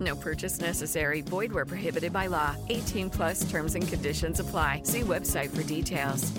No 0.00 0.14
purchase 0.14 0.60
necessary. 0.60 1.22
Void 1.22 1.50
where 1.52 1.64
prohibited 1.64 2.12
by 2.12 2.26
law. 2.26 2.54
18 2.68 3.08
plus 3.08 3.50
terms 3.50 3.74
and 3.74 3.88
conditions 3.88 4.40
apply. 4.40 4.82
See 4.84 5.00
website 5.00 5.50
for 5.50 5.62
details. 5.62 6.30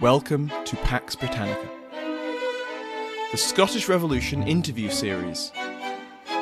Welcome 0.00 0.50
to 0.64 0.76
Pax 0.76 1.14
Britannica, 1.14 1.68
the 3.32 3.36
Scottish 3.36 3.86
Revolution 3.86 4.42
interview 4.44 4.88
series. 4.88 5.52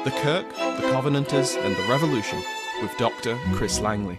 The 0.05 0.13
Kirk, 0.23 0.49
the 0.51 0.89
Covenanters, 0.93 1.57
and 1.57 1.75
the 1.75 1.83
Revolution 1.83 2.43
with 2.81 2.97
Dr. 2.99 3.37
Chris 3.53 3.81
Langley. 3.81 4.17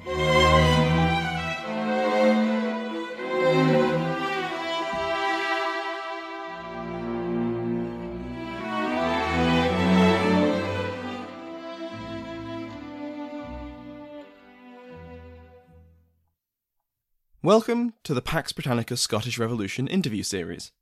Welcome 17.41 17.93
to 18.03 18.13
the 18.13 18.21
Pax 18.21 18.51
Britannica 18.51 18.97
Scottish 18.97 19.39
Revolution 19.39 19.87
interview 19.87 20.23
series. 20.23 20.73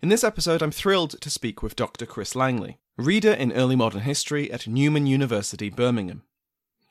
In 0.00 0.10
this 0.10 0.22
episode, 0.22 0.62
I'm 0.62 0.70
thrilled 0.70 1.20
to 1.20 1.28
speak 1.28 1.60
with 1.60 1.74
Dr. 1.74 2.06
Chris 2.06 2.36
Langley, 2.36 2.78
reader 2.96 3.32
in 3.32 3.50
early 3.50 3.74
modern 3.74 4.02
history 4.02 4.48
at 4.52 4.68
Newman 4.68 5.08
University, 5.08 5.70
Birmingham. 5.70 6.22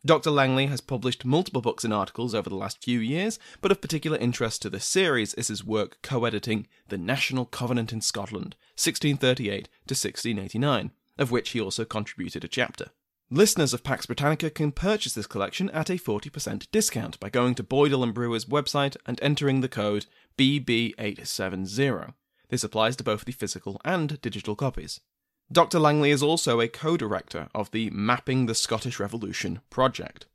Dr. 0.06 0.30
Langley 0.30 0.66
has 0.66 0.82
published 0.82 1.24
multiple 1.24 1.62
books 1.62 1.86
and 1.86 1.94
articles 1.94 2.36
over 2.36 2.50
the 2.50 2.58
last 2.58 2.84
few 2.84 3.00
years, 3.00 3.40
but 3.62 3.72
of 3.72 3.80
particular 3.80 4.18
interest 4.18 4.62
to 4.62 4.70
this 4.70 4.84
series 4.84 5.34
is 5.36 5.48
his 5.48 5.64
work 5.64 6.00
co 6.04 6.26
editing 6.26 6.68
The 6.90 6.98
National 6.98 7.46
Covenant 7.46 7.94
in 7.94 8.02
Scotland, 8.02 8.58
1638 8.76 9.64
to 9.64 9.94
1689, 9.94 10.92
of 11.18 11.32
which 11.32 11.52
he 11.52 11.62
also 11.62 11.86
contributed 11.86 12.44
a 12.44 12.50
chapter. 12.50 12.88
Listeners 13.30 13.74
of 13.74 13.86
Pax 13.86 14.06
Britannica 14.06 14.50
can 14.50 14.74
purchase 14.74 15.14
this 15.14 15.28
collection 15.28 15.70
at 15.70 15.90
a 15.90 15.94
40% 15.94 16.70
discount 16.74 17.18
by 17.22 17.30
going 17.30 17.56
to 17.56 17.64
Boydell 17.64 18.04
and 18.04 18.14
Brewer's 18.14 18.44
website 18.44 18.98
and 19.06 19.18
entering 19.22 19.62
the 19.62 19.70
code 19.70 20.08
BB870. 20.38 22.14
This 22.50 22.64
applies 22.64 22.96
to 22.98 23.04
both 23.04 23.26
the 23.26 23.32
physical 23.32 23.82
and 23.84 24.22
digital 24.22 24.56
copies. 24.56 25.02
Dr. 25.52 25.80
Langley 25.80 26.12
is 26.12 26.24
also 26.24 26.60
a 26.60 26.68
co 26.68 26.98
director 26.98 27.48
of 27.56 27.72
the 27.72 27.90
Mapping 27.92 28.46
the 28.46 28.56
Scottish 28.56 29.00
Revolution 29.00 29.62
project. 29.70 30.28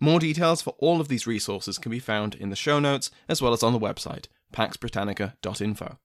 More 0.00 0.18
details 0.18 0.62
for 0.62 0.74
all 0.78 1.00
of 1.00 1.08
these 1.08 1.26
resources 1.26 1.78
can 1.78 1.90
be 1.90 2.00
found 2.00 2.34
in 2.34 2.50
the 2.50 2.56
show 2.56 2.80
notes 2.80 3.10
as 3.28 3.40
well 3.40 3.52
as 3.52 3.62
on 3.62 3.72
the 3.72 3.78
website, 3.78 4.26
paxbritannica.info. 4.52 5.98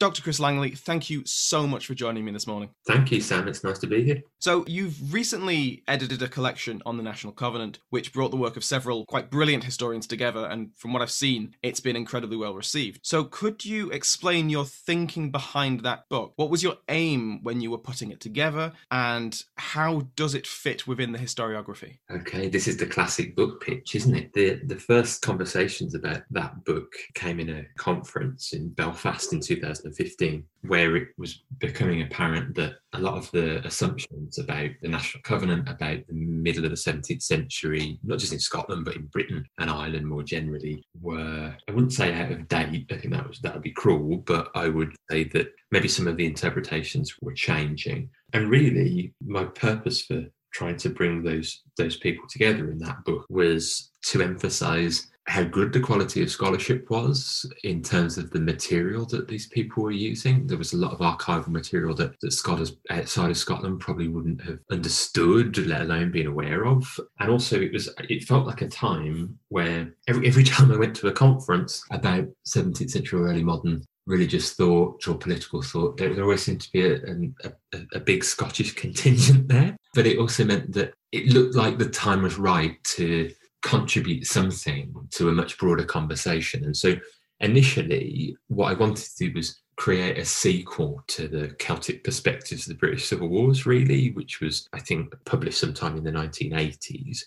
Dr. 0.00 0.22
Chris 0.22 0.40
Langley, 0.40 0.70
thank 0.70 1.10
you 1.10 1.22
so 1.26 1.66
much 1.66 1.84
for 1.84 1.92
joining 1.92 2.24
me 2.24 2.32
this 2.32 2.46
morning. 2.46 2.70
Thank 2.86 3.12
you, 3.12 3.20
Sam. 3.20 3.46
It's 3.46 3.62
nice 3.62 3.78
to 3.80 3.86
be 3.86 4.02
here. 4.02 4.22
So, 4.38 4.64
you've 4.66 5.12
recently 5.12 5.82
edited 5.86 6.22
a 6.22 6.28
collection 6.28 6.80
on 6.86 6.96
the 6.96 7.02
National 7.02 7.34
Covenant, 7.34 7.80
which 7.90 8.10
brought 8.10 8.30
the 8.30 8.38
work 8.38 8.56
of 8.56 8.64
several 8.64 9.04
quite 9.04 9.30
brilliant 9.30 9.62
historians 9.62 10.06
together, 10.06 10.46
and 10.46 10.70
from 10.74 10.94
what 10.94 11.02
I've 11.02 11.10
seen, 11.10 11.54
it's 11.62 11.80
been 11.80 11.96
incredibly 11.96 12.38
well 12.38 12.54
received. 12.54 13.00
So, 13.02 13.24
could 13.24 13.62
you 13.66 13.90
explain 13.90 14.48
your 14.48 14.64
thinking 14.64 15.30
behind 15.30 15.80
that 15.80 16.08
book? 16.08 16.32
What 16.36 16.48
was 16.48 16.62
your 16.62 16.78
aim 16.88 17.42
when 17.42 17.60
you 17.60 17.70
were 17.70 17.76
putting 17.76 18.10
it 18.10 18.20
together, 18.20 18.72
and 18.90 19.44
how 19.56 20.08
does 20.16 20.34
it 20.34 20.46
fit 20.46 20.86
within 20.86 21.12
the 21.12 21.18
historiography? 21.18 21.98
Okay, 22.10 22.48
this 22.48 22.66
is 22.66 22.78
the 22.78 22.86
classic 22.86 23.36
book 23.36 23.62
pitch, 23.62 23.94
isn't 23.94 24.16
it? 24.16 24.32
The, 24.32 24.62
the 24.64 24.76
first 24.76 25.20
conversations 25.20 25.94
about 25.94 26.22
that 26.30 26.64
book 26.64 26.90
came 27.12 27.38
in 27.38 27.50
a 27.50 27.66
conference 27.76 28.54
in 28.54 28.70
Belfast 28.70 29.34
in 29.34 29.40
2000. 29.40 29.89
2015, 29.90 30.44
where 30.62 30.96
it 30.96 31.08
was 31.18 31.42
becoming 31.58 32.02
apparent 32.02 32.54
that 32.56 32.74
a 32.92 33.00
lot 33.00 33.14
of 33.14 33.30
the 33.30 33.64
assumptions 33.66 34.38
about 34.38 34.70
the 34.82 34.88
National 34.88 35.22
Covenant, 35.22 35.68
about 35.68 35.98
the 36.06 36.14
middle 36.14 36.64
of 36.64 36.70
the 36.70 36.76
17th 36.76 37.22
century, 37.22 37.98
not 38.02 38.18
just 38.18 38.32
in 38.32 38.38
Scotland, 38.38 38.84
but 38.84 38.96
in 38.96 39.06
Britain 39.06 39.44
and 39.58 39.70
Ireland 39.70 40.06
more 40.06 40.22
generally, 40.22 40.82
were, 41.00 41.54
I 41.68 41.72
wouldn't 41.72 41.92
say 41.92 42.12
out 42.14 42.32
of 42.32 42.48
date, 42.48 42.86
I 42.90 42.96
think 42.96 43.12
that, 43.12 43.28
was, 43.28 43.40
that 43.40 43.54
would 43.54 43.62
be 43.62 43.72
cruel, 43.72 44.18
but 44.18 44.50
I 44.54 44.68
would 44.68 44.94
say 45.10 45.24
that 45.24 45.52
maybe 45.70 45.88
some 45.88 46.06
of 46.06 46.16
the 46.16 46.26
interpretations 46.26 47.14
were 47.20 47.34
changing. 47.34 48.10
And 48.32 48.50
really, 48.50 49.14
my 49.24 49.44
purpose 49.44 50.02
for 50.02 50.24
trying 50.52 50.76
to 50.76 50.90
bring 50.90 51.22
those 51.22 51.62
those 51.76 51.96
people 51.96 52.24
together 52.28 52.70
in 52.70 52.78
that 52.78 53.04
book 53.04 53.24
was 53.28 53.90
to 54.02 54.22
emphasize 54.22 55.08
how 55.30 55.44
good 55.44 55.72
the 55.72 55.78
quality 55.78 56.24
of 56.24 56.30
scholarship 56.30 56.90
was 56.90 57.46
in 57.62 57.80
terms 57.82 58.18
of 58.18 58.32
the 58.32 58.40
material 58.40 59.06
that 59.06 59.28
these 59.28 59.46
people 59.46 59.80
were 59.80 59.92
using. 59.92 60.44
There 60.44 60.58
was 60.58 60.72
a 60.72 60.76
lot 60.76 60.92
of 60.92 60.98
archival 60.98 61.46
material 61.46 61.94
that, 61.94 62.18
that 62.20 62.32
scholars 62.32 62.72
outside 62.90 63.30
of 63.30 63.36
Scotland 63.36 63.78
probably 63.78 64.08
wouldn't 64.08 64.42
have 64.42 64.58
understood, 64.72 65.56
let 65.68 65.82
alone 65.82 66.10
been 66.10 66.26
aware 66.26 66.66
of. 66.66 66.98
And 67.20 67.30
also 67.30 67.60
it 67.60 67.72
was 67.72 67.88
it 68.08 68.24
felt 68.24 68.44
like 68.44 68.62
a 68.62 68.68
time 68.68 69.38
where 69.50 69.94
every, 70.08 70.26
every 70.26 70.42
time 70.52 70.72
I 70.72 70.76
went 70.76 70.96
to 70.96 71.06
a 71.06 71.12
conference 71.12 71.84
about 71.92 72.26
17th 72.48 72.90
century 72.90 73.20
or 73.20 73.28
early 73.28 73.44
modern 73.44 73.84
religious 74.06 74.54
thought 74.54 75.06
or 75.06 75.14
political 75.14 75.62
thought, 75.62 75.96
there, 75.96 76.12
there 76.12 76.24
always 76.24 76.42
seemed 76.42 76.62
to 76.62 76.72
be 76.72 76.84
a, 76.84 76.96
a, 77.44 77.80
a, 77.94 78.00
big 78.00 78.24
Scottish 78.24 78.74
contingent 78.74 79.46
there. 79.46 79.76
But 79.94 80.08
it 80.08 80.18
also 80.18 80.44
meant 80.44 80.72
that 80.72 80.94
it 81.12 81.26
looked 81.26 81.54
like 81.54 81.78
the 81.78 81.88
time 81.88 82.22
was 82.22 82.36
right 82.36 82.82
to 82.96 83.30
contribute 83.62 84.26
something 84.26 84.94
to 85.10 85.28
a 85.28 85.32
much 85.32 85.58
broader 85.58 85.84
conversation. 85.84 86.64
And 86.64 86.76
so 86.76 86.94
initially, 87.40 88.36
what 88.48 88.70
I 88.70 88.74
wanted 88.74 89.04
to 89.04 89.28
do 89.28 89.32
was 89.34 89.60
create 89.76 90.18
a 90.18 90.24
sequel 90.24 91.02
to 91.08 91.28
the 91.28 91.48
Celtic 91.58 92.04
Perspectives 92.04 92.66
of 92.66 92.74
the 92.74 92.78
British 92.78 93.06
Civil 93.06 93.28
Wars, 93.28 93.66
really, 93.66 94.10
which 94.12 94.40
was, 94.40 94.68
I 94.72 94.80
think, 94.80 95.14
published 95.24 95.58
sometime 95.58 95.96
in 95.96 96.04
the 96.04 96.12
1980s. 96.12 97.20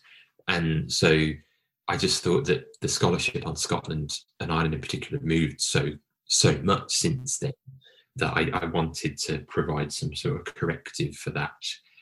And 0.47 0.91
so 0.91 1.29
I 1.87 1.97
just 1.97 2.23
thought 2.23 2.45
that 2.45 2.65
the 2.81 2.87
scholarship 2.87 3.45
on 3.45 3.55
Scotland 3.55 4.11
and 4.39 4.51
Ireland 4.51 4.75
in 4.75 4.81
particular 4.81 5.21
moved 5.23 5.61
so 5.61 5.91
so 6.25 6.57
much 6.63 6.91
since 6.93 7.37
then 7.37 7.53
that 8.15 8.33
I, 8.35 8.49
I 8.53 8.65
wanted 8.65 9.17
to 9.19 9.39
provide 9.47 9.91
some 9.91 10.15
sort 10.15 10.47
of 10.47 10.55
corrective 10.55 11.15
for 11.15 11.31
that 11.31 11.51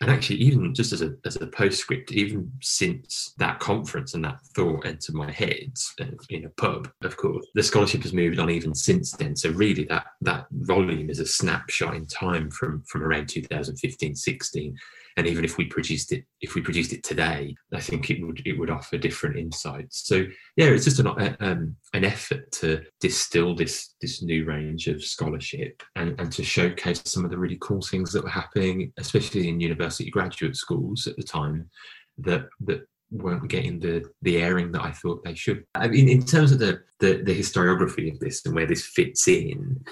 and 0.02 0.10
actually 0.10 0.38
even 0.38 0.74
just 0.74 0.92
as 0.92 1.02
a, 1.02 1.14
as 1.26 1.36
a 1.38 1.48
postscript 1.48 2.12
even 2.12 2.52
since 2.62 3.34
that 3.38 3.60
conference 3.60 4.14
and 4.14 4.26
that 4.26 4.42
thought 4.56 4.86
entered 4.86 5.16
my 5.16 5.32
head 5.32 5.72
uh, 6.02 6.06
in 6.30 6.46
a 6.46 6.50
pub 6.50 6.90
of 7.04 7.16
course 7.18 7.46
the 7.54 7.64
scholarship 7.64 8.02
has 8.04 8.14
moved 8.14 8.40
on 8.40 8.50
even 8.50 8.74
since 8.74 9.12
then. 9.12 9.36
So 9.36 9.50
really 9.52 9.86
that 9.86 10.06
that 10.22 10.48
volume 10.52 11.10
is 11.10 11.20
a 11.20 11.26
snapshot 11.26 11.96
in 11.96 12.06
time 12.06 12.50
from 12.50 12.82
from 12.84 13.04
around 13.04 13.30
2015 13.30 14.16
16 14.16 14.78
and 15.18 15.28
even 15.28 15.44
if 15.44 15.58
we 15.58 15.66
produced 15.66 16.12
it 16.12 16.26
if 16.42 16.56
we 16.56 16.62
produced 16.62 16.94
it 16.94 17.04
today 17.04 17.56
i 17.74 17.80
think 17.80 18.10
it 18.10 18.26
would 18.26 18.42
it 18.46 18.58
would 18.58 18.70
offer 18.70 18.98
different 18.98 19.38
insights 19.38 20.08
so 20.08 20.24
yeah 20.56 20.66
it's 20.66 20.86
just 20.86 21.00
an, 21.00 21.36
um, 21.40 21.76
an 21.94 22.06
effort 22.06 22.52
to 22.52 22.82
distill 23.00 23.56
this 23.56 23.96
this 24.02 24.22
new 24.22 24.46
range 24.46 24.88
of 24.88 25.04
scholarship 25.04 25.82
and, 25.96 26.20
and 26.20 26.32
to 26.32 26.44
showcase 26.44 27.02
some 27.06 27.26
of 27.26 27.32
the 27.32 27.38
really 27.38 27.58
cool 27.62 27.82
things 27.82 28.12
that 28.12 28.24
were 28.24 28.30
happening 28.30 28.92
especially 28.98 29.48
in 29.48 29.60
university 29.60 30.10
graduate 30.10 30.56
schools 30.56 31.08
at 31.08 31.16
the 31.18 31.24
time 31.24 31.70
that 32.18 32.46
that 32.60 32.82
weren't 33.12 33.50
getting 33.50 33.80
the 33.80 34.04
the 34.22 34.38
airing 34.38 34.72
that 34.72 34.84
I 34.84 34.92
thought 34.92 35.24
they 35.24 35.36
should. 35.36 35.66
I 35.76 35.88
mean, 35.90 36.10
in 36.10 36.26
terms 36.26 36.52
of 36.52 36.60
the, 36.60 36.82
the 37.00 37.22
the 37.24 37.38
historiography 37.38 38.12
of 38.12 38.20
this 38.20 38.46
and 38.46 38.56
where 38.56 38.66
this 38.66 38.86
fits 38.86 39.28
in, 39.28 39.84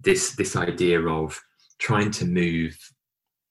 this 0.00 0.34
this 0.36 0.56
idea 0.56 1.00
of 1.02 1.38
trying 1.78 2.10
to 2.12 2.24
move 2.24 2.76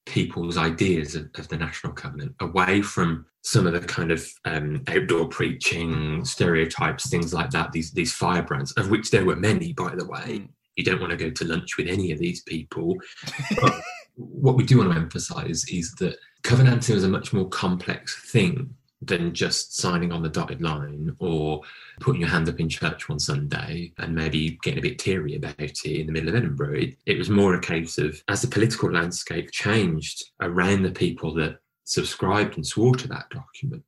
people's 0.08 0.58
ideas 0.58 1.16
of, 1.16 1.30
of 1.36 1.48
the 1.50 1.58
national 1.58 1.94
covenant 1.94 2.34
away 2.40 2.82
from 2.82 3.26
some 3.42 3.68
of 3.68 3.74
the 3.74 3.80
kind 3.80 4.12
of 4.12 4.28
um, 4.46 4.84
outdoor 4.88 5.28
preaching 5.28 6.24
stereotypes, 6.26 7.10
things 7.10 7.34
like 7.34 7.50
that. 7.52 7.72
These 7.72 7.92
these 7.92 8.14
firebrands, 8.14 8.72
of 8.74 8.90
which 8.90 9.12
there 9.12 9.26
were 9.26 9.36
many, 9.36 9.74
by 9.74 9.96
the 9.96 10.06
way. 10.06 10.40
Mm. 10.40 10.50
You 10.76 10.84
don't 10.84 11.02
want 11.02 11.12
to 11.12 11.18
go 11.18 11.32
to 11.32 11.46
lunch 11.46 11.78
with 11.78 11.88
any 11.88 12.12
of 12.12 12.20
these 12.20 12.44
people. 12.44 12.96
what 14.16 14.56
we 14.56 14.64
do 14.64 14.78
want 14.78 14.92
to 14.92 14.98
emphasize 14.98 15.64
is 15.70 15.94
that 15.96 16.18
covenanting 16.44 16.96
is 16.96 17.04
a 17.04 17.08
much 17.08 17.34
more 17.34 17.50
complex 17.50 18.32
thing 18.32 18.74
than 19.02 19.34
just 19.34 19.78
signing 19.78 20.12
on 20.12 20.24
the 20.24 20.30
dotted 20.30 20.62
line 20.62 21.16
or 21.20 21.62
putting 22.00 22.22
your 22.22 22.30
hand 22.30 22.50
up 22.50 22.60
in 22.60 22.68
church 22.68 23.08
one 23.08 23.20
Sunday 23.20 23.94
and 24.00 24.16
maybe 24.16 24.58
getting 24.64 24.80
a 24.80 24.82
bit 24.82 24.98
teary 24.98 25.36
about 25.36 25.60
it 25.60 25.86
in 25.86 26.08
the 26.08 26.12
middle 26.12 26.30
of 26.30 26.36
Edinburgh. 26.36 26.80
It, 26.80 26.98
it 27.06 27.18
was 27.18 27.30
more 27.30 27.54
a 27.54 27.62
case 27.62 27.98
of 27.98 28.22
as 28.28 28.42
the 28.42 28.48
political 28.48 28.92
landscape 28.92 29.52
changed 29.52 30.32
around 30.42 30.82
the 30.82 30.92
people 30.92 31.34
that 31.36 31.60
subscribed 31.84 32.56
and 32.56 32.66
swore 32.66 32.96
to 32.96 33.08
that 33.08 33.30
document, 33.30 33.84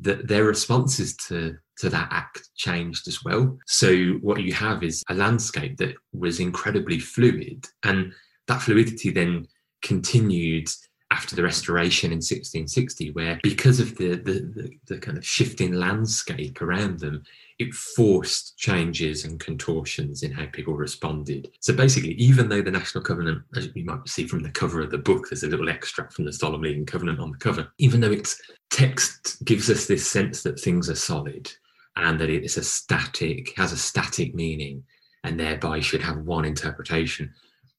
that 0.00 0.28
their 0.28 0.44
responses 0.44 1.16
to 1.28 1.56
to 1.78 1.88
that 1.88 2.08
act 2.10 2.50
changed 2.54 3.08
as 3.08 3.24
well. 3.24 3.58
So 3.66 4.12
what 4.20 4.42
you 4.42 4.52
have 4.52 4.82
is 4.82 5.02
a 5.08 5.14
landscape 5.14 5.78
that 5.78 5.94
was 6.12 6.38
incredibly 6.38 6.98
fluid, 6.98 7.66
and 7.82 8.12
that 8.48 8.60
fluidity 8.60 9.10
then 9.10 9.48
continued 9.80 10.68
after 11.12 11.36
the 11.36 11.42
restoration 11.42 12.10
in 12.10 12.16
1660 12.16 13.10
where 13.10 13.38
because 13.42 13.80
of 13.80 13.94
the, 13.98 14.16
the, 14.16 14.32
the, 14.56 14.70
the, 14.86 14.98
kind 14.98 15.18
of 15.18 15.26
shifting 15.26 15.74
landscape 15.74 16.62
around 16.62 16.98
them 17.00 17.22
it 17.58 17.74
forced 17.74 18.56
changes 18.56 19.26
and 19.26 19.38
contortions 19.38 20.22
in 20.22 20.32
how 20.32 20.46
people 20.52 20.74
responded. 20.74 21.50
So 21.60 21.74
basically 21.74 22.12
even 22.14 22.48
though 22.48 22.62
the 22.62 22.70
national 22.70 23.04
covenant 23.04 23.42
as 23.54 23.68
you 23.74 23.84
might 23.84 24.08
see 24.08 24.26
from 24.26 24.42
the 24.42 24.50
cover 24.50 24.80
of 24.80 24.90
the 24.90 24.96
book 24.96 25.28
there's 25.28 25.42
a 25.42 25.48
little 25.48 25.68
extract 25.68 26.14
from 26.14 26.24
the 26.24 26.32
solemn 26.32 26.62
league 26.62 26.78
and 26.78 26.86
covenant 26.86 27.20
on 27.20 27.30
the 27.30 27.38
cover 27.38 27.70
even 27.76 28.00
though 28.00 28.10
its 28.10 28.40
text 28.70 29.44
gives 29.44 29.68
us 29.68 29.86
this 29.86 30.10
sense 30.10 30.42
that 30.42 30.58
things 30.58 30.88
are 30.88 30.94
solid 30.94 31.52
and 31.96 32.18
that 32.18 32.30
it's 32.30 32.56
a 32.56 32.64
static 32.64 33.52
has 33.58 33.72
a 33.72 33.76
static 33.76 34.34
meaning 34.34 34.82
and 35.24 35.38
thereby 35.38 35.78
should 35.78 36.00
have 36.00 36.16
one 36.24 36.46
interpretation 36.46 37.30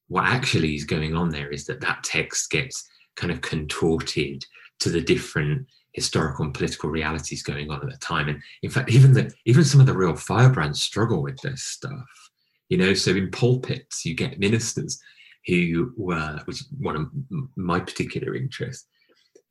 what 0.07 0.25
actually 0.25 0.75
is 0.75 0.83
going 0.83 1.15
on 1.15 1.29
there 1.29 1.49
is 1.49 1.65
that 1.65 1.81
that 1.81 2.03
text 2.03 2.51
gets 2.51 2.87
kind 3.15 3.31
of 3.31 3.41
contorted 3.41 4.45
to 4.79 4.89
the 4.89 5.01
different 5.01 5.67
historical 5.93 6.43
and 6.43 6.53
political 6.53 6.89
realities 6.89 7.43
going 7.43 7.69
on 7.69 7.81
at 7.81 7.89
the 7.89 7.97
time. 7.97 8.27
And 8.27 8.41
in 8.63 8.69
fact, 8.69 8.91
even 8.91 9.13
the 9.13 9.33
even 9.45 9.63
some 9.63 9.79
of 9.79 9.87
the 9.87 9.95
real 9.95 10.15
firebrands 10.15 10.81
struggle 10.81 11.21
with 11.21 11.39
this 11.41 11.63
stuff. 11.63 12.05
You 12.69 12.77
know, 12.77 12.93
so 12.93 13.11
in 13.11 13.29
pulpits 13.29 14.05
you 14.05 14.15
get 14.15 14.39
ministers 14.39 14.99
who 15.45 15.93
were, 15.97 16.39
which 16.45 16.63
one 16.79 16.95
of 16.95 17.07
my 17.55 17.79
particular 17.79 18.35
interests, 18.35 18.87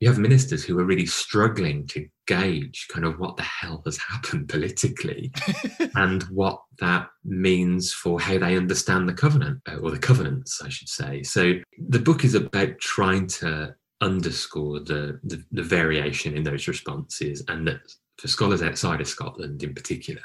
you 0.02 0.08
have 0.08 0.18
ministers 0.18 0.64
who 0.64 0.76
are 0.80 0.84
really 0.84 1.06
struggling 1.06 1.86
to 1.86 2.08
gauge 2.26 2.88
kind 2.90 3.04
of 3.04 3.20
what 3.20 3.36
the 3.36 3.44
hell 3.44 3.82
has 3.84 3.96
happened 3.98 4.48
politically 4.48 5.30
and 5.94 6.24
what 6.24 6.60
that 6.80 7.06
means 7.24 7.92
for 7.92 8.20
how 8.20 8.36
they 8.36 8.56
understand 8.56 9.08
the 9.08 9.14
covenant 9.14 9.60
uh, 9.70 9.76
or 9.76 9.92
the 9.92 9.98
covenants 9.98 10.60
i 10.60 10.68
should 10.68 10.88
say. 10.88 11.22
So 11.22 11.52
the 11.88 12.00
book 12.00 12.24
is 12.24 12.34
about 12.34 12.80
trying 12.80 13.28
to 13.28 13.76
underscore 14.00 14.80
the, 14.80 15.20
the, 15.22 15.44
the 15.52 15.62
variation 15.62 16.36
in 16.36 16.42
those 16.42 16.66
responses 16.66 17.44
and 17.46 17.64
that 17.68 17.80
for 18.18 18.26
scholars 18.26 18.60
outside 18.60 19.00
of 19.00 19.06
scotland 19.06 19.62
in 19.62 19.72
particular 19.72 20.22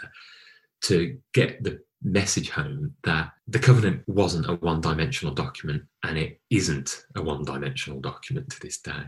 to 0.85 1.19
get 1.35 1.63
the 1.63 1.79
message 2.01 2.49
home 2.49 2.95
that 3.03 3.29
the 3.47 3.59
covenant 3.59 4.01
wasn't 4.07 4.49
a 4.49 4.55
one 4.55 4.81
dimensional 4.81 5.35
document 5.35 5.83
and 6.01 6.17
it 6.17 6.41
isn't 6.49 7.05
a 7.15 7.21
one 7.21 7.43
dimensional 7.43 7.99
document 7.99 8.49
to 8.49 8.59
this 8.59 8.79
day 8.79 9.03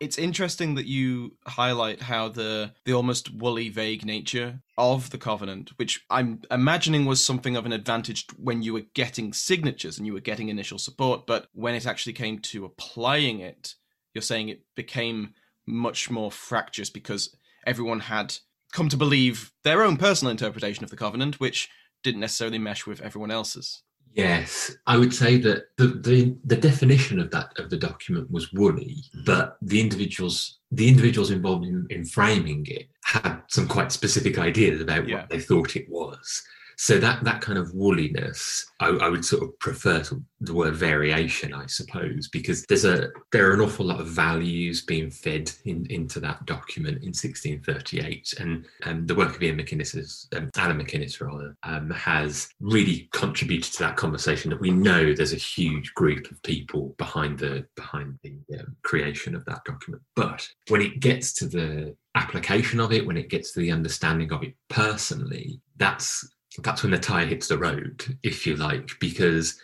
it's 0.00 0.16
interesting 0.16 0.74
that 0.74 0.86
you 0.86 1.36
highlight 1.46 2.00
how 2.00 2.28
the 2.28 2.72
the 2.84 2.92
almost 2.92 3.32
woolly 3.32 3.68
vague 3.68 4.04
nature 4.04 4.60
of 4.78 5.10
the 5.10 5.18
covenant 5.18 5.70
which 5.76 6.04
i'm 6.10 6.40
imagining 6.50 7.04
was 7.04 7.24
something 7.24 7.56
of 7.56 7.66
an 7.66 7.72
advantage 7.72 8.26
when 8.36 8.62
you 8.62 8.72
were 8.72 8.82
getting 8.94 9.32
signatures 9.32 9.98
and 9.98 10.06
you 10.06 10.12
were 10.12 10.20
getting 10.20 10.48
initial 10.48 10.78
support 10.78 11.26
but 11.26 11.46
when 11.52 11.74
it 11.74 11.86
actually 11.86 12.14
came 12.14 12.38
to 12.38 12.64
applying 12.64 13.40
it 13.40 13.74
you're 14.14 14.22
saying 14.22 14.48
it 14.48 14.62
became 14.74 15.34
much 15.66 16.10
more 16.10 16.32
fractious 16.32 16.90
because 16.90 17.36
everyone 17.66 18.00
had 18.00 18.34
come 18.72 18.88
to 18.88 18.96
believe 18.96 19.52
their 19.62 19.82
own 19.82 19.96
personal 19.96 20.30
interpretation 20.30 20.82
of 20.82 20.90
the 20.90 20.96
covenant 20.96 21.38
which 21.38 21.68
didn't 22.02 22.20
necessarily 22.20 22.58
mesh 22.58 22.86
with 22.86 23.00
everyone 23.02 23.30
else's 23.30 23.82
Yes, 24.14 24.76
I 24.86 24.96
would 24.96 25.14
say 25.14 25.38
that 25.38 25.76
the, 25.76 25.86
the, 25.86 26.36
the 26.44 26.56
definition 26.56 27.20
of 27.20 27.30
that 27.30 27.52
of 27.58 27.70
the 27.70 27.76
document 27.76 28.30
was 28.30 28.52
woolly, 28.52 29.04
mm-hmm. 29.14 29.24
but 29.24 29.56
the 29.62 29.80
individuals 29.80 30.58
the 30.72 30.88
individuals 30.88 31.30
involved 31.30 31.64
in, 31.64 31.86
in 31.90 32.04
framing 32.04 32.64
it 32.68 32.88
had 33.04 33.40
some 33.48 33.66
quite 33.66 33.90
specific 33.90 34.38
ideas 34.38 34.80
about 34.80 35.08
yeah. 35.08 35.16
what 35.16 35.30
they 35.30 35.40
thought 35.40 35.76
it 35.76 35.88
was. 35.88 36.42
So 36.80 36.98
that 36.98 37.24
that 37.24 37.42
kind 37.42 37.58
of 37.58 37.74
wooliness 37.74 38.64
I, 38.80 38.88
I 38.88 39.08
would 39.10 39.22
sort 39.22 39.42
of 39.42 39.58
prefer 39.58 40.02
the 40.40 40.54
word 40.54 40.74
variation, 40.74 41.52
I 41.52 41.66
suppose, 41.66 42.28
because 42.28 42.64
there's 42.70 42.86
a 42.86 43.10
there 43.32 43.50
are 43.50 43.52
an 43.52 43.60
awful 43.60 43.84
lot 43.84 44.00
of 44.00 44.06
values 44.06 44.80
being 44.80 45.10
fed 45.10 45.52
in, 45.66 45.86
into 45.90 46.20
that 46.20 46.46
document 46.46 47.02
in 47.02 47.08
1638, 47.08 48.32
and 48.40 48.64
and 48.86 49.06
the 49.06 49.14
work 49.14 49.36
of 49.36 49.42
Ian 49.42 49.58
McInnes, 49.58 49.94
is, 49.94 50.26
um, 50.34 50.50
Allan 50.56 50.78
Macinnes 50.78 51.20
rather, 51.20 51.54
um, 51.64 51.90
has 51.90 52.48
really 52.60 53.10
contributed 53.12 53.74
to 53.74 53.80
that 53.80 53.96
conversation. 53.98 54.48
That 54.48 54.62
we 54.62 54.70
know 54.70 55.12
there's 55.12 55.34
a 55.34 55.36
huge 55.36 55.92
group 55.92 56.30
of 56.30 56.42
people 56.42 56.94
behind 56.96 57.38
the 57.38 57.66
behind 57.76 58.18
the 58.22 58.38
um, 58.58 58.74
creation 58.84 59.34
of 59.34 59.44
that 59.44 59.64
document, 59.66 60.02
but 60.16 60.48
when 60.68 60.80
it 60.80 61.00
gets 61.00 61.34
to 61.34 61.46
the 61.46 61.94
application 62.14 62.80
of 62.80 62.90
it, 62.90 63.06
when 63.06 63.18
it 63.18 63.28
gets 63.28 63.52
to 63.52 63.60
the 63.60 63.70
understanding 63.70 64.32
of 64.32 64.42
it 64.42 64.54
personally, 64.70 65.60
that's 65.76 66.26
that's 66.58 66.82
when 66.82 66.92
the 66.92 66.98
tire 66.98 67.26
hits 67.26 67.48
the 67.48 67.58
road, 67.58 68.18
if 68.22 68.46
you 68.46 68.56
like, 68.56 68.90
because 69.00 69.58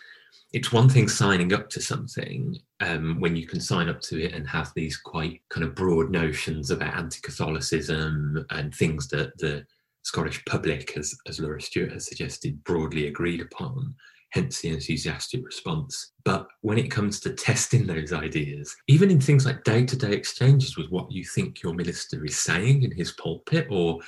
it's 0.53 0.71
one 0.71 0.87
thing 0.87 1.09
signing 1.09 1.53
up 1.53 1.69
to 1.69 1.81
something 1.81 2.57
um, 2.79 3.19
when 3.19 3.35
you 3.35 3.45
can 3.45 3.59
sign 3.59 3.89
up 3.89 3.99
to 4.01 4.23
it 4.23 4.33
and 4.33 4.47
have 4.47 4.71
these 4.75 4.97
quite 4.97 5.41
kind 5.49 5.65
of 5.65 5.75
broad 5.75 6.09
notions 6.09 6.71
about 6.71 6.95
anti-Catholicism 6.95 8.45
and 8.51 8.73
things 8.73 9.09
that 9.09 9.37
the 9.37 9.65
Scottish 10.03 10.43
public, 10.45 10.95
as, 10.95 11.13
as 11.27 11.39
Laura 11.39 11.61
Stewart 11.61 11.91
has 11.91 12.07
suggested, 12.07 12.63
broadly 12.63 13.07
agreed 13.07 13.41
upon, 13.41 13.93
hence 14.29 14.61
the 14.61 14.69
enthusiastic 14.69 15.45
response. 15.45 16.13
But 16.23 16.47
when 16.61 16.77
it 16.77 16.89
comes 16.89 17.19
to 17.21 17.33
testing 17.33 17.85
those 17.85 18.13
ideas, 18.13 18.73
even 18.87 19.11
in 19.11 19.19
things 19.19 19.45
like 19.45 19.65
day-to-day 19.65 20.13
exchanges 20.13 20.77
with 20.77 20.89
what 20.89 21.11
you 21.11 21.25
think 21.25 21.61
your 21.61 21.73
minister 21.73 22.23
is 22.23 22.37
saying 22.37 22.83
in 22.83 22.91
his 22.91 23.11
pulpit 23.13 23.67
or 23.69 23.99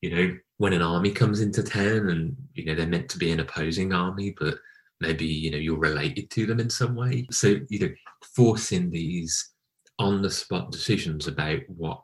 you 0.00 0.10
know, 0.14 0.36
when 0.58 0.72
an 0.72 0.82
army 0.82 1.10
comes 1.10 1.40
into 1.40 1.62
town 1.62 2.08
and, 2.08 2.36
you 2.54 2.64
know, 2.64 2.74
they're 2.74 2.86
meant 2.86 3.08
to 3.10 3.18
be 3.18 3.30
an 3.30 3.40
opposing 3.40 3.92
army, 3.92 4.34
but 4.38 4.56
maybe, 5.00 5.26
you 5.26 5.50
know, 5.50 5.58
you're 5.58 5.78
related 5.78 6.30
to 6.30 6.46
them 6.46 6.60
in 6.60 6.70
some 6.70 6.94
way. 6.94 7.26
So, 7.30 7.56
you 7.68 7.78
know, 7.80 7.90
forcing 8.34 8.90
these 8.90 9.52
on 9.98 10.22
the 10.22 10.30
spot 10.30 10.72
decisions 10.72 11.26
about 11.26 11.60
what 11.68 12.00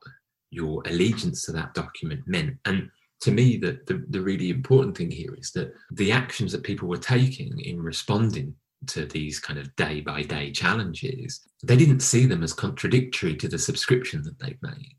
your 0.51 0.83
allegiance 0.87 1.43
to 1.43 1.53
that 1.53 1.75
document 1.75 2.23
meant. 2.27 2.57
And 2.65 2.91
to 3.21 3.31
me, 3.31 3.57
the, 3.57 3.79
the, 3.87 4.05
the 4.11 4.21
really 4.21 4.51
important 4.51 4.97
thing 4.97 5.11
here 5.11 5.35
is 5.35 5.51
that 5.53 5.73
the 5.91 6.13
actions 6.13 6.53
that 6.53 6.63
people 6.63 6.89
were 6.89 6.99
taking 6.99 7.59
in 7.61 7.81
responding 7.81 8.55
to 8.89 9.07
these 9.07 9.41
kind 9.41 9.59
of 9.59 9.75
day 9.77 10.01
by 10.01 10.23
day 10.23 10.51
challenges, 10.51 11.41
they 11.63 11.77
didn't 11.77 12.01
see 12.01 12.27
them 12.27 12.43
as 12.43 12.53
contradictory 12.53 13.35
to 13.37 13.49
the 13.49 13.59
subscription 13.59 14.23
that 14.23 14.39
they'd 14.39 14.59
made. 14.63 14.97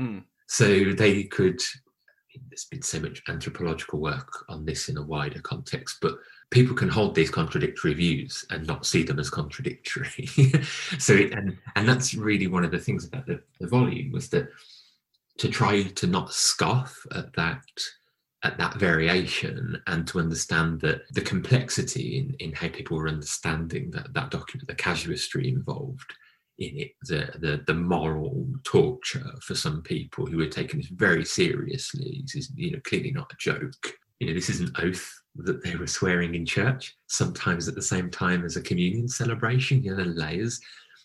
Mm. 0.00 0.24
So 0.48 0.92
they 0.92 1.24
could 1.24 1.60
there's 2.48 2.64
been 2.64 2.82
so 2.82 3.00
much 3.00 3.22
anthropological 3.28 4.00
work 4.00 4.44
on 4.48 4.64
this 4.64 4.88
in 4.88 4.96
a 4.96 5.02
wider 5.02 5.40
context, 5.40 5.98
but 6.00 6.16
people 6.50 6.74
can 6.74 6.88
hold 6.88 7.14
these 7.14 7.30
contradictory 7.30 7.94
views 7.94 8.44
and 8.50 8.66
not 8.66 8.86
see 8.86 9.02
them 9.02 9.18
as 9.18 9.30
contradictory. 9.30 10.26
so, 10.98 11.14
it, 11.14 11.32
and 11.32 11.56
and 11.76 11.88
that's 11.88 12.14
really 12.14 12.46
one 12.46 12.64
of 12.64 12.70
the 12.70 12.78
things 12.78 13.04
about 13.04 13.26
the, 13.26 13.40
the 13.60 13.66
volume 13.66 14.12
was 14.12 14.28
that 14.30 14.48
to 15.38 15.48
try 15.48 15.82
to 15.82 16.06
not 16.06 16.32
scoff 16.32 17.06
at 17.14 17.32
that 17.34 17.62
at 18.42 18.56
that 18.58 18.74
variation 18.74 19.80
and 19.86 20.06
to 20.06 20.18
understand 20.18 20.80
that 20.80 21.02
the 21.12 21.20
complexity 21.20 22.18
in, 22.18 22.34
in 22.38 22.52
how 22.52 22.68
people 22.68 22.96
were 22.96 23.08
understanding 23.08 23.90
that, 23.90 24.12
that 24.14 24.30
document, 24.30 24.66
the 24.66 24.74
casuistry 24.74 25.48
involved, 25.48 26.14
in 26.60 26.76
it 26.76 26.92
the, 27.02 27.30
the, 27.38 27.62
the 27.66 27.74
moral 27.74 28.46
torture 28.64 29.32
for 29.42 29.54
some 29.54 29.82
people 29.82 30.26
who 30.26 30.40
are 30.40 30.48
taking 30.48 30.80
this 30.80 30.88
very 30.88 31.24
seriously. 31.24 32.20
This 32.22 32.36
is 32.36 32.52
you 32.54 32.72
know 32.72 32.80
clearly 32.84 33.10
not 33.10 33.32
a 33.32 33.36
joke. 33.38 33.94
You 34.20 34.28
know 34.28 34.34
this 34.34 34.50
is 34.50 34.60
an 34.60 34.72
oath 34.78 35.10
that 35.36 35.64
they 35.64 35.76
were 35.76 35.86
swearing 35.86 36.34
in 36.34 36.44
church. 36.44 36.96
Sometimes 37.08 37.66
at 37.66 37.74
the 37.74 37.82
same 37.82 38.10
time 38.10 38.44
as 38.44 38.56
a 38.56 38.62
communion 38.62 39.08
celebration. 39.08 39.82
You 39.82 39.96
know 39.96 40.04
the 40.04 40.10
layers 40.10 40.60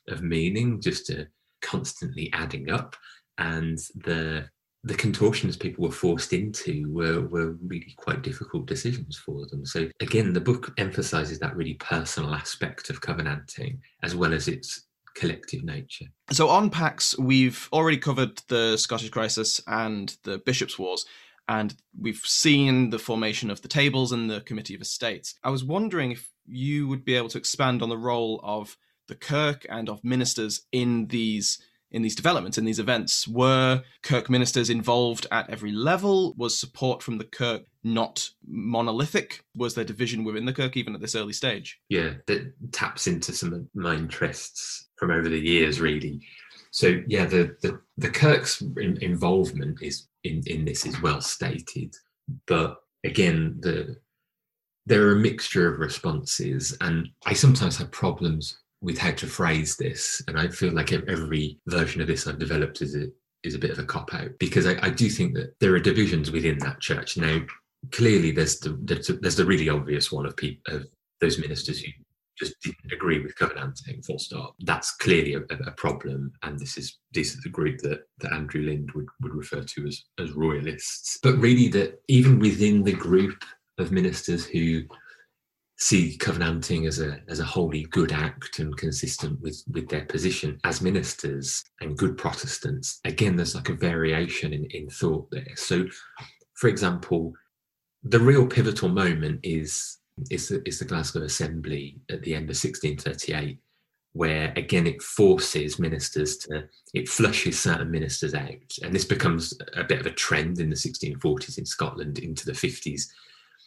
of 0.10 0.22
meaning 0.22 0.82
just 0.82 1.08
to 1.08 1.28
constantly 1.62 2.30
adding 2.34 2.70
up, 2.70 2.96
and 3.38 3.80
the 3.96 4.50
the 4.84 4.94
contortions 4.94 5.58
people 5.58 5.84
were 5.84 5.92
forced 5.92 6.32
into 6.32 6.88
were, 6.92 7.22
were 7.22 7.54
really 7.66 7.96
quite 7.98 8.22
difficult 8.22 8.68
decisions 8.68 9.18
for 9.18 9.48
them. 9.48 9.66
So 9.66 9.90
again, 10.00 10.32
the 10.32 10.40
book 10.40 10.74
emphasizes 10.78 11.40
that 11.40 11.56
really 11.56 11.74
personal 11.76 12.36
aspect 12.36 12.92
of 12.92 13.02
covenanting 13.02 13.82
as 14.04 14.16
well 14.16 14.32
as 14.32 14.48
its 14.48 14.86
collective 15.16 15.64
nature. 15.64 16.06
So 16.32 16.50
on 16.50 16.70
Pax, 16.70 17.18
we've 17.18 17.68
already 17.72 17.98
covered 17.98 18.42
the 18.48 18.78
Scottish 18.78 19.10
crisis 19.10 19.62
and 19.68 20.16
the 20.24 20.38
bishops' 20.40 20.78
wars, 20.78 21.06
and 21.48 21.76
we've 22.00 22.22
seen 22.24 22.90
the 22.90 23.00
formation 23.00 23.50
of 23.50 23.62
the 23.62 23.68
tables 23.68 24.12
and 24.12 24.30
the 24.30 24.42
Committee 24.42 24.76
of 24.76 24.82
Estates. 24.82 25.36
I 25.44 25.50
was 25.50 25.64
wondering 25.64 26.12
if 26.12 26.30
you 26.46 26.88
would 26.88 27.06
be 27.06 27.16
able 27.16 27.30
to 27.30 27.38
expand 27.38 27.82
on 27.82 27.90
the 27.90 27.98
role 27.98 28.40
of 28.44 28.78
the 29.08 29.16
Kirk 29.16 29.66
and 29.70 29.90
of 29.90 30.04
ministers 30.04 30.62
in 30.72 31.08
these 31.08 31.60
in 31.92 32.02
these 32.02 32.16
developments, 32.16 32.58
in 32.58 32.66
these 32.66 32.80
events? 32.80 33.26
Were 33.26 33.84
Kirk 34.02 34.30
ministers 34.30 34.70
involved 34.70 35.28
at 35.32 35.50
every 35.50 35.72
level? 35.72 36.34
Was 36.36 36.60
support 36.60 37.02
from 37.02 37.20
the 37.20 37.24
Kirk 37.24 37.64
not 37.86 38.28
monolithic? 38.46 39.46
Was 39.56 39.76
there 39.76 39.86
division 39.86 40.24
within 40.24 40.46
the 40.46 40.54
Kirk 40.54 40.76
even 40.76 40.96
at 40.96 41.02
this 41.02 41.16
early 41.16 41.34
stage? 41.34 41.80
Yeah, 41.88 42.16
that 42.26 42.52
taps 42.72 43.08
into 43.08 43.32
some 43.32 43.54
of 43.54 43.66
my 43.76 43.96
interests 43.96 44.90
from 44.98 45.12
over 45.12 45.30
the 45.30 45.40
years, 45.40 45.80
really. 45.80 46.20
So 46.72 47.02
yeah, 47.08 47.26
the 47.26 47.56
the, 47.62 47.80
the 47.98 48.10
Kirk's 48.10 48.62
in, 48.62 48.98
involvement 49.02 49.82
is 49.82 50.08
in, 50.24 50.42
in 50.48 50.66
this 50.66 50.86
is 50.86 51.02
well 51.02 51.22
stated, 51.22 51.96
but 52.48 52.78
again, 53.06 53.58
the 53.60 53.98
there 54.88 55.08
are 55.08 55.14
a 55.14 55.20
mixture 55.20 55.72
of 55.72 55.80
responses, 55.80 56.78
and 56.82 57.08
I 57.26 57.34
sometimes 57.34 57.78
have 57.78 57.92
problems 57.92 58.58
with 58.82 58.98
how 58.98 59.12
to 59.12 59.28
phrase 59.28 59.78
this. 59.78 60.22
And 60.28 60.40
I 60.40 60.48
feel 60.48 60.74
like 60.74 60.92
every 60.92 61.60
version 61.68 62.02
of 62.02 62.08
this 62.08 62.28
I've 62.28 62.38
developed 62.38 62.82
is 62.82 62.96
a, 62.96 63.08
is 63.44 63.56
a 63.56 63.60
bit 63.60 63.72
of 63.72 63.80
a 63.80 63.84
cop 63.84 64.14
out 64.14 64.30
because 64.40 64.68
I, 64.68 64.78
I 64.86 64.90
do 64.92 65.10
think 65.10 65.34
that 65.36 65.56
there 65.60 65.74
are 65.74 65.80
divisions 65.80 66.32
within 66.32 66.60
that 66.60 66.82
church. 66.82 67.18
Now, 67.18 67.40
clearly, 67.92 68.32
there's 68.32 68.60
the 68.60 68.78
there's, 68.82 69.08
there's 69.08 69.36
the 69.36 69.46
really 69.46 69.70
obvious 69.70 70.12
one 70.12 70.26
of 70.26 70.36
people 70.36 70.76
of 70.76 70.88
those 71.22 71.40
ministers 71.40 71.80
who 71.80 71.92
just 72.38 72.60
didn't 72.62 72.92
agree 72.92 73.22
with 73.24 73.38
covenanting 73.38 74.02
full 74.02 74.20
stop 74.20 74.56
that's 74.66 74.98
clearly 74.98 75.36
a, 75.36 75.40
a, 75.68 75.72
problem 75.72 76.34
and 76.44 76.60
this 76.60 76.78
is 76.78 77.00
this 77.14 77.34
is 77.34 77.42
the 77.44 77.50
group 77.50 77.80
that, 77.80 78.02
that 78.20 78.34
andrew 78.34 78.62
lind 78.62 78.92
would, 78.92 79.06
would 79.22 79.34
refer 79.34 79.62
to 79.62 79.88
as 79.88 80.04
as 80.20 80.32
royalists 80.34 81.18
but 81.24 81.38
really 81.38 81.70
that 81.70 81.98
even 82.10 82.38
within 82.38 82.84
the 82.84 82.92
group 82.92 83.42
of 83.78 83.94
ministers 83.94 84.46
who 84.46 84.84
see 85.78 86.18
covenanting 86.18 86.88
as 86.88 87.00
a 87.00 87.20
as 87.28 87.40
a 87.40 87.46
wholly 87.46 87.84
good 87.92 88.12
act 88.12 88.60
and 88.60 88.78
consistent 88.78 89.40
with 89.42 89.62
with 89.72 89.88
their 89.90 90.06
position 90.06 90.58
as 90.64 90.82
ministers 90.82 91.64
and 91.82 91.98
good 91.98 92.18
Protestants. 92.18 93.00
Again, 93.04 93.36
there's 93.36 93.56
like 93.56 93.70
a 93.70 93.74
variation 93.74 94.54
in, 94.54 94.66
in 94.72 94.90
thought 94.90 95.30
there. 95.32 95.56
So, 95.56 95.86
for 96.54 96.70
example, 96.70 97.34
the 98.06 98.20
real 98.20 98.48
pivotal 98.48 98.90
moment 98.90 99.40
is 99.44 99.98
is 100.32 100.48
the, 100.48 100.62
is 100.66 100.80
the 100.80 100.86
Glasgow 100.86 101.24
Assembly 101.24 102.00
at 102.10 102.22
the 102.24 102.34
end 102.34 102.44
of 102.44 102.56
1638, 102.56 103.60
where 104.14 104.54
again 104.56 104.88
it 104.88 105.02
forces 105.02 105.78
ministers 105.80 106.38
to 106.38 106.70
it 106.94 107.10
flushes 107.10 107.60
certain 107.60 107.92
ministers 107.92 108.34
out, 108.34 108.72
and 108.84 108.94
this 108.94 109.06
becomes 109.06 109.58
a 109.76 109.84
bit 109.84 110.00
of 110.00 110.06
a 110.06 110.12
trend 110.12 110.60
in 110.60 110.70
the 110.70 110.76
1640s 110.76 111.58
in 111.58 111.66
Scotland 111.66 112.20
into 112.20 112.46
the 112.46 112.54
50s 112.54 113.08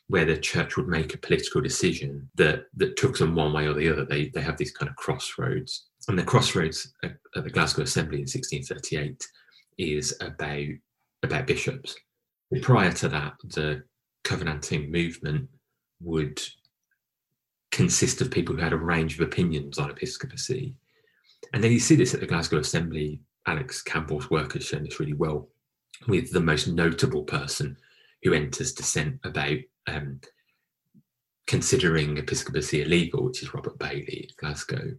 where 0.09 0.25
the 0.25 0.39
church 0.39 0.77
would 0.77 0.89
make 0.89 1.13
a 1.13 1.19
political 1.19 1.61
decision 1.61 2.29
that 2.37 2.65
that 2.77 2.97
took 2.97 3.19
them 3.19 3.35
one 3.35 3.53
way 3.53 3.67
or 3.67 3.75
the 3.75 3.91
other. 3.91 4.05
They 4.05 4.29
they 4.29 4.41
have 4.41 4.57
these 4.57 4.73
kind 4.73 4.89
of 4.89 4.97
crossroads, 4.97 5.87
and 6.09 6.19
the 6.19 6.25
crossroads 6.25 6.93
at, 7.03 7.17
at 7.37 7.45
the 7.45 7.51
Glasgow 7.51 7.83
Assembly 7.83 8.19
in 8.19 8.23
1638 8.23 9.27
is 9.79 10.17
about 10.21 10.67
about 11.23 11.47
bishops. 11.47 11.95
Prior 12.63 12.93
to 12.93 13.09
that, 13.11 13.35
the 13.45 13.83
Covenanting 14.29 14.93
movement 14.93 15.49
would 16.03 16.39
consist 17.71 18.21
of 18.21 18.31
people 18.31 18.55
who 18.55 18.61
had 18.61 18.75
a 18.75 18.77
range 18.77 19.15
of 19.15 19.27
opinions 19.27 19.79
on 19.79 19.91
episcopacy. 19.91 20.75
And 21.55 21.65
then 21.65 21.73
you 21.73 21.81
see 21.81 21.97
this 21.97 22.13
at 22.13 22.21
the 22.21 22.27
Glasgow 22.27 22.59
Assembly. 22.59 23.23
Alex 23.47 23.81
Campbell's 23.81 24.29
work 24.29 24.53
has 24.53 24.67
shown 24.67 24.85
this 24.85 25.01
really 25.01 25.15
well, 25.15 25.49
with 26.09 26.31
the 26.31 26.41
most 26.41 26.69
notable 26.69 27.23
person 27.23 27.79
who 28.23 28.35
enters 28.35 28.75
dissent 28.75 29.19
about 29.25 29.57
um, 29.87 30.21
considering 31.47 32.19
episcopacy 32.19 32.83
illegal, 32.83 33.25
which 33.25 33.43
is 33.43 33.55
Robert 33.55 33.79
Baillie, 33.79 34.29
Glasgow, 34.37 34.93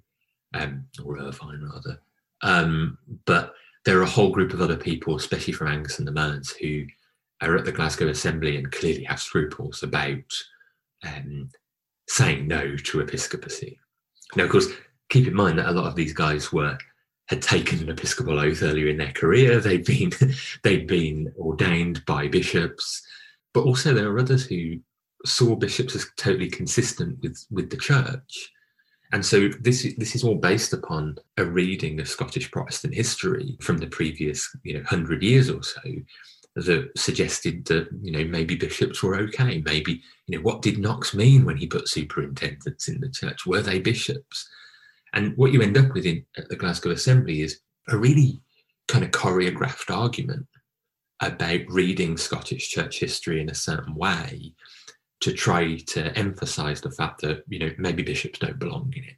um, 0.55 0.85
or 1.05 1.19
Irvine 1.19 1.69
rather. 1.71 2.01
Um, 2.41 2.97
but 3.25 3.53
there 3.85 3.99
are 3.99 4.03
a 4.03 4.09
whole 4.09 4.31
group 4.31 4.53
of 4.53 4.61
other 4.61 4.77
people, 4.77 5.15
especially 5.15 5.53
from 5.53 5.67
Angus 5.67 5.99
and 5.99 6.07
the 6.07 6.11
Mearns, 6.11 6.49
who 6.49 6.85
are 7.41 7.55
at 7.55 7.65
the 7.65 7.71
Glasgow 7.71 8.07
Assembly 8.07 8.57
and 8.57 8.71
clearly 8.71 9.03
have 9.05 9.21
scruples 9.21 9.83
about 9.83 10.33
um, 11.05 11.49
saying 12.07 12.47
no 12.47 12.75
to 12.75 12.99
episcopacy. 12.99 13.79
Now, 14.35 14.45
of 14.45 14.49
course, 14.49 14.67
keep 15.09 15.27
in 15.27 15.33
mind 15.33 15.59
that 15.59 15.69
a 15.69 15.71
lot 15.71 15.87
of 15.87 15.95
these 15.95 16.13
guys 16.13 16.51
were 16.51 16.77
had 17.27 17.41
taken 17.41 17.79
an 17.79 17.89
episcopal 17.89 18.39
oath 18.39 18.63
earlier 18.63 18.87
in 18.87 18.97
their 18.97 19.11
career. 19.11 19.59
They'd 19.61 19.85
been 19.85 20.11
they'd 20.63 20.87
been 20.87 21.31
ordained 21.37 22.03
by 22.05 22.27
bishops. 22.27 23.05
But 23.53 23.65
also, 23.65 23.93
there 23.93 24.09
are 24.09 24.19
others 24.19 24.45
who 24.45 24.79
saw 25.25 25.55
bishops 25.55 25.95
as 25.95 26.07
totally 26.17 26.49
consistent 26.49 27.19
with, 27.21 27.45
with 27.51 27.69
the 27.69 27.77
church. 27.77 28.51
And 29.11 29.25
so 29.25 29.49
this 29.61 29.87
this 29.97 30.15
is 30.15 30.23
all 30.23 30.35
based 30.35 30.71
upon 30.71 31.17
a 31.37 31.45
reading 31.45 31.99
of 31.99 32.07
Scottish 32.07 32.51
Protestant 32.51 32.93
history 32.93 33.57
from 33.59 33.79
the 33.79 33.87
previous 33.87 34.47
you 34.63 34.75
know 34.75 34.83
hundred 34.85 35.23
years 35.23 35.49
or 35.49 35.63
so 35.63 35.81
that 36.55 36.91
suggested 36.97 37.65
that 37.65 37.87
you 38.01 38.11
know 38.11 38.25
maybe 38.25 38.55
bishops 38.55 39.01
were 39.01 39.15
okay. 39.15 39.61
Maybe 39.65 40.01
you 40.27 40.37
know 40.37 40.43
what 40.43 40.61
did 40.61 40.79
Knox 40.79 41.13
mean 41.13 41.45
when 41.45 41.57
he 41.57 41.67
put 41.67 41.87
superintendents 41.87 42.87
in 42.87 42.99
the 42.99 43.09
church? 43.09 43.45
Were 43.45 43.61
they 43.61 43.79
bishops? 43.79 44.47
And 45.13 45.35
what 45.37 45.51
you 45.51 45.61
end 45.61 45.77
up 45.77 45.93
with 45.93 46.05
in, 46.05 46.25
at 46.37 46.49
the 46.49 46.55
Glasgow 46.55 46.91
Assembly 46.91 47.41
is 47.41 47.61
a 47.87 47.97
really 47.97 48.39
kind 48.87 49.03
of 49.03 49.11
choreographed 49.11 49.95
argument 49.95 50.45
about 51.21 51.61
reading 51.67 52.17
Scottish 52.17 52.69
church 52.69 52.99
history 52.99 53.41
in 53.41 53.49
a 53.49 53.55
certain 53.55 53.95
way 53.95 54.53
to 55.21 55.33
try 55.33 55.75
to 55.75 56.17
emphasize 56.17 56.81
the 56.81 56.91
fact 56.91 57.21
that 57.21 57.43
you 57.47 57.59
know 57.59 57.71
maybe 57.77 58.03
bishops 58.03 58.39
don't 58.39 58.59
belong 58.59 58.93
in 58.95 59.03
it 59.03 59.15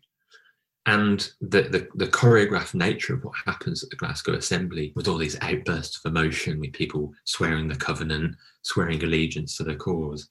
and 0.88 1.32
the, 1.42 1.64
the, 1.64 1.88
the 1.96 2.08
choreographed 2.08 2.74
nature 2.74 3.14
of 3.14 3.24
what 3.24 3.36
happens 3.46 3.84
at 3.84 3.90
the 3.92 3.96
Glasgow 3.96 4.34
Assembly 4.34 4.94
with 4.96 5.08
all 5.08 5.18
these 5.18 5.38
outbursts 5.42 6.04
of 6.04 6.10
emotion 6.10 6.60
with 6.60 6.74
people 6.74 7.14
swearing 7.26 7.68
the 7.68 7.76
covenant 7.76 8.36
swearing 8.64 9.04
allegiance 9.04 9.58
to 9.58 9.64
the 9.64 9.76
cause 9.76 10.30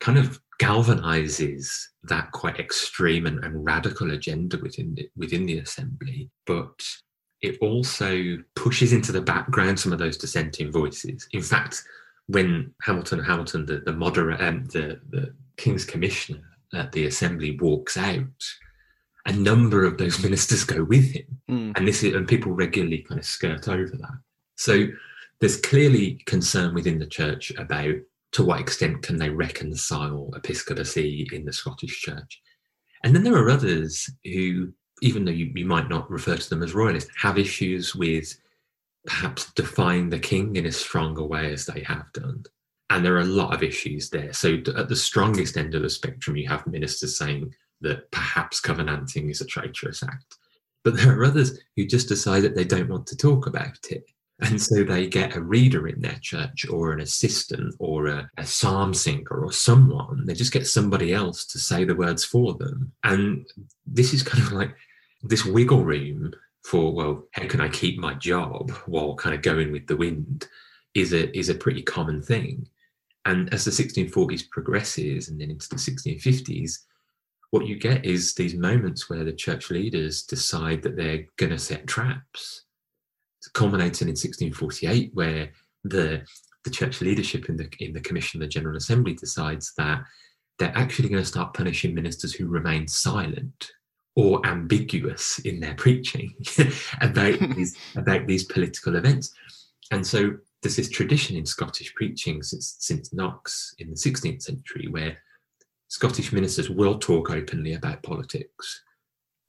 kind 0.00 0.18
of 0.18 0.40
galvanizes 0.60 1.68
that 2.04 2.32
quite 2.32 2.58
extreme 2.58 3.26
and, 3.26 3.44
and 3.44 3.64
radical 3.64 4.12
agenda 4.12 4.58
within 4.62 4.94
the, 4.94 5.08
within 5.16 5.44
the 5.44 5.58
assembly 5.58 6.30
but 6.46 6.80
it 7.42 7.58
also 7.60 8.38
pushes 8.54 8.92
into 8.92 9.12
the 9.12 9.20
background 9.20 9.78
some 9.78 9.92
of 9.92 9.98
those 9.98 10.16
dissenting 10.16 10.72
voices. 10.72 11.28
In 11.32 11.42
fact, 11.42 11.84
when 12.26 12.72
Hamilton 12.82 13.22
Hamilton, 13.22 13.66
the, 13.66 13.78
the 13.78 13.92
moderate 13.92 14.40
um, 14.40 14.64
the, 14.66 15.00
the 15.10 15.34
King's 15.56 15.84
Commissioner 15.84 16.42
at 16.74 16.92
the 16.92 17.06
Assembly 17.06 17.58
walks 17.60 17.96
out, 17.96 18.24
a 19.26 19.32
number 19.32 19.84
of 19.84 19.98
those 19.98 20.22
ministers 20.22 20.64
go 20.64 20.84
with 20.84 21.12
him. 21.12 21.40
Mm. 21.50 21.72
And 21.76 21.86
this 21.86 22.02
is 22.02 22.14
and 22.14 22.26
people 22.26 22.52
regularly 22.52 23.04
kind 23.08 23.18
of 23.18 23.26
skirt 23.26 23.68
over 23.68 23.96
that. 23.96 24.18
So 24.56 24.86
there's 25.40 25.60
clearly 25.60 26.22
concern 26.26 26.74
within 26.74 26.98
the 26.98 27.06
church 27.06 27.52
about 27.58 27.94
to 28.32 28.44
what 28.44 28.60
extent 28.60 29.02
can 29.02 29.16
they 29.18 29.30
reconcile 29.30 30.30
episcopacy 30.34 31.28
in 31.32 31.44
the 31.44 31.52
Scottish 31.52 32.00
church. 32.00 32.40
And 33.04 33.14
then 33.14 33.24
there 33.24 33.36
are 33.36 33.50
others 33.50 34.08
who 34.24 34.72
even 35.02 35.24
though 35.24 35.32
you, 35.32 35.52
you 35.54 35.66
might 35.66 35.88
not 35.88 36.10
refer 36.10 36.36
to 36.36 36.50
them 36.50 36.62
as 36.62 36.74
royalists, 36.74 37.10
have 37.20 37.38
issues 37.38 37.94
with 37.94 38.38
perhaps 39.06 39.52
defying 39.52 40.08
the 40.08 40.18
king 40.18 40.56
in 40.56 40.66
a 40.66 40.72
stronger 40.72 41.24
way 41.24 41.52
as 41.52 41.66
they 41.66 41.82
have 41.82 42.10
done. 42.12 42.44
And 42.90 43.04
there 43.04 43.14
are 43.16 43.20
a 43.20 43.24
lot 43.24 43.52
of 43.52 43.62
issues 43.62 44.10
there. 44.10 44.32
So 44.32 44.58
at 44.76 44.88
the 44.88 44.96
strongest 44.96 45.56
end 45.56 45.74
of 45.74 45.82
the 45.82 45.90
spectrum, 45.90 46.36
you 46.36 46.48
have 46.48 46.66
ministers 46.66 47.18
saying 47.18 47.52
that 47.86 48.10
perhaps 48.10 48.60
covenanting 48.60 49.30
is 49.30 49.40
a 49.40 49.46
traitorous 49.46 50.02
act. 50.02 50.36
But 50.84 50.96
there 50.96 51.18
are 51.18 51.24
others 51.24 51.58
who 51.74 51.86
just 51.86 52.08
decide 52.08 52.42
that 52.42 52.54
they 52.54 52.64
don't 52.64 52.88
want 52.88 53.06
to 53.08 53.16
talk 53.16 53.46
about 53.46 53.78
it. 53.90 54.04
And 54.40 54.60
so 54.60 54.84
they 54.84 55.06
get 55.06 55.34
a 55.34 55.40
reader 55.40 55.88
in 55.88 56.00
their 56.00 56.18
church 56.20 56.66
or 56.68 56.92
an 56.92 57.00
assistant 57.00 57.74
or 57.78 58.06
a, 58.06 58.30
a, 58.36 58.44
psalm 58.44 58.92
singer 58.92 59.30
or 59.30 59.50
someone. 59.50 60.26
They 60.26 60.34
just 60.34 60.52
get 60.52 60.66
somebody 60.66 61.14
else 61.14 61.46
to 61.46 61.58
say 61.58 61.84
the 61.84 61.94
words 61.94 62.22
for 62.22 62.52
them. 62.54 62.92
And 63.02 63.46
this 63.86 64.12
is 64.12 64.22
kind 64.22 64.44
of 64.44 64.52
like 64.52 64.76
this 65.22 65.46
wiggle 65.46 65.84
room 65.84 66.34
for, 66.64 66.92
well, 66.92 67.26
how 67.32 67.46
can 67.46 67.62
I 67.62 67.68
keep 67.68 67.98
my 67.98 68.12
job 68.14 68.70
while 68.84 69.14
kind 69.14 69.34
of 69.34 69.40
going 69.40 69.72
with 69.72 69.86
the 69.86 69.96
wind 69.96 70.46
is 70.94 71.14
a, 71.14 71.36
is 71.36 71.48
a 71.48 71.54
pretty 71.54 71.82
common 71.82 72.20
thing. 72.20 72.68
And 73.24 73.52
as 73.54 73.64
the 73.64 73.70
1640s 73.70 74.50
progresses 74.50 75.28
and 75.28 75.40
then 75.40 75.50
into 75.50 75.68
the 75.68 75.76
1650s, 75.76 76.78
what 77.50 77.66
you 77.66 77.76
get 77.76 78.04
is 78.04 78.34
these 78.34 78.54
moments 78.54 79.08
where 79.08 79.24
the 79.24 79.32
church 79.32 79.70
leaders 79.70 80.22
decide 80.22 80.82
that 80.82 80.96
they're 80.96 81.26
going 81.36 81.52
to 81.52 81.58
set 81.58 81.86
traps 81.86 82.66
it's 83.46 83.52
culminating 83.52 84.08
in 84.08 84.12
1648, 84.12 85.10
where 85.14 85.50
the 85.84 86.22
the 86.64 86.70
church 86.70 87.00
leadership 87.00 87.48
in 87.48 87.56
the 87.56 87.70
in 87.78 87.92
the 87.92 88.00
commission, 88.00 88.40
the 88.40 88.46
General 88.46 88.76
Assembly 88.76 89.14
decides 89.14 89.72
that 89.78 90.02
they're 90.58 90.76
actually 90.76 91.08
going 91.08 91.22
to 91.22 91.28
start 91.28 91.54
punishing 91.54 91.94
ministers 91.94 92.32
who 92.32 92.48
remain 92.48 92.88
silent 92.88 93.70
or 94.16 94.44
ambiguous 94.46 95.38
in 95.40 95.60
their 95.60 95.74
preaching 95.74 96.34
about 97.00 97.38
these 97.56 97.76
about 97.94 98.26
these 98.26 98.44
political 98.44 98.96
events. 98.96 99.32
And 99.92 100.04
so 100.04 100.36
there's 100.62 100.76
this 100.76 100.90
tradition 100.90 101.36
in 101.36 101.46
Scottish 101.46 101.94
preaching 101.94 102.42
since 102.42 102.76
since 102.80 103.12
Knox 103.12 103.74
in 103.78 103.90
the 103.90 103.96
16th 103.96 104.42
century 104.42 104.88
where 104.90 105.16
Scottish 105.88 106.32
ministers 106.32 106.68
will 106.68 106.98
talk 106.98 107.30
openly 107.30 107.74
about 107.74 108.02
politics. 108.02 108.82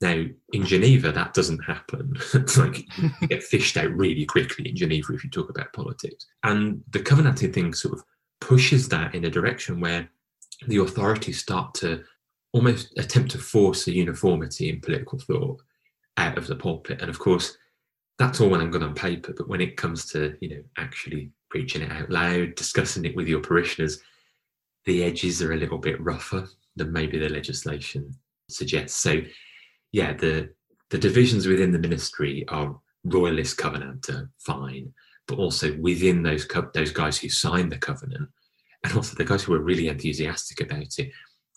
Now, 0.00 0.24
in 0.52 0.64
Geneva, 0.64 1.10
that 1.10 1.34
doesn't 1.34 1.64
happen. 1.64 2.12
it's 2.34 2.56
like 2.56 2.84
you 2.98 3.28
get 3.28 3.42
fished 3.42 3.76
out 3.76 3.90
really 3.90 4.24
quickly 4.24 4.68
in 4.68 4.76
Geneva 4.76 5.12
if 5.14 5.24
you 5.24 5.30
talk 5.30 5.50
about 5.50 5.72
politics. 5.72 6.26
And 6.44 6.82
the 6.90 7.00
Covenanting 7.00 7.52
thing 7.52 7.74
sort 7.74 7.94
of 7.94 8.04
pushes 8.40 8.88
that 8.88 9.14
in 9.14 9.24
a 9.24 9.30
direction 9.30 9.80
where 9.80 10.08
the 10.68 10.78
authorities 10.78 11.40
start 11.40 11.74
to 11.74 12.04
almost 12.52 12.96
attempt 12.96 13.32
to 13.32 13.38
force 13.38 13.86
a 13.86 13.92
uniformity 13.92 14.68
in 14.68 14.80
political 14.80 15.18
thought 15.18 15.60
out 16.16 16.38
of 16.38 16.46
the 16.46 16.56
pulpit. 16.56 17.00
And 17.00 17.10
of 17.10 17.18
course, 17.18 17.56
that's 18.18 18.40
all 18.40 18.48
well 18.48 18.60
and 18.60 18.72
good 18.72 18.82
on 18.82 18.94
paper, 18.94 19.32
but 19.36 19.48
when 19.48 19.60
it 19.60 19.76
comes 19.76 20.06
to 20.06 20.36
you 20.40 20.48
know 20.48 20.62
actually 20.76 21.30
preaching 21.50 21.82
it 21.82 21.92
out 21.92 22.10
loud, 22.10 22.54
discussing 22.56 23.04
it 23.04 23.16
with 23.16 23.28
your 23.28 23.40
parishioners, 23.40 24.00
the 24.84 25.04
edges 25.04 25.42
are 25.42 25.52
a 25.52 25.56
little 25.56 25.78
bit 25.78 26.00
rougher 26.00 26.48
than 26.76 26.92
maybe 26.92 27.18
the 27.18 27.28
legislation 27.28 28.14
suggests. 28.48 28.98
So, 28.98 29.22
yeah, 29.92 30.14
the 30.14 30.50
the 30.90 30.98
divisions 30.98 31.46
within 31.46 31.72
the 31.72 31.78
ministry 31.78 32.46
are 32.48 32.78
royalist 33.04 33.58
covenanter, 33.58 34.22
uh, 34.22 34.26
fine, 34.38 34.92
but 35.26 35.38
also 35.38 35.76
within 35.78 36.22
those 36.22 36.44
co- 36.44 36.70
those 36.74 36.92
guys 36.92 37.18
who 37.18 37.28
signed 37.28 37.72
the 37.72 37.78
covenant, 37.78 38.28
and 38.84 38.94
also 38.94 39.14
the 39.14 39.24
guys 39.24 39.42
who 39.42 39.54
are 39.54 39.62
really 39.62 39.88
enthusiastic 39.88 40.60
about 40.60 40.98
it. 40.98 41.10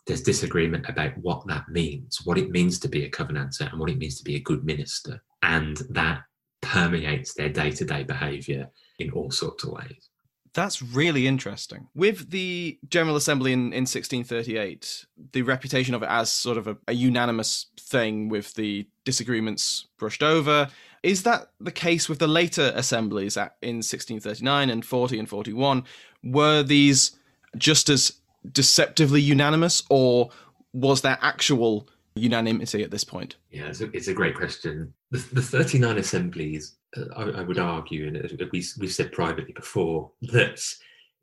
There's 0.07 0.23
disagreement 0.23 0.89
about 0.89 1.15
what 1.17 1.45
that 1.47 1.69
means, 1.69 2.19
what 2.23 2.39
it 2.39 2.49
means 2.49 2.79
to 2.79 2.89
be 2.89 3.05
a 3.05 3.09
covenanter, 3.09 3.69
and 3.71 3.79
what 3.79 3.89
it 3.89 3.99
means 3.99 4.17
to 4.17 4.23
be 4.23 4.35
a 4.35 4.41
good 4.41 4.65
minister, 4.65 5.23
and 5.43 5.77
that 5.89 6.23
permeates 6.61 7.33
their 7.33 7.49
day 7.49 7.71
to 7.71 7.85
day 7.85 8.03
behaviour 8.03 8.69
in 8.99 9.11
all 9.11 9.31
sorts 9.31 9.63
of 9.63 9.71
ways. 9.71 10.11
That's 10.53 10.81
really 10.81 11.27
interesting. 11.27 11.88
With 11.96 12.31
the 12.31 12.77
General 12.89 13.15
Assembly 13.15 13.53
in, 13.53 13.72
in 13.74 13.84
1638, 13.84 15.05
the 15.31 15.43
reputation 15.43 15.96
of 15.96 16.03
it 16.03 16.10
as 16.10 16.31
sort 16.31 16.58
of 16.58 16.67
a, 16.67 16.77
a, 16.88 16.93
unanimous 16.93 17.67
thing 17.79 18.27
with 18.27 18.53
the 18.55 18.88
disagreements 19.05 19.88
brushed 19.98 20.24
over, 20.24 20.67
is 21.03 21.24
that 21.24 21.51
the 21.60 21.72
case 21.72 22.10
with 22.10 22.20
the 22.20 22.27
later 22.27 22.74
assemblies 22.75 23.38
at, 23.38 23.55
in 23.62 23.77
1639 23.77 24.70
and 24.70 24.86
40 24.86 25.20
and 25.20 25.29
41? 25.29 25.84
Were 26.24 26.63
these 26.63 27.12
just 27.58 27.89
as 27.89 28.13
deceptively 28.51 29.22
unanimous, 29.22 29.84
or 29.89 30.29
was 30.74 31.01
there 31.01 31.17
actual 31.22 31.88
unanimity 32.15 32.84
at 32.84 32.91
this 32.91 33.03
point? 33.03 33.38
Yeah, 33.51 33.67
it's 33.67 33.81
a, 33.81 33.89
it's 33.91 34.08
a 34.08 34.13
great 34.13 34.36
question. 34.36 34.93
The, 35.12 35.20
the 35.34 35.41
39 35.41 35.98
assemblies, 35.98 36.75
Uh, 36.95 37.05
I, 37.15 37.24
I, 37.39 37.41
would 37.41 37.60
argue, 37.60 38.07
and 38.07 38.50
we, 38.51 38.63
we've 38.79 38.91
said 38.91 39.12
privately 39.12 39.53
before, 39.53 40.12
that 40.24 40.62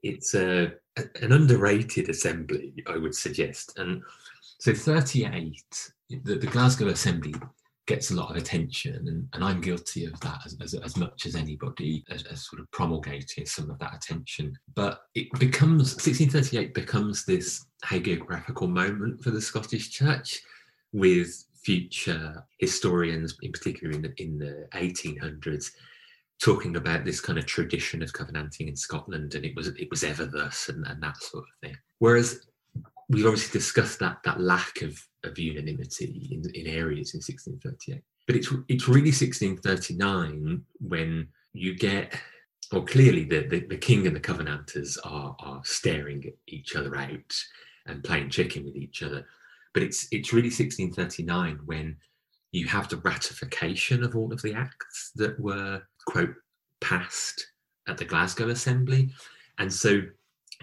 it's 0.02 0.34
a, 0.34 0.72
an 0.96 1.32
underrated 1.32 2.08
assembly, 2.08 2.72
I 2.86 2.96
would 2.96 3.14
suggest. 3.14 3.78
And 3.78 4.02
so 4.58 4.74
38, 4.74 5.90
the, 6.24 6.34
the 6.34 6.46
Glasgow 6.46 6.88
Assembly 6.88 7.34
gets 7.86 8.10
a 8.10 8.14
lot 8.14 8.30
of 8.30 8.36
attention, 8.36 8.94
and, 9.08 9.26
and 9.32 9.42
I'm 9.42 9.62
guilty 9.62 10.04
of 10.04 10.20
that 10.20 10.40
as, 10.44 10.56
as, 10.60 10.74
as 10.74 10.96
much 10.96 11.24
as 11.24 11.34
anybody, 11.34 12.04
as, 12.10 12.22
as, 12.24 12.46
sort 12.46 12.60
of 12.60 12.70
promulgating 12.70 13.46
some 13.46 13.70
of 13.70 13.78
that 13.78 13.94
attention. 13.94 14.56
But 14.74 15.00
it 15.14 15.26
becomes 15.38 15.94
1638 15.94 16.74
becomes 16.74 17.24
this 17.24 17.64
hagiographical 17.84 18.68
moment 18.68 19.22
for 19.22 19.30
the 19.30 19.40
Scottish 19.40 19.90
Church 19.90 20.40
with 20.92 21.44
future 21.68 22.46
historians, 22.56 23.36
in 23.42 23.52
particular 23.52 23.94
in 23.94 24.00
the, 24.00 24.12
in 24.16 24.38
the 24.38 24.66
1800s, 24.72 25.70
talking 26.42 26.76
about 26.76 27.04
this 27.04 27.20
kind 27.20 27.38
of 27.38 27.44
tradition 27.44 28.02
of 28.02 28.10
covenanting 28.14 28.68
in 28.68 28.76
Scotland, 28.76 29.34
and 29.34 29.44
it 29.44 29.54
was 29.54 29.68
it 29.68 29.90
was 29.90 30.02
ever 30.02 30.24
thus, 30.24 30.70
and, 30.70 30.86
and 30.86 31.02
that 31.02 31.18
sort 31.18 31.44
of 31.44 31.50
thing. 31.60 31.76
Whereas 31.98 32.46
we've 33.10 33.26
obviously 33.26 33.58
discussed 33.58 33.98
that 33.98 34.16
that 34.24 34.40
lack 34.40 34.80
of, 34.80 34.98
of 35.24 35.38
unanimity 35.38 36.30
in, 36.32 36.42
in 36.54 36.66
areas 36.66 37.12
in 37.12 37.18
1638, 37.18 38.02
but 38.26 38.34
it's 38.34 38.48
it's 38.68 38.88
really 38.88 39.12
1639 39.12 40.64
when 40.80 41.28
you 41.52 41.76
get 41.76 42.18
well 42.72 42.86
clearly 42.86 43.24
the, 43.24 43.46
the, 43.48 43.60
the 43.66 43.76
king 43.76 44.06
and 44.06 44.16
the 44.16 44.20
covenanters 44.20 44.96
are 45.04 45.36
are 45.40 45.60
staring 45.64 46.24
at 46.24 46.34
each 46.46 46.76
other 46.76 46.96
out 46.96 47.34
and 47.84 48.04
playing 48.04 48.30
chicken 48.30 48.64
with 48.64 48.76
each 48.76 49.02
other 49.02 49.26
but 49.78 49.86
it's 49.86 50.08
it's 50.10 50.32
really 50.32 50.48
1639 50.48 51.60
when 51.66 51.96
you 52.50 52.66
have 52.66 52.88
the 52.88 52.96
ratification 52.96 54.02
of 54.02 54.16
all 54.16 54.32
of 54.32 54.42
the 54.42 54.52
acts 54.52 55.12
that 55.14 55.38
were 55.38 55.80
quote 56.08 56.34
passed 56.80 57.46
at 57.86 57.96
the 57.96 58.04
Glasgow 58.04 58.48
Assembly, 58.48 59.08
and 59.58 59.72
so 59.72 60.00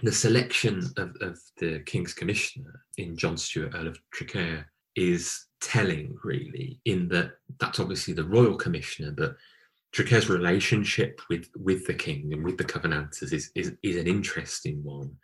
the 0.03 0.11
selection 0.11 0.79
of, 0.97 1.15
of 1.21 1.39
the 1.59 1.79
King's 1.85 2.13
Commissioner 2.13 2.81
in 2.97 3.15
John 3.15 3.37
Stewart, 3.37 3.73
Earl 3.73 3.87
of 3.87 3.97
Traquair, 4.13 4.65
is 4.97 5.45
telling, 5.61 6.17
really, 6.21 6.81
in 6.83 7.07
that 7.07 7.35
that's 7.61 7.79
obviously 7.79 8.13
the 8.13 8.25
royal 8.25 8.57
commissioner, 8.57 9.11
but 9.11 9.37
Traquair's 9.95 10.29
relationship 10.29 11.21
with 11.29 11.47
with 11.55 11.87
the 11.87 11.93
king 11.93 12.33
and 12.33 12.43
with 12.43 12.57
the 12.57 12.65
Covenanters 12.65 13.31
is, 13.31 13.49
is 13.55 13.77
is 13.81 13.95
an 13.95 14.07
interesting 14.07 14.83
one, 14.83 15.15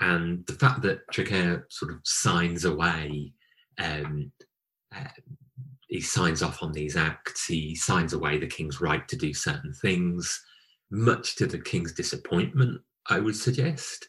and 0.00 0.44
the 0.46 0.54
fact 0.54 0.82
that 0.82 1.06
Traquair 1.12 1.62
sort 1.68 1.92
of 1.92 2.00
signs 2.02 2.64
away 2.64 3.32
um, 3.78 4.32
uh, 4.94 5.08
he 5.88 6.00
signs 6.00 6.42
off 6.42 6.62
on 6.62 6.72
these 6.72 6.96
acts. 6.96 7.46
He 7.46 7.74
signs 7.74 8.12
away 8.12 8.38
the 8.38 8.46
king's 8.46 8.80
right 8.80 9.06
to 9.08 9.16
do 9.16 9.32
certain 9.32 9.72
things, 9.72 10.42
much 10.90 11.36
to 11.36 11.46
the 11.46 11.60
king's 11.60 11.92
disappointment. 11.92 12.80
I 13.08 13.20
would 13.20 13.36
suggest 13.36 14.08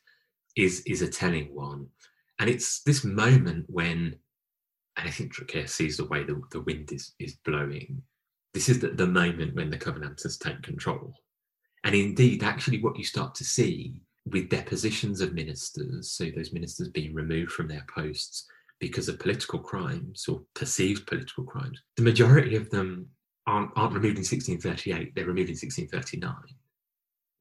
is 0.56 0.82
is 0.82 1.02
a 1.02 1.08
telling 1.08 1.54
one, 1.54 1.88
and 2.40 2.50
it's 2.50 2.82
this 2.82 3.04
moment 3.04 3.66
when, 3.68 4.16
and 4.98 5.08
I 5.08 5.12
think 5.12 5.34
Traquair 5.34 5.70
sees 5.70 5.98
the 5.98 6.06
way 6.06 6.24
the, 6.24 6.42
the 6.52 6.62
wind 6.62 6.92
is 6.92 7.14
is 7.20 7.38
blowing. 7.46 8.02
This 8.54 8.70
is 8.70 8.80
the, 8.80 8.90
the 8.90 9.06
moment 9.06 9.56
when 9.56 9.70
the 9.70 9.78
Covenanters 9.78 10.40
take 10.40 10.64
control, 10.64 11.14
and 11.84 11.94
indeed, 11.94 12.44
actually, 12.44 12.82
what 12.82 12.98
you 12.98 13.04
start 13.04 13.36
to 13.36 13.44
see 13.44 14.02
with 14.26 14.50
depositions 14.50 15.22
of 15.22 15.34
ministers, 15.34 16.12
so 16.12 16.26
those 16.36 16.52
ministers 16.52 16.90
being 16.90 17.14
removed 17.14 17.52
from 17.52 17.68
their 17.68 17.86
posts 17.94 18.46
because 18.80 19.10
of 19.10 19.20
political 19.20 19.60
crimes 19.60 20.28
or 20.28 20.42
perceived 20.54 21.08
political 21.08 21.44
crimes. 21.44 21.82
The 21.96 22.04
majority 22.04 22.56
of 22.56 22.70
them 22.70 23.08
aren't, 23.48 23.72
aren't 23.76 23.94
removed 23.94 24.18
in 24.18 24.26
1638, 24.26 25.16
they're 25.16 25.26
removed 25.26 25.50
in 25.50 25.56
1639. 25.56 26.34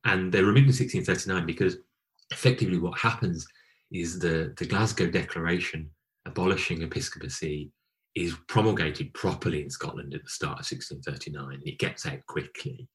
And 0.04 0.32
they're 0.32 0.42
removed 0.42 0.68
in 0.68 0.86
1639 0.86 1.46
because 1.46 1.76
effectively 2.30 2.78
what 2.78 2.98
happens 2.98 3.46
is 3.92 4.18
the, 4.18 4.54
the 4.56 4.66
Glasgow 4.66 5.10
Declaration 5.10 5.90
abolishing 6.26 6.82
episcopacy 6.82 7.70
is 8.14 8.34
promulgated 8.48 9.12
properly 9.14 9.62
in 9.62 9.70
Scotland 9.70 10.14
at 10.14 10.22
the 10.22 10.28
start 10.28 10.60
of 10.60 10.66
1639. 10.66 11.54
and 11.54 11.62
It 11.66 11.78
gets 11.78 12.06
out 12.06 12.24
quickly. 12.26 12.88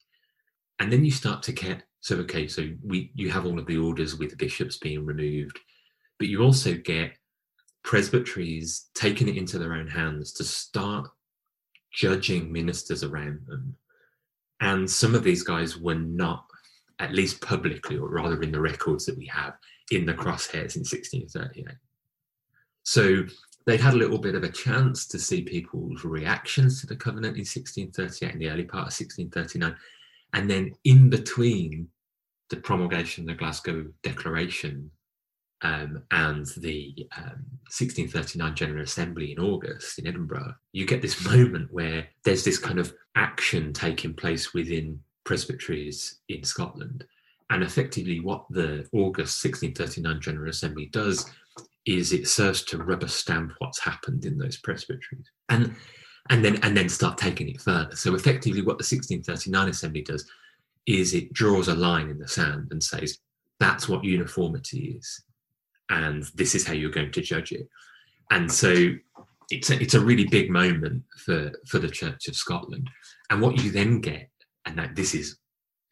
And 0.80 0.92
then 0.92 1.06
you 1.06 1.12
start 1.12 1.44
to 1.44 1.52
get 1.52 1.84
so 2.02 2.18
okay, 2.18 2.48
so 2.48 2.68
we 2.84 3.12
you 3.14 3.30
have 3.30 3.46
all 3.46 3.60
of 3.60 3.68
the 3.68 3.78
orders 3.78 4.18
with 4.18 4.32
the 4.32 4.36
bishops 4.36 4.78
being 4.78 5.06
removed, 5.06 5.60
but 6.18 6.28
you 6.28 6.42
also 6.42 6.74
get 6.74 7.14
presbyteries 7.84 8.90
taking 8.94 9.28
it 9.28 9.38
into 9.38 9.58
their 9.58 9.74
own 9.74 9.88
hands 9.88 10.34
to 10.34 10.44
start 10.44 11.08
judging 11.92 12.52
ministers 12.52 13.04
around 13.04 13.42
them. 13.48 13.76
And 14.62 14.90
some 14.90 15.16
of 15.16 15.24
these 15.24 15.44
guys 15.44 15.78
were 15.78 15.96
not, 15.96 16.46
at 17.00 17.14
least 17.14 17.42
publicly, 17.42 17.98
or 17.98 18.10
rather 18.10 18.42
in 18.44 18.52
the 18.52 18.62
records 18.62 19.06
that 19.08 19.18
we 19.18 19.26
have, 19.28 19.54
in 19.92 20.06
the 20.06 20.14
crosshairs 20.14 20.76
in 20.76 20.84
1638. 20.84 21.76
So 22.84 23.26
they'd 23.66 23.82
had 23.82 23.94
a 23.94 23.98
little 23.98 24.20
bit 24.20 24.36
of 24.36 24.44
a 24.44 24.50
chance 24.50 25.08
to 25.08 25.20
see 25.20 25.42
people's 25.42 26.04
reactions 26.06 26.80
to 26.82 26.88
the 26.88 26.96
covenant 26.96 27.36
in 27.36 27.42
1638 27.42 28.32
and 28.32 28.42
the 28.42 28.50
early 28.50 28.64
part 28.64 28.88
of 28.88 28.94
1639. 28.94 29.76
And 30.34 30.50
then 30.50 30.74
in 30.86 31.10
between 31.10 31.88
the 32.50 32.58
promulgation 32.58 33.24
of 33.24 33.28
the 33.28 33.40
Glasgow 33.40 33.86
Declaration 34.04 34.92
um, 35.64 36.04
and 36.12 36.46
the 36.58 37.08
um, 37.18 37.46
1639 37.70 38.56
General 38.56 38.84
Assembly 38.84 39.32
in 39.32 39.40
August 39.40 40.00
in 40.00 40.08
Edinburgh, 40.08 40.54
you 40.72 40.86
get 40.86 41.02
this 41.02 41.24
moment 41.32 41.72
where 41.72 42.08
there's 42.24 42.44
this 42.44 42.58
kind 42.58 42.80
of 42.80 42.94
action 43.16 43.74
taking 43.74 44.14
place 44.14 44.54
within 44.54 45.00
presbyteries 45.24 46.20
in 46.30 46.44
Scotland. 46.44 47.06
And 47.50 47.64
effectively, 47.64 48.20
what 48.22 48.46
the 48.50 48.88
August 48.94 49.44
1639 49.44 50.22
General 50.22 50.50
Assembly 50.50 50.90
does 50.92 51.30
is 51.86 52.14
it 52.14 52.28
serves 52.28 52.64
to 52.64 52.78
rubber 52.78 53.08
stamp 53.08 53.52
what's 53.58 53.84
happened 53.84 54.26
in 54.26 54.38
those 54.38 54.58
presbyteries. 54.58 55.30
And 55.50 55.76
and 56.30 56.46
then 56.46 56.58
and 56.64 56.78
then 56.78 56.88
start 56.88 57.18
taking 57.18 57.50
it 57.50 57.62
further. 57.62 57.96
So 57.96 58.16
effectively, 58.16 58.62
what 58.62 58.78
the 58.78 58.84
1639 58.84 59.70
Assembly 59.70 60.02
does 60.02 60.30
is 60.88 61.14
it 61.14 61.34
draws 61.34 61.68
a 61.68 61.76
line 61.76 62.10
in 62.10 62.20
the 62.20 62.28
sand 62.28 62.68
and 62.72 62.82
says 62.82 63.20
that's 63.60 63.88
what 63.88 64.04
uniformity 64.04 64.98
is, 64.98 65.24
and 65.92 66.24
this 66.36 66.56
is 66.56 66.66
how 66.66 66.74
you're 66.74 66.90
going 66.90 67.12
to 67.12 67.22
judge 67.22 67.52
it. 67.52 67.68
And 68.32 68.52
so 68.52 68.94
it's 69.52 69.70
a, 69.70 69.80
it's 69.80 69.94
a 69.94 70.00
really 70.00 70.26
big 70.26 70.50
moment 70.50 71.04
for 71.18 71.52
for 71.68 71.78
the 71.78 71.90
Church 71.90 72.28
of 72.28 72.36
Scotland. 72.36 72.90
And 73.30 73.42
what 73.42 73.62
you 73.62 73.72
then 73.72 74.00
get, 74.00 74.30
and 74.66 74.78
that 74.78 74.96
this 74.96 75.14
is 75.14 75.38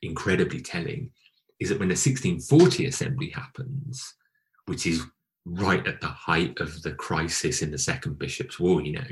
incredibly 0.02 0.62
telling, 0.62 1.12
is 1.60 1.70
that 1.70 1.80
when 1.80 1.90
the 1.90 1.94
1640 1.94 2.86
assembly 2.86 3.30
happens, 3.30 4.16
which 4.66 4.88
is 4.88 5.04
right 5.46 5.86
at 5.86 6.00
the 6.00 6.08
height 6.08 6.58
of 6.60 6.82
the 6.82 6.94
crisis 6.94 7.62
in 7.62 7.72
the 7.72 7.78
Second 7.78 8.18
Bishops' 8.18 8.60
War, 8.60 8.82
you 8.82 8.94
know, 8.94 9.08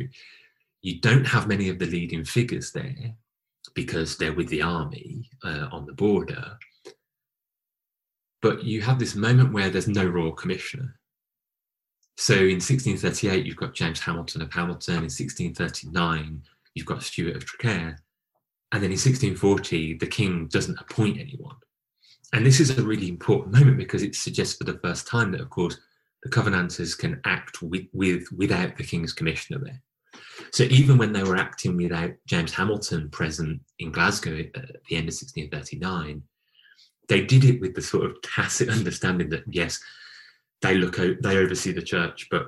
you 0.81 1.01
don't 1.01 1.27
have 1.27 1.47
many 1.47 1.69
of 1.69 1.79
the 1.79 1.85
leading 1.85 2.23
figures 2.23 2.71
there 2.71 3.13
because 3.75 4.17
they're 4.17 4.33
with 4.33 4.47
the 4.47 4.61
army 4.61 5.29
uh, 5.43 5.67
on 5.71 5.85
the 5.85 5.93
border. 5.93 6.57
But 8.47 8.63
you 8.63 8.81
have 8.83 8.97
this 8.97 9.13
moment 9.13 9.51
where 9.51 9.69
there's 9.69 9.89
no 9.89 10.05
royal 10.05 10.31
commissioner. 10.31 10.97
So 12.15 12.33
in 12.33 12.61
1638, 12.61 13.45
you've 13.45 13.57
got 13.57 13.75
James 13.75 13.99
Hamilton 13.99 14.41
of 14.41 14.53
Hamilton. 14.53 14.95
In 14.95 15.11
1639, 15.11 16.43
you've 16.73 16.85
got 16.85 17.03
Stewart 17.03 17.35
of 17.35 17.43
Traquair. 17.43 17.97
And 18.71 18.81
then 18.81 18.91
in 18.91 18.97
1640, 18.97 19.95
the 19.95 20.07
king 20.07 20.47
doesn't 20.47 20.79
appoint 20.79 21.19
anyone. 21.19 21.57
And 22.31 22.45
this 22.45 22.61
is 22.61 22.77
a 22.77 22.81
really 22.81 23.09
important 23.09 23.53
moment 23.53 23.77
because 23.77 24.01
it 24.01 24.15
suggests 24.15 24.55
for 24.55 24.63
the 24.63 24.79
first 24.81 25.09
time 25.09 25.33
that, 25.33 25.41
of 25.41 25.49
course, 25.49 25.77
the 26.23 26.29
Covenanters 26.29 26.97
can 26.97 27.19
act 27.25 27.61
with, 27.61 27.87
with 27.91 28.31
without 28.31 28.77
the 28.77 28.85
king's 28.85 29.11
commissioner 29.11 29.59
there. 29.61 29.81
So 30.53 30.63
even 30.63 30.97
when 30.97 31.11
they 31.11 31.23
were 31.23 31.35
acting 31.35 31.75
without 31.75 32.11
James 32.27 32.53
Hamilton 32.53 33.09
present 33.09 33.59
in 33.79 33.91
Glasgow 33.91 34.39
at 34.39 34.53
the 34.53 34.95
end 34.95 35.09
of 35.09 35.15
1639, 35.15 36.23
they 37.09 37.21
did 37.21 37.43
it 37.43 37.61
with 37.61 37.73
the 37.75 37.81
sort 37.81 38.05
of 38.05 38.21
tacit 38.21 38.69
understanding 38.69 39.29
that 39.29 39.43
yes, 39.49 39.79
they 40.61 40.75
look 40.75 40.99
out, 40.99 41.15
they 41.21 41.37
oversee 41.37 41.71
the 41.71 41.81
church, 41.81 42.27
but 42.29 42.47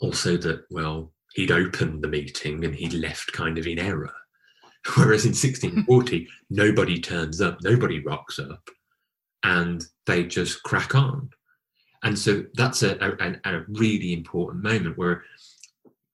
also 0.00 0.36
that 0.36 0.64
well, 0.70 1.12
he'd 1.34 1.50
opened 1.50 2.02
the 2.02 2.08
meeting 2.08 2.64
and 2.64 2.74
he'd 2.74 2.94
left 2.94 3.32
kind 3.32 3.58
of 3.58 3.66
in 3.66 3.78
error. 3.78 4.12
Whereas 4.96 5.24
in 5.24 5.30
1640, 5.32 6.28
nobody 6.50 7.00
turns 7.00 7.40
up, 7.40 7.58
nobody 7.62 8.00
rocks 8.00 8.38
up, 8.38 8.68
and 9.42 9.84
they 10.06 10.24
just 10.24 10.62
crack 10.62 10.94
on. 10.94 11.30
And 12.04 12.16
so 12.18 12.44
that's 12.54 12.82
a, 12.82 12.96
a, 13.00 13.34
a 13.44 13.64
really 13.68 14.12
important 14.12 14.62
moment 14.62 14.96
where 14.96 15.24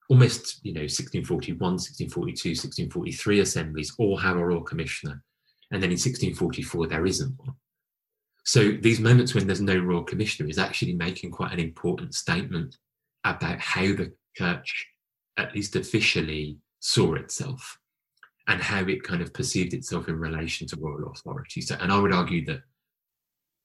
almost, 0.09 0.61
you 0.64 0.73
know, 0.73 0.81
1641, 0.81 1.59
1642, 1.59 2.51
1643 2.51 3.40
assemblies 3.40 3.95
all 3.99 4.17
have 4.17 4.37
a 4.37 4.45
royal 4.45 4.62
commissioner. 4.62 5.23
And 5.75 5.83
then 5.83 5.91
in 5.91 5.99
1644, 5.99 6.87
there 6.87 7.05
isn't 7.05 7.37
one. 7.37 7.57
So 8.45 8.71
these 8.71 9.01
moments 9.01 9.35
when 9.35 9.49
there's 9.49 9.61
no 9.61 9.77
royal 9.77 10.05
commissioner 10.05 10.49
is 10.49 10.59
actually 10.59 10.95
making 10.95 11.33
quite 11.33 11.53
an 11.53 11.59
important 11.59 12.15
statement 12.15 12.77
about 13.25 13.59
how 13.59 13.83
the 13.83 14.13
church, 14.37 14.87
at 15.37 15.53
least 15.53 15.75
officially, 15.75 16.59
saw 16.79 17.15
itself 17.15 17.79
and 18.47 18.63
how 18.63 18.85
it 18.85 19.03
kind 19.03 19.21
of 19.21 19.35
perceived 19.35 19.75
itself 19.75 20.07
in 20.07 20.17
relation 20.17 20.69
to 20.69 20.77
royal 20.77 21.11
authority. 21.11 21.61
So, 21.61 21.77
and 21.81 21.91
I 21.91 21.99
would 21.99 22.13
argue 22.13 22.45
that 22.47 22.63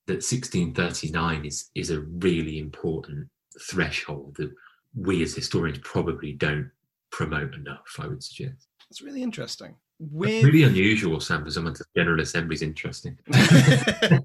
that 0.07 0.23
1639 0.25 1.45
is 1.45 1.69
is 1.75 1.91
a 1.91 2.01
really 2.01 2.57
important 2.57 3.27
threshold 3.61 4.35
that 4.37 4.51
we 4.95 5.21
as 5.21 5.35
historians 5.35 5.77
probably 5.83 6.33
don't 6.33 6.71
promote 7.11 7.53
enough. 7.53 7.95
I 7.99 8.07
would 8.07 8.23
suggest. 8.23 8.67
It's 8.89 9.03
really 9.03 9.21
interesting. 9.21 9.75
With... 9.99 10.43
really 10.43 10.63
unusual, 10.63 11.19
Sam, 11.19 11.43
for 11.43 11.51
someone 11.51 11.73
to 11.75 11.85
General 11.95 12.21
Assembly 12.21 12.55
is 12.55 12.61
interesting. 12.61 13.17
it's, 13.27 14.23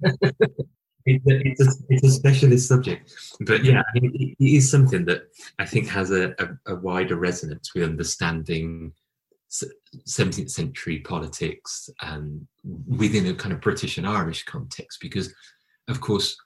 a, 1.06 1.20
it's, 1.26 1.60
a, 1.60 1.70
it's, 1.88 2.06
a, 2.06 2.10
specialist 2.10 2.68
subject, 2.68 3.12
but 3.40 3.64
yeah, 3.64 3.80
I 3.80 4.00
mean, 4.00 4.12
it, 4.14 4.44
it 4.44 4.56
is 4.56 4.70
something 4.70 5.04
that 5.06 5.24
I 5.58 5.66
think 5.66 5.88
has 5.88 6.10
a, 6.12 6.30
a, 6.38 6.72
a 6.72 6.76
wider 6.76 7.16
resonance 7.16 7.74
with 7.74 7.84
understanding 7.84 8.92
17th 9.52 10.50
century 10.50 11.00
politics 11.00 11.88
and 12.02 12.46
within 12.86 13.26
a 13.26 13.34
kind 13.34 13.52
of 13.52 13.60
British 13.60 13.98
and 13.98 14.06
Irish 14.06 14.44
context, 14.44 15.00
because 15.00 15.32
of 15.88 16.00
course, 16.00 16.36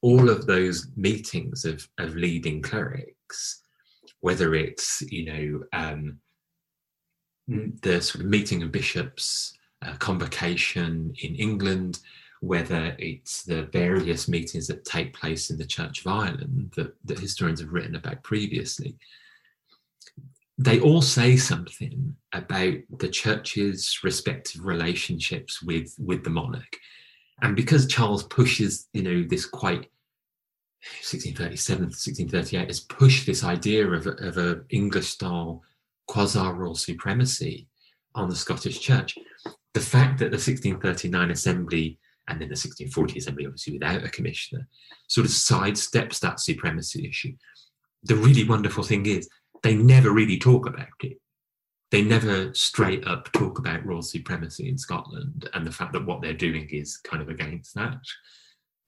all 0.00 0.28
of 0.28 0.46
those 0.46 0.88
meetings 0.96 1.64
of, 1.64 1.88
of 1.98 2.14
leading 2.14 2.60
clerics, 2.60 3.62
whether 4.20 4.54
it's, 4.54 5.02
you 5.02 5.24
know, 5.24 5.62
um, 5.72 6.18
the 7.48 8.00
sort 8.00 8.24
of 8.24 8.30
meeting 8.30 8.62
of 8.62 8.72
bishops, 8.72 9.54
uh, 9.82 9.94
convocation 9.94 11.14
in 11.22 11.34
England, 11.34 12.00
whether 12.40 12.96
it's 12.98 13.42
the 13.44 13.64
various 13.64 14.28
meetings 14.28 14.66
that 14.66 14.84
take 14.84 15.14
place 15.14 15.50
in 15.50 15.58
the 15.58 15.66
Church 15.66 16.00
of 16.00 16.12
Ireland 16.12 16.72
that, 16.76 16.94
that 17.04 17.18
historians 17.18 17.60
have 17.60 17.72
written 17.72 17.94
about 17.94 18.22
previously, 18.22 18.96
they 20.58 20.80
all 20.80 21.02
say 21.02 21.36
something 21.36 22.14
about 22.32 22.74
the 22.98 23.08
church's 23.08 23.98
respective 24.04 24.64
relationships 24.64 25.62
with, 25.62 25.94
with 25.98 26.24
the 26.24 26.30
monarch. 26.30 26.76
And 27.40 27.56
because 27.56 27.86
Charles 27.86 28.22
pushes, 28.24 28.88
you 28.92 29.02
know, 29.02 29.22
this 29.22 29.46
quite 29.46 29.88
1637, 31.00 31.84
1638 31.86 32.66
has 32.66 32.80
pushed 32.80 33.26
this 33.26 33.44
idea 33.44 33.88
of, 33.88 34.06
of 34.06 34.36
an 34.36 34.64
English 34.70 35.08
style 35.08 35.62
quasi-royal 36.08 36.74
supremacy 36.74 37.68
on 38.14 38.28
the 38.28 38.36
Scottish 38.36 38.80
Church. 38.80 39.16
The 39.74 39.80
fact 39.80 40.18
that 40.18 40.30
the 40.30 40.36
1639 40.36 41.30
Assembly 41.30 41.98
and 42.28 42.40
then 42.40 42.48
the 42.48 42.52
1640 42.52 43.18
Assembly, 43.18 43.46
obviously 43.46 43.72
without 43.74 44.04
a 44.04 44.08
commissioner, 44.08 44.68
sort 45.08 45.26
of 45.26 45.32
sidesteps 45.32 46.20
that 46.20 46.40
supremacy 46.40 47.06
issue. 47.06 47.34
The 48.04 48.16
really 48.16 48.48
wonderful 48.48 48.84
thing 48.84 49.06
is 49.06 49.28
they 49.62 49.74
never 49.74 50.12
really 50.12 50.38
talk 50.38 50.66
about 50.66 50.86
it. 51.00 51.18
They 51.90 52.02
never 52.02 52.54
straight 52.54 53.06
up 53.06 53.30
talk 53.32 53.58
about 53.58 53.84
royal 53.84 54.02
supremacy 54.02 54.68
in 54.68 54.78
Scotland 54.78 55.48
and 55.52 55.66
the 55.66 55.72
fact 55.72 55.92
that 55.92 56.06
what 56.06 56.22
they're 56.22 56.32
doing 56.32 56.68
is 56.70 56.96
kind 56.96 57.22
of 57.22 57.28
against 57.28 57.74
that. 57.74 57.98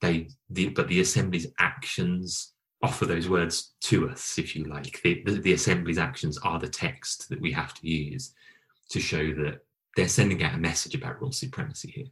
They, 0.01 0.29
the, 0.49 0.69
but 0.69 0.87
the 0.87 1.01
Assembly's 1.01 1.47
actions 1.59 2.53
offer 2.81 3.05
those 3.05 3.29
words 3.29 3.73
to 3.81 4.09
us, 4.09 4.37
if 4.37 4.55
you 4.55 4.65
like. 4.65 5.01
The, 5.01 5.23
the, 5.25 5.31
the, 5.33 5.53
Assembly's 5.53 5.97
actions 5.97 6.37
are 6.39 6.59
the 6.59 6.67
text 6.67 7.29
that 7.29 7.41
we 7.41 7.51
have 7.51 7.73
to 7.75 7.87
use 7.87 8.33
to 8.89 8.99
show 8.99 9.33
that 9.33 9.65
they're 9.95 10.07
sending 10.07 10.43
out 10.43 10.53
a 10.53 10.57
message 10.57 10.95
about 10.95 11.21
royal 11.21 11.31
supremacy 11.31 11.91
here. 11.91 12.05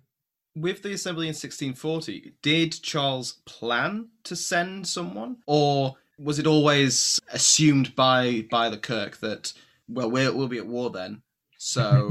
With 0.56 0.82
the 0.82 0.94
Assembly 0.94 1.26
in 1.26 1.34
1640, 1.34 2.34
did 2.42 2.74
Charles 2.82 3.34
plan 3.46 4.08
to 4.24 4.36
send 4.36 4.88
someone, 4.88 5.38
or 5.48 5.96
was 6.20 6.40
it 6.40 6.48
always 6.48 7.20
assumed 7.32 7.96
by 7.96 8.46
by 8.52 8.70
the 8.70 8.78
Kirk 8.78 9.18
that 9.18 9.52
well 9.90 10.12
we'll, 10.12 10.36
we'll 10.36 10.48
be 10.48 10.60
at 10.60 10.68
war 10.68 10.92
then, 10.92 11.24
so 11.58 12.10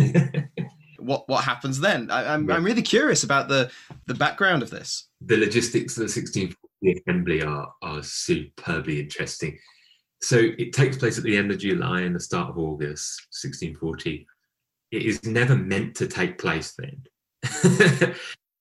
what 0.98 1.28
what 1.28 1.44
happens 1.44 1.78
then? 1.78 2.10
I, 2.10 2.34
am 2.34 2.50
I'm, 2.50 2.56
I'm 2.56 2.64
really 2.64 2.82
curious 2.82 3.22
about 3.22 3.48
the 3.48 3.70
the 4.06 4.14
background 4.14 4.62
of 4.62 4.70
this. 4.70 5.08
The 5.20 5.36
logistics 5.36 5.92
of 5.96 6.00
the 6.00 6.10
1640 6.10 6.56
assembly 6.90 7.42
are 7.42 7.72
are 7.82 8.02
superbly 8.02 9.00
interesting. 9.00 9.56
So 10.20 10.38
it 10.58 10.72
takes 10.72 10.96
place 10.96 11.18
at 11.18 11.24
the 11.24 11.36
end 11.36 11.50
of 11.50 11.58
July 11.58 12.02
and 12.02 12.14
the 12.14 12.20
start 12.20 12.50
of 12.50 12.58
August, 12.58 13.26
1640. 13.30 14.26
It 14.92 15.02
is 15.02 15.24
never 15.24 15.56
meant 15.56 15.96
to 15.96 16.06
take 16.06 16.38
place 16.38 16.74
then. 16.78 17.02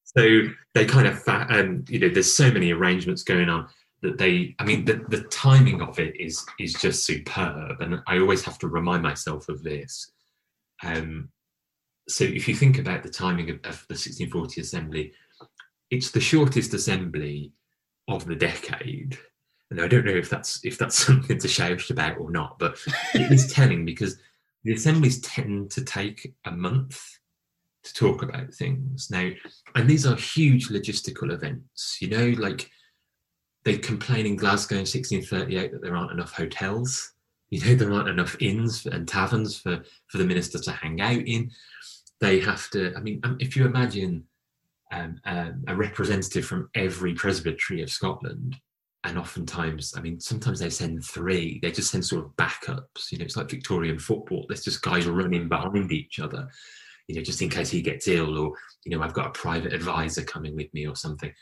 so 0.04 0.42
they 0.74 0.86
kind 0.86 1.08
of, 1.08 1.22
um, 1.28 1.86
you 1.88 2.00
know, 2.00 2.10
there's 2.10 2.34
so 2.34 2.52
many 2.52 2.72
arrangements 2.72 3.22
going 3.22 3.48
on 3.48 3.68
that 4.02 4.18
they, 4.18 4.56
I 4.58 4.66
mean, 4.66 4.86
the, 4.86 5.06
the 5.10 5.24
timing 5.26 5.82
of 5.82 6.00
it 6.00 6.20
is 6.20 6.44
is 6.60 6.74
just 6.74 7.06
superb, 7.06 7.82
and 7.82 8.02
I 8.08 8.20
always 8.20 8.44
have 8.46 8.58
to 8.60 8.68
remind 8.68 9.04
myself 9.04 9.48
of 9.48 9.62
this. 9.62 10.12
Um, 10.84 11.30
so 12.10 12.24
if 12.24 12.48
you 12.48 12.56
think 12.56 12.80
about 12.80 13.04
the 13.04 13.10
timing 13.10 13.52
of, 13.52 13.58
of 13.58 13.86
the 13.88 13.94
1640 13.94 14.62
assembly, 14.62 15.14
it's 15.92 16.10
the 16.10 16.20
shortest 16.20 16.74
assembly 16.74 17.54
of 18.08 18.26
the 18.26 18.36
decade. 18.36 19.18
And 19.70 19.80
I 19.80 19.88
don't 19.88 20.06
know 20.06 20.12
if 20.12 20.30
that's 20.30 20.64
if 20.64 20.78
that's 20.78 20.96
something 21.06 21.38
to 21.38 21.48
shout 21.48 21.90
about 21.90 22.18
or 22.18 22.32
not, 22.32 22.60
but 22.60 22.78
it 23.14 23.32
is 23.32 23.52
telling 23.54 23.86
because 23.86 24.18
the 24.64 24.74
assemblies 24.74 25.22
tend 25.22 25.72
to 25.72 25.84
take 25.84 26.34
a 26.46 26.52
month 26.52 27.02
to 27.84 27.94
talk 27.96 28.22
about 28.22 28.54
things 28.54 29.10
now, 29.10 29.32
and 29.74 29.90
these 29.90 30.06
are 30.06 30.16
huge 30.16 30.70
logistical 30.70 31.32
events. 31.32 31.98
You 32.00 32.10
know, 32.10 32.42
like 32.42 32.70
they 33.64 33.78
complain 33.78 34.26
in 34.26 34.36
Glasgow 34.36 34.76
in 34.76 34.82
1638 34.82 35.72
that 35.72 35.82
there 35.82 35.96
aren't 35.96 36.12
enough 36.12 36.34
hotels. 36.34 37.14
You 37.50 37.66
know, 37.66 37.76
there 37.76 37.92
aren't 37.92 38.10
enough 38.10 38.38
inns 38.40 38.86
and 38.86 39.08
taverns 39.08 39.58
for 39.58 39.84
for 40.08 40.18
the 40.18 40.26
minister 40.26 40.60
to 40.60 40.72
hang 40.72 41.02
out 41.02 41.26
in 41.26 41.52
they 42.22 42.40
have 42.40 42.70
to. 42.70 42.94
I 42.96 43.02
mean, 43.02 43.20
um, 43.24 43.36
if 43.40 43.56
you 43.56 43.66
imagine 43.66 44.24
um, 44.92 45.20
um, 45.26 45.64
a 45.68 45.76
representative 45.76 46.46
from 46.46 46.70
every 46.76 47.14
presbytery 47.14 47.82
of 47.82 47.90
Scotland, 47.90 48.58
and 49.04 49.18
oftentimes, 49.18 49.94
I 49.98 50.02
mean, 50.02 50.20
sometimes 50.20 50.60
they 50.60 50.70
send 50.70 51.04
three. 51.04 51.60
They 51.62 51.72
just 51.72 51.92
send 51.92 52.06
sort 52.06 52.26
of 52.26 52.36
backups. 52.36 53.12
You 53.12 53.18
know, 53.18 53.26
it's 53.26 53.36
like 53.36 53.50
Victorian 53.50 53.98
football. 53.98 54.46
There's 54.48 54.64
just 54.64 54.84
guys 54.84 55.08
running 55.08 55.50
behind 55.50 55.92
each 55.92 56.20
other. 56.20 56.48
you 57.08 57.16
know, 57.16 57.22
just 57.22 57.42
in 57.42 57.50
case 57.50 57.70
he 57.70 57.82
gets 57.82 58.08
ill, 58.08 58.38
or 58.38 58.54
you 58.86 58.96
know, 58.96 59.04
I've 59.04 59.14
got 59.14 59.28
a 59.28 59.32
private 59.32 59.74
advisor 59.74 60.24
coming 60.24 60.56
with 60.56 60.74
me 60.74 60.88
or 60.88 60.96
something. 60.96 61.34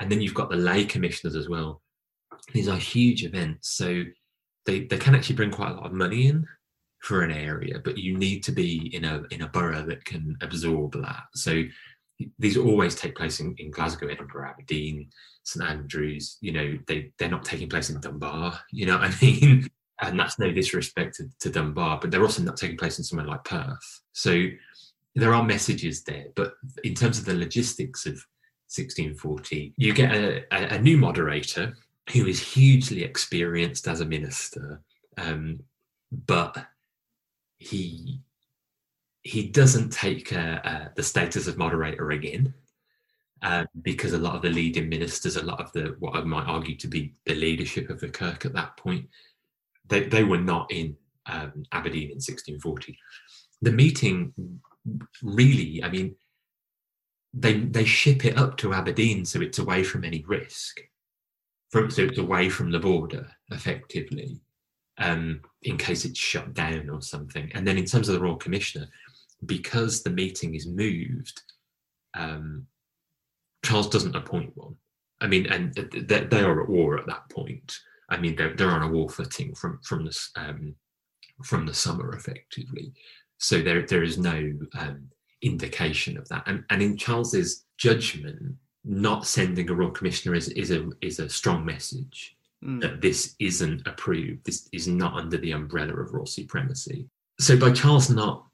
And 0.00 0.10
then 0.10 0.20
you've 0.20 0.34
got 0.34 0.50
the 0.50 0.56
lay 0.56 0.84
commissioners 0.84 1.36
as 1.36 1.48
well. 1.48 1.80
These 2.52 2.68
are 2.68 2.76
huge 2.76 3.24
events, 3.24 3.70
so 3.70 4.02
they 4.66 4.80
they 4.86 4.98
can 4.98 5.14
actually 5.14 5.36
bring 5.36 5.50
quite 5.50 5.70
a 5.70 5.74
lot 5.74 5.86
of 5.86 5.92
money 5.92 6.26
in 6.26 6.44
for 7.00 7.20
an 7.20 7.30
area, 7.30 7.78
but 7.84 7.98
you 7.98 8.16
need 8.16 8.42
to 8.42 8.50
be 8.52 8.94
in 8.94 9.04
a 9.04 9.22
in 9.30 9.42
a 9.42 9.48
borough 9.48 9.84
that 9.86 10.04
can 10.04 10.36
absorb 10.40 10.92
that. 10.94 11.24
So 11.34 11.62
these 12.38 12.56
always 12.56 12.94
take 12.94 13.16
place 13.16 13.40
in, 13.40 13.54
in 13.58 13.70
Glasgow, 13.70 14.06
Edinburgh, 14.06 14.48
Aberdeen, 14.48 15.10
St 15.42 15.68
Andrews. 15.68 16.38
You 16.40 16.52
know, 16.52 16.78
they 16.86 17.12
they're 17.18 17.28
not 17.28 17.44
taking 17.44 17.68
place 17.68 17.90
in 17.90 18.00
Dunbar. 18.00 18.58
You 18.70 18.86
know 18.86 18.98
what 18.98 19.10
I 19.10 19.14
mean? 19.20 19.68
And 20.02 20.18
that's 20.18 20.40
no 20.40 20.50
disrespect 20.50 21.14
to, 21.16 21.28
to 21.38 21.50
Dunbar, 21.50 22.00
but 22.00 22.10
they're 22.10 22.20
also 22.20 22.42
not 22.42 22.56
taking 22.56 22.76
place 22.76 22.98
in 22.98 23.04
somewhere 23.04 23.28
like 23.28 23.44
Perth. 23.44 24.02
So 24.12 24.46
there 25.14 25.32
are 25.32 25.44
messages 25.44 26.02
there, 26.02 26.26
but 26.34 26.54
in 26.82 26.94
terms 26.94 27.16
of 27.16 27.24
the 27.24 27.34
logistics 27.34 28.04
of 28.04 28.14
1640, 28.74 29.72
you 29.76 29.94
get 29.94 30.12
a, 30.12 30.44
a, 30.52 30.80
new 30.80 30.98
moderator 30.98 31.76
who 32.12 32.26
is 32.26 32.40
hugely 32.40 33.04
experienced 33.04 33.86
as 33.86 34.00
a 34.00 34.04
minister, 34.04 34.80
um, 35.16 35.60
but 36.26 36.66
he 37.58 38.20
he 39.24 39.48
doesn't 39.48 39.90
take 39.90 40.32
uh, 40.32 40.60
uh, 40.64 40.88
the 40.94 41.02
status 41.02 41.48
of 41.48 41.56
moderator 41.56 42.10
again 42.10 42.52
um, 43.40 43.66
because 43.82 44.12
a 44.12 44.18
lot 44.18 44.36
of 44.36 44.42
the 44.42 44.50
leading 44.50 44.88
ministers, 44.88 45.36
a 45.36 45.42
lot 45.42 45.60
of 45.60 45.72
the 45.72 45.96
what 45.98 46.14
I 46.14 46.20
might 46.22 46.46
argue 46.46 46.76
to 46.76 46.86
be 46.86 47.14
the 47.24 47.34
leadership 47.34 47.88
of 47.88 48.00
the 48.00 48.10
Kirk 48.10 48.44
at 48.44 48.52
that 48.52 48.76
point, 48.76 49.08
they, 49.88 50.04
they 50.04 50.24
were 50.24 50.40
not 50.40 50.70
in 50.70 50.96
um, 51.26 51.64
Aberdeen 51.72 52.10
in 52.10 52.16
1640. 52.16 52.98
The 53.62 53.72
meeting 53.72 54.34
really, 55.22 55.82
I 55.82 55.88
mean, 55.88 56.16
they 57.32 57.60
they 57.60 57.84
ship 57.86 58.26
it 58.26 58.38
up 58.38 58.58
to 58.58 58.74
Aberdeen 58.74 59.24
so 59.24 59.40
it's 59.40 59.58
away 59.58 59.84
from 59.84 60.04
any 60.04 60.22
risk, 60.28 60.80
from, 61.70 61.90
so 61.90 62.02
it's 62.02 62.18
away 62.18 62.50
from 62.50 62.70
the 62.70 62.78
border 62.78 63.26
effectively, 63.50 64.40
um, 64.98 65.40
in 65.62 65.78
case 65.78 66.04
it's 66.04 66.18
shut 66.18 66.52
down 66.52 66.90
or 66.90 67.00
something. 67.00 67.50
And 67.54 67.66
then 67.66 67.78
in 67.78 67.86
terms 67.86 68.08
of 68.08 68.14
the 68.14 68.20
Royal 68.20 68.36
Commissioner, 68.36 68.86
because 69.44 70.02
the 70.02 70.10
meeting 70.10 70.54
is 70.54 70.66
moved, 70.66 71.42
um, 72.14 72.66
Charles 73.64 73.88
doesn't 73.88 74.16
appoint 74.16 74.52
one. 74.56 74.76
I 75.20 75.26
mean, 75.26 75.46
and 75.46 75.74
they, 75.74 76.20
they 76.20 76.42
are 76.42 76.62
at 76.62 76.68
war 76.68 76.98
at 76.98 77.06
that 77.06 77.28
point. 77.30 77.76
I 78.10 78.18
mean, 78.18 78.36
they're, 78.36 78.54
they're 78.54 78.70
on 78.70 78.82
a 78.82 78.88
war 78.88 79.08
footing 79.08 79.54
from 79.54 79.80
from 79.82 80.04
the 80.04 80.18
um, 80.36 80.74
from 81.42 81.66
the 81.66 81.74
summer, 81.74 82.14
effectively. 82.14 82.92
So 83.38 83.62
there 83.62 83.86
there 83.86 84.02
is 84.02 84.18
no 84.18 84.52
um, 84.78 85.08
indication 85.42 86.18
of 86.18 86.28
that. 86.28 86.42
And, 86.46 86.64
and 86.70 86.82
in 86.82 86.96
Charles's 86.96 87.64
judgment, 87.78 88.54
not 88.84 89.26
sending 89.26 89.68
a 89.70 89.74
royal 89.74 89.90
commissioner 89.90 90.34
is, 90.34 90.48
is 90.50 90.70
a 90.70 90.90
is 91.00 91.18
a 91.18 91.28
strong 91.28 91.64
message 91.64 92.36
mm. 92.62 92.80
that 92.80 93.00
this 93.00 93.34
isn't 93.38 93.86
approved. 93.86 94.44
This 94.44 94.68
is 94.72 94.88
not 94.88 95.14
under 95.14 95.38
the 95.38 95.52
umbrella 95.52 95.94
of 95.94 96.12
royal 96.12 96.26
supremacy. 96.26 97.06
So 97.40 97.56
by 97.58 97.72
Charles 97.72 98.10
not 98.10 98.46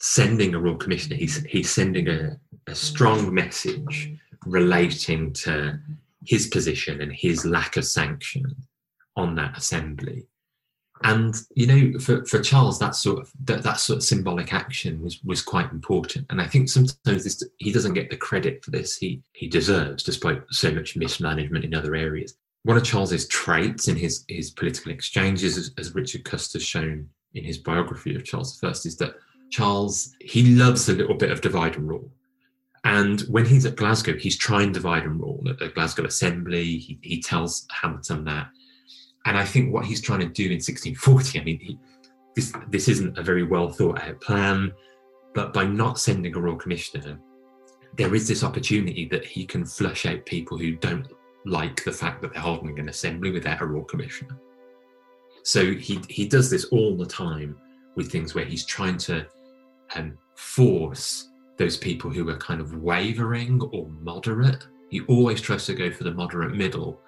sending 0.00 0.54
a 0.54 0.58
royal 0.58 0.76
commissioner, 0.76 1.16
he's 1.16 1.44
he's 1.44 1.70
sending 1.70 2.08
a, 2.08 2.38
a 2.66 2.74
strong 2.74 3.32
message 3.32 4.14
relating 4.46 5.32
to 5.32 5.78
his 6.24 6.48
position 6.48 7.00
and 7.00 7.12
his 7.12 7.44
lack 7.44 7.76
of 7.76 7.84
sanction 7.84 8.44
on 9.16 9.34
that 9.34 9.56
assembly. 9.56 10.26
And 11.02 11.34
you 11.54 11.66
know, 11.66 11.98
for, 11.98 12.24
for 12.26 12.40
Charles, 12.40 12.78
that 12.78 12.94
sort 12.94 13.20
of 13.20 13.32
that, 13.44 13.62
that 13.62 13.80
sort 13.80 13.98
of 13.98 14.02
symbolic 14.02 14.52
action 14.52 15.02
was 15.02 15.22
was 15.22 15.42
quite 15.42 15.70
important. 15.70 16.26
And 16.30 16.40
I 16.40 16.46
think 16.46 16.68
sometimes 16.68 17.24
this, 17.24 17.42
he 17.58 17.72
doesn't 17.72 17.94
get 17.94 18.10
the 18.10 18.16
credit 18.16 18.64
for 18.64 18.70
this 18.70 18.96
he 18.96 19.22
he 19.32 19.48
deserves, 19.48 20.02
despite 20.02 20.42
so 20.50 20.70
much 20.72 20.96
mismanagement 20.96 21.64
in 21.64 21.74
other 21.74 21.94
areas. 21.94 22.34
One 22.64 22.76
of 22.76 22.84
Charles's 22.84 23.28
traits 23.28 23.88
in 23.88 23.96
his 23.96 24.24
his 24.28 24.50
political 24.50 24.92
exchanges, 24.92 25.56
as, 25.56 25.72
as 25.78 25.94
Richard 25.94 26.24
Cust's 26.24 26.62
shown 26.62 27.08
in 27.32 27.44
his 27.44 27.58
biography 27.58 28.14
of 28.14 28.24
Charles 28.24 28.58
I, 28.62 28.68
is 28.68 28.96
that 28.96 29.14
Charles, 29.50 30.14
he 30.20 30.54
loves 30.54 30.88
a 30.88 30.94
little 30.94 31.16
bit 31.16 31.30
of 31.30 31.40
divide 31.40 31.76
and 31.76 31.88
rule. 31.88 32.10
And 32.84 33.20
when 33.22 33.44
he's 33.44 33.66
at 33.66 33.76
Glasgow, 33.76 34.16
he's 34.16 34.38
trying 34.38 34.72
divide 34.72 35.04
and 35.04 35.20
rule 35.20 35.44
at 35.48 35.58
the 35.58 35.68
Glasgow 35.68 36.04
Assembly. 36.04 36.78
He, 36.78 36.98
he 37.02 37.20
tells 37.20 37.66
Hamilton 37.70 38.24
that. 38.24 38.48
And 39.26 39.36
I 39.36 39.44
think 39.44 39.72
what 39.72 39.84
he's 39.84 40.00
trying 40.00 40.20
to 40.20 40.28
do 40.28 40.44
in 40.44 40.52
1640, 40.52 41.40
I 41.40 41.44
mean, 41.44 41.60
he, 41.60 41.78
this, 42.34 42.52
this 42.70 42.88
isn't 42.88 43.18
a 43.18 43.22
very 43.22 43.42
well 43.42 43.68
thought 43.68 44.00
out 44.00 44.20
plan, 44.20 44.72
but 45.34 45.52
by 45.52 45.66
not 45.66 45.98
sending 45.98 46.34
a 46.34 46.40
royal 46.40 46.56
commissioner, 46.56 47.20
there 47.98 48.14
is 48.14 48.26
this 48.26 48.44
opportunity 48.44 49.06
that 49.06 49.24
he 49.24 49.44
can 49.44 49.66
flush 49.66 50.06
out 50.06 50.24
people 50.24 50.56
who 50.56 50.76
don't 50.76 51.06
like 51.44 51.84
the 51.84 51.92
fact 51.92 52.22
that 52.22 52.32
they're 52.32 52.42
holding 52.42 52.78
an 52.78 52.88
assembly 52.88 53.30
without 53.30 53.60
a 53.60 53.66
royal 53.66 53.84
commissioner. 53.84 54.38
So 55.42 55.72
he, 55.72 56.00
he 56.08 56.26
does 56.26 56.50
this 56.50 56.66
all 56.66 56.96
the 56.96 57.06
time 57.06 57.58
with 57.96 58.10
things 58.10 58.34
where 58.34 58.44
he's 58.44 58.64
trying 58.64 58.96
to 58.98 59.26
um, 59.94 60.16
force 60.36 61.28
those 61.58 61.76
people 61.76 62.10
who 62.10 62.28
are 62.30 62.36
kind 62.38 62.60
of 62.60 62.76
wavering 62.76 63.60
or 63.72 63.88
moderate. 64.00 64.66
He 64.88 65.00
always 65.02 65.40
tries 65.40 65.66
to 65.66 65.74
go 65.74 65.90
for 65.90 66.04
the 66.04 66.14
moderate 66.14 66.54
middle 66.54 67.00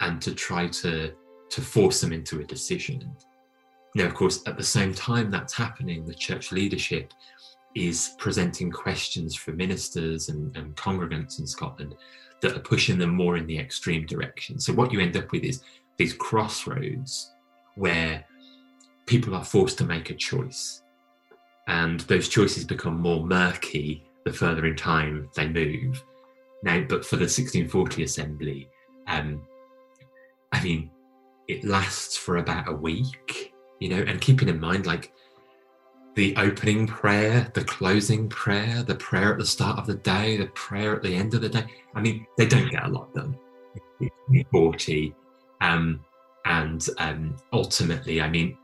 and 0.00 0.20
to 0.22 0.34
try 0.34 0.68
to 0.68 1.12
to 1.50 1.60
force 1.62 2.02
them 2.02 2.12
into 2.12 2.40
a 2.40 2.44
decision. 2.44 3.10
Now, 3.94 4.04
of 4.04 4.14
course, 4.14 4.42
at 4.46 4.58
the 4.58 4.62
same 4.62 4.92
time 4.92 5.30
that's 5.30 5.54
happening, 5.54 6.04
the 6.04 6.14
church 6.14 6.52
leadership 6.52 7.14
is 7.74 8.14
presenting 8.18 8.70
questions 8.70 9.34
for 9.34 9.52
ministers 9.52 10.28
and, 10.28 10.54
and 10.56 10.76
congregants 10.76 11.38
in 11.38 11.46
Scotland 11.46 11.94
that 12.42 12.54
are 12.54 12.60
pushing 12.60 12.98
them 12.98 13.14
more 13.14 13.36
in 13.36 13.46
the 13.46 13.58
extreme 13.58 14.04
direction. 14.04 14.58
So 14.60 14.72
what 14.72 14.92
you 14.92 15.00
end 15.00 15.16
up 15.16 15.32
with 15.32 15.42
is 15.42 15.62
these 15.96 16.12
crossroads 16.12 17.32
where 17.76 18.24
people 19.06 19.34
are 19.34 19.44
forced 19.44 19.78
to 19.78 19.84
make 19.84 20.10
a 20.10 20.14
choice 20.14 20.82
and 21.68 22.00
those 22.00 22.28
choices 22.28 22.64
become 22.64 22.98
more 23.00 23.24
murky 23.24 24.02
the 24.24 24.32
further 24.32 24.66
in 24.66 24.74
time 24.74 25.28
they 25.36 25.46
move. 25.46 26.02
Now, 26.62 26.80
but 26.80 27.04
for 27.04 27.16
the 27.16 27.24
1640 27.24 28.02
assembly, 28.02 28.68
um, 29.06 29.46
I 30.50 30.62
mean, 30.62 30.90
it 31.46 31.64
lasts 31.64 32.16
for 32.16 32.38
about 32.38 32.68
a 32.68 32.72
week, 32.72 33.52
you 33.80 33.90
know, 33.90 34.02
and 34.02 34.20
keeping 34.20 34.48
in 34.48 34.58
mind, 34.58 34.86
like 34.86 35.12
the 36.14 36.34
opening 36.36 36.86
prayer, 36.86 37.50
the 37.54 37.64
closing 37.64 38.28
prayer, 38.28 38.82
the 38.82 38.96
prayer 38.96 39.32
at 39.32 39.38
the 39.38 39.46
start 39.46 39.78
of 39.78 39.86
the 39.86 39.94
day, 39.94 40.36
the 40.36 40.46
prayer 40.46 40.96
at 40.96 41.02
the 41.02 41.14
end 41.14 41.34
of 41.34 41.42
the 41.42 41.48
day. 41.48 41.64
I 41.94 42.00
mean, 42.00 42.26
they 42.36 42.46
don't 42.46 42.70
get 42.70 42.84
a 42.84 42.88
lot 42.88 43.14
done. 43.14 43.38
40, 44.50 45.14
um, 45.60 46.04
and 46.44 46.88
um, 46.98 47.36
ultimately, 47.52 48.20
I 48.20 48.28
mean, 48.28 48.56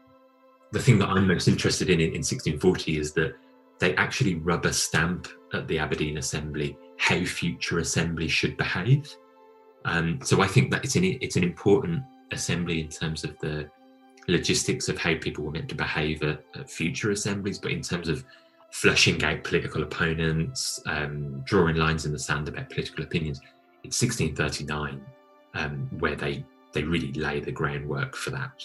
the 0.75 0.81
thing 0.81 0.99
that 0.99 1.09
I'm 1.09 1.29
most 1.29 1.47
interested 1.47 1.89
in 1.89 2.01
in, 2.01 2.09
in 2.09 2.23
1640 2.23 2.99
is 2.99 3.13
that 3.13 3.37
they 3.79 3.95
actually 3.95 4.35
rubber 4.35 4.73
stamp 4.73 5.29
at 5.53 5.69
the 5.69 5.79
Aberdeen 5.79 6.19
Assembly 6.19 6.77
how 6.99 7.25
future 7.25 7.79
assemblies 7.79 8.33
should 8.33 8.57
behave. 8.57 9.15
Um, 9.85 10.19
so 10.23 10.43
I 10.43 10.49
think 10.49 10.71
that 10.73 10.85
it's 10.85 10.97
an 10.97 11.05
it's 11.05 11.37
an 11.37 11.45
important 11.45 12.03
assembly 12.33 12.81
in 12.81 12.89
terms 12.89 13.23
of 13.23 13.39
the 13.39 13.71
logistics 14.27 14.89
of 14.89 14.99
how 14.99 15.15
people 15.17 15.45
were 15.45 15.53
meant 15.53 15.69
to 15.69 15.75
behave 15.77 16.23
at, 16.23 16.45
at 16.57 16.69
future 16.69 17.13
assemblies, 17.13 17.59
but 17.59 17.71
in 17.71 17.83
terms 17.83 18.09
of 18.09 18.25
flushing 18.73 19.23
out 19.23 19.45
political 19.45 19.85
opponents, 19.85 20.81
um, 20.87 21.41
drawing 21.45 21.77
lines 21.77 22.07
in 22.07 22.13
the 22.13 22.19
sand 22.19 22.49
about 22.49 22.71
political 22.71 23.05
opinions, 23.05 23.41
it's 23.85 24.03
1639 24.03 25.01
um, 25.55 25.89
where 26.01 26.17
they 26.17 26.45
they 26.73 26.83
really 26.83 27.13
lay 27.13 27.39
the 27.39 27.53
groundwork 27.53 28.17
for 28.17 28.31
that. 28.31 28.65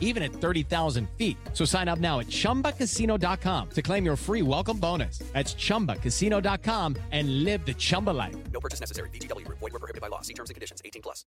even 0.00 0.22
at 0.22 0.32
30,000 0.32 1.06
feet. 1.18 1.36
So 1.52 1.66
sign 1.66 1.88
up 1.88 1.98
now 1.98 2.20
at 2.20 2.28
chumbacasino.com 2.28 3.68
to 3.70 3.82
claim 3.82 4.06
your 4.06 4.16
free 4.16 4.40
welcome 4.42 4.78
bonus. 4.78 5.18
That's 5.34 5.54
chumbacasino.com 5.54 6.96
and 7.12 7.44
live 7.44 7.66
the 7.66 7.74
Chumba 7.74 8.10
life. 8.10 8.36
No 8.52 8.60
purchase 8.60 8.80
necessary. 8.80 9.10
VGW, 9.10 9.46
void, 9.48 9.60
were 9.60 9.70
prohibited 9.78 10.00
by 10.00 10.08
law. 10.08 10.22
See 10.22 10.34
terms 10.34 10.48
and 10.50 10.54
conditions 10.54 10.80
18 10.84 11.02
plus. 11.02 11.24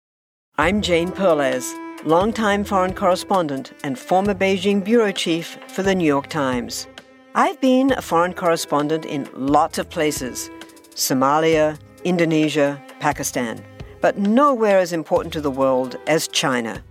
I'm 0.56 0.80
Jane 0.80 1.12
Perlez, 1.12 1.72
longtime 2.04 2.64
foreign 2.64 2.92
correspondent 2.94 3.72
and 3.84 3.96
former 3.98 4.34
Beijing 4.34 4.82
bureau 4.82 5.12
chief 5.12 5.56
for 5.68 5.84
the 5.84 5.94
New 5.94 6.06
York 6.06 6.28
Times. 6.28 6.88
I've 7.36 7.60
been 7.60 7.92
a 7.92 8.02
foreign 8.02 8.32
correspondent 8.32 9.04
in 9.04 9.28
lots 9.34 9.78
of 9.78 9.88
places 9.88 10.50
Somalia, 10.94 11.78
Indonesia, 12.04 12.82
Pakistan. 12.98 13.62
but 14.00 14.16
nowhere 14.18 14.78
as 14.78 14.92
important 14.92 15.32
to 15.32 15.40
the 15.40 15.50
world 15.50 15.96
as 16.06 16.28
China. 16.28 16.82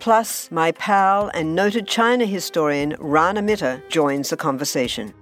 Plus, 0.00 0.50
my 0.50 0.72
pal 0.72 1.28
and 1.34 1.54
noted 1.54 1.88
China 1.88 2.24
historian 2.24 2.96
Rana 3.00 3.42
Mitter 3.42 3.82
joins 3.88 4.30
the 4.30 4.36
conversation. 4.36 5.12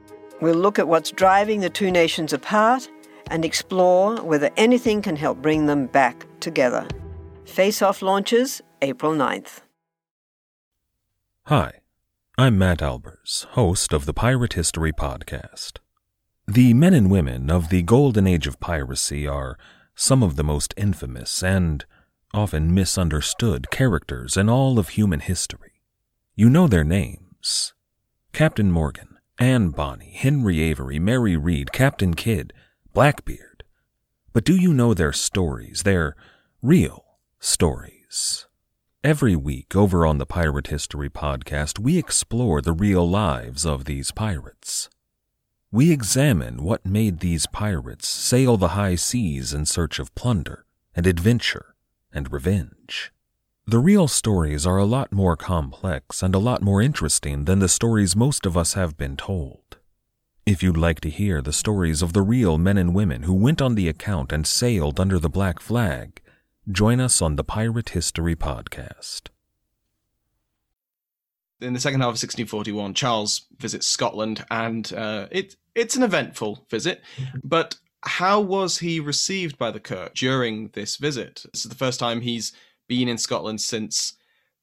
We'll 0.40 0.56
look 0.56 0.78
at 0.78 0.88
what's 0.88 1.10
driving 1.10 1.60
the 1.60 1.70
two 1.70 1.90
nations 1.90 2.32
apart 2.32 2.88
and 3.30 3.44
explore 3.44 4.16
whether 4.22 4.50
anything 4.56 5.02
can 5.02 5.16
help 5.16 5.40
bring 5.40 5.66
them 5.66 5.86
back 5.86 6.26
together. 6.40 6.86
Face 7.46 7.80
Off 7.80 8.02
launches 8.02 8.60
April 8.82 9.12
9th. 9.12 9.60
Hi, 11.46 11.80
I'm 12.36 12.58
Matt 12.58 12.78
Albers, 12.78 13.44
host 13.46 13.92
of 13.92 14.04
the 14.04 14.12
Pirate 14.12 14.52
History 14.52 14.92
Podcast. 14.92 15.78
The 16.46 16.74
men 16.74 16.92
and 16.92 17.10
women 17.10 17.50
of 17.50 17.70
the 17.70 17.82
golden 17.82 18.26
age 18.26 18.46
of 18.46 18.60
piracy 18.60 19.26
are 19.26 19.58
some 19.94 20.22
of 20.22 20.36
the 20.36 20.44
most 20.44 20.74
infamous 20.76 21.42
and 21.42 21.84
often 22.36 22.74
misunderstood 22.74 23.70
characters 23.70 24.36
in 24.36 24.46
all 24.48 24.78
of 24.78 24.90
human 24.90 25.20
history. 25.20 25.72
You 26.34 26.50
know 26.50 26.66
their 26.66 26.84
names 26.84 27.72
Captain 28.32 28.70
Morgan, 28.70 29.16
Anne 29.38 29.70
Bonny, 29.70 30.12
Henry 30.14 30.60
Avery, 30.60 30.98
Mary 30.98 31.36
Read, 31.36 31.72
Captain 31.72 32.12
Kidd, 32.12 32.52
Blackbeard. 32.92 33.64
But 34.34 34.44
do 34.44 34.54
you 34.54 34.74
know 34.74 34.92
their 34.92 35.14
stories, 35.14 35.82
their 35.84 36.14
real 36.60 37.06
stories? 37.40 38.46
Every 39.02 39.36
week 39.36 39.74
over 39.74 40.04
on 40.04 40.18
the 40.18 40.26
Pirate 40.26 40.66
History 40.66 41.08
Podcast, 41.08 41.78
we 41.78 41.96
explore 41.96 42.60
the 42.60 42.74
real 42.74 43.08
lives 43.08 43.64
of 43.64 43.86
these 43.86 44.10
pirates. 44.10 44.90
We 45.72 45.90
examine 45.90 46.62
what 46.62 46.84
made 46.84 47.20
these 47.20 47.46
pirates 47.46 48.08
sail 48.08 48.58
the 48.58 48.68
high 48.68 48.96
seas 48.96 49.54
in 49.54 49.64
search 49.64 49.98
of 49.98 50.14
plunder 50.14 50.66
and 50.94 51.06
adventure 51.06 51.75
and 52.12 52.32
revenge. 52.32 53.12
The 53.66 53.78
real 53.80 54.06
stories 54.06 54.64
are 54.64 54.78
a 54.78 54.84
lot 54.84 55.12
more 55.12 55.36
complex 55.36 56.22
and 56.22 56.34
a 56.34 56.38
lot 56.38 56.62
more 56.62 56.80
interesting 56.80 57.46
than 57.46 57.58
the 57.58 57.68
stories 57.68 58.14
most 58.14 58.46
of 58.46 58.56
us 58.56 58.74
have 58.74 58.96
been 58.96 59.16
told. 59.16 59.78
If 60.46 60.62
you'd 60.62 60.76
like 60.76 61.00
to 61.00 61.10
hear 61.10 61.42
the 61.42 61.52
stories 61.52 62.02
of 62.02 62.12
the 62.12 62.22
real 62.22 62.58
men 62.58 62.78
and 62.78 62.94
women 62.94 63.24
who 63.24 63.34
went 63.34 63.60
on 63.60 63.74
the 63.74 63.88
account 63.88 64.30
and 64.30 64.46
sailed 64.46 65.00
under 65.00 65.18
the 65.18 65.28
black 65.28 65.58
flag, 65.58 66.20
join 66.70 67.00
us 67.00 67.20
on 67.20 67.34
the 67.34 67.42
Pirate 67.42 67.88
History 67.88 68.36
Podcast. 68.36 69.22
In 71.60 71.72
the 71.72 71.80
second 71.80 72.00
half 72.00 72.10
of 72.10 72.22
1641, 72.22 72.94
Charles 72.94 73.46
visits 73.58 73.88
Scotland, 73.88 74.44
and 74.50 74.92
uh, 74.92 75.26
it 75.32 75.56
it's 75.74 75.96
an 75.96 76.04
eventful 76.04 76.66
visit. 76.70 77.02
But 77.42 77.76
how 78.06 78.40
was 78.40 78.78
he 78.78 79.00
received 79.00 79.58
by 79.58 79.70
the 79.70 79.80
Kirk 79.80 80.14
during 80.14 80.68
this 80.68 80.96
visit? 80.96 81.44
This 81.52 81.64
is 81.64 81.68
the 81.68 81.76
first 81.76 82.00
time 82.00 82.20
he's 82.20 82.52
been 82.88 83.08
in 83.08 83.18
Scotland 83.18 83.60
since 83.60 84.14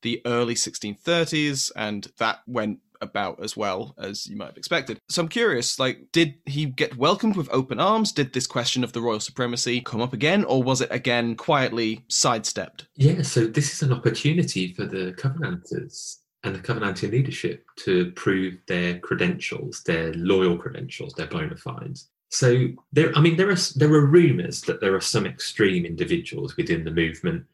the 0.02 0.22
early 0.26 0.56
1630s, 0.56 1.72
and 1.76 2.08
that 2.18 2.40
went 2.48 2.80
about 3.02 3.44
as 3.44 3.58
well 3.58 3.94
as 3.98 4.26
you 4.28 4.38
might 4.38 4.48
have 4.48 4.58
expected. 4.58 4.98
So 5.10 5.22
I'm 5.22 5.28
curious, 5.28 5.78
like, 5.78 6.12
did 6.12 6.36
he 6.46 6.66
get 6.66 6.98
welcomed 6.98 7.36
with 7.36 7.50
open 7.52 7.80
arms? 7.80 8.12
Did 8.12 8.34
this 8.34 8.48
question 8.48 8.84
of 8.84 8.94
the 8.94 9.02
royal 9.02 9.20
supremacy 9.20 9.82
come 9.82 10.02
up 10.02 10.14
again, 10.14 10.46
or 10.46 10.64
was 10.64 10.82
it 10.82 10.90
again 10.90 11.36
quietly 11.36 12.06
sidestepped? 12.08 12.88
Yeah, 12.96 13.22
so 13.22 13.46
this 13.46 13.74
is 13.74 13.82
an 13.84 13.94
opportunity 13.94 14.74
for 14.74 14.86
the 14.86 15.14
Covenanters 15.18 16.20
and 16.44 16.56
the 16.56 16.60
Covenanter 16.60 17.12
leadership 17.12 17.66
to 17.78 18.12
prove 18.12 18.58
their 18.68 19.00
credentials, 19.00 19.84
their 19.84 20.14
loyal 20.14 20.58
credentials, 20.58 21.14
their 21.14 21.28
bona 21.28 21.56
fides. 21.56 22.10
So 22.34 22.70
there, 22.92 23.16
I 23.16 23.22
mean, 23.22 23.38
there 23.38 23.52
are 23.52 23.58
there 23.76 23.94
are 23.94 24.08
rumours 24.08 24.62
that 24.62 24.82
there 24.82 24.96
are 24.96 25.02
some 25.02 25.28
extreme 25.28 25.86
individuals 25.86 26.58
within 26.58 26.84
the 26.84 26.90
movement 26.90 27.46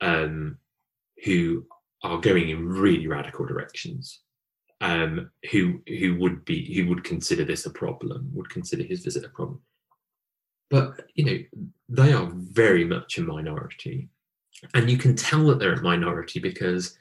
um, 0.00 0.56
who 1.22 1.66
are 2.02 2.18
going 2.18 2.48
in 2.48 2.66
really 2.66 3.06
radical 3.06 3.44
directions, 3.44 4.20
um, 4.80 5.30
who 5.50 5.82
who 5.86 6.16
would 6.16 6.46
be 6.46 6.74
who 6.74 6.88
would 6.88 7.04
consider 7.04 7.44
this 7.44 7.66
a 7.66 7.70
problem, 7.70 8.30
would 8.32 8.48
consider 8.48 8.84
his 8.84 9.04
visit 9.04 9.26
a 9.26 9.28
problem. 9.28 9.60
But 10.70 11.10
you 11.14 11.24
know, 11.26 11.68
they 11.90 12.14
are 12.14 12.30
very 12.32 12.86
much 12.86 13.18
a 13.18 13.20
minority, 13.20 14.08
and 14.72 14.90
you 14.90 14.96
can 14.96 15.14
tell 15.14 15.46
that 15.48 15.58
they're 15.58 15.74
a 15.74 15.82
minority 15.82 16.40
because 16.40 16.96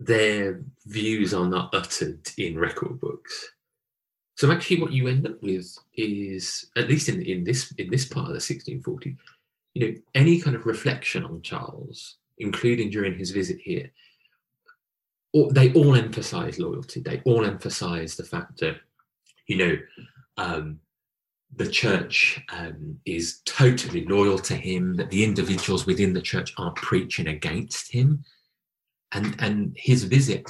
their 0.00 0.60
views 0.86 1.32
are 1.32 1.46
not 1.46 1.72
uttered 1.72 2.28
in 2.36 2.58
record 2.58 2.98
books. 2.98 3.52
So 4.38 4.52
actually, 4.52 4.80
what 4.80 4.92
you 4.92 5.08
end 5.08 5.26
up 5.26 5.42
with 5.42 5.76
is, 5.96 6.70
at 6.76 6.88
least 6.88 7.08
in, 7.08 7.22
in 7.22 7.42
this 7.42 7.72
in 7.72 7.90
this 7.90 8.04
part 8.04 8.28
of 8.28 8.34
the 8.34 8.38
1640s, 8.38 9.16
you 9.74 9.88
know, 9.88 9.94
any 10.14 10.40
kind 10.40 10.54
of 10.54 10.64
reflection 10.64 11.24
on 11.24 11.42
Charles, 11.42 12.18
including 12.38 12.88
during 12.88 13.18
his 13.18 13.32
visit 13.32 13.58
here, 13.60 13.90
they 15.50 15.72
all 15.72 15.96
emphasize 15.96 16.60
loyalty. 16.60 17.00
They 17.00 17.20
all 17.24 17.44
emphasize 17.44 18.14
the 18.14 18.22
fact 18.22 18.60
that, 18.60 18.76
you 19.48 19.56
know, 19.56 19.76
um, 20.36 20.78
the 21.56 21.68
church 21.68 22.40
um, 22.50 22.96
is 23.04 23.40
totally 23.44 24.04
loyal 24.04 24.38
to 24.38 24.54
him, 24.54 24.94
that 24.98 25.10
the 25.10 25.24
individuals 25.24 25.84
within 25.84 26.12
the 26.12 26.22
church 26.22 26.54
aren't 26.56 26.76
preaching 26.76 27.26
against 27.26 27.90
him. 27.90 28.22
And, 29.10 29.34
and 29.40 29.74
his 29.76 30.04
visit, 30.04 30.48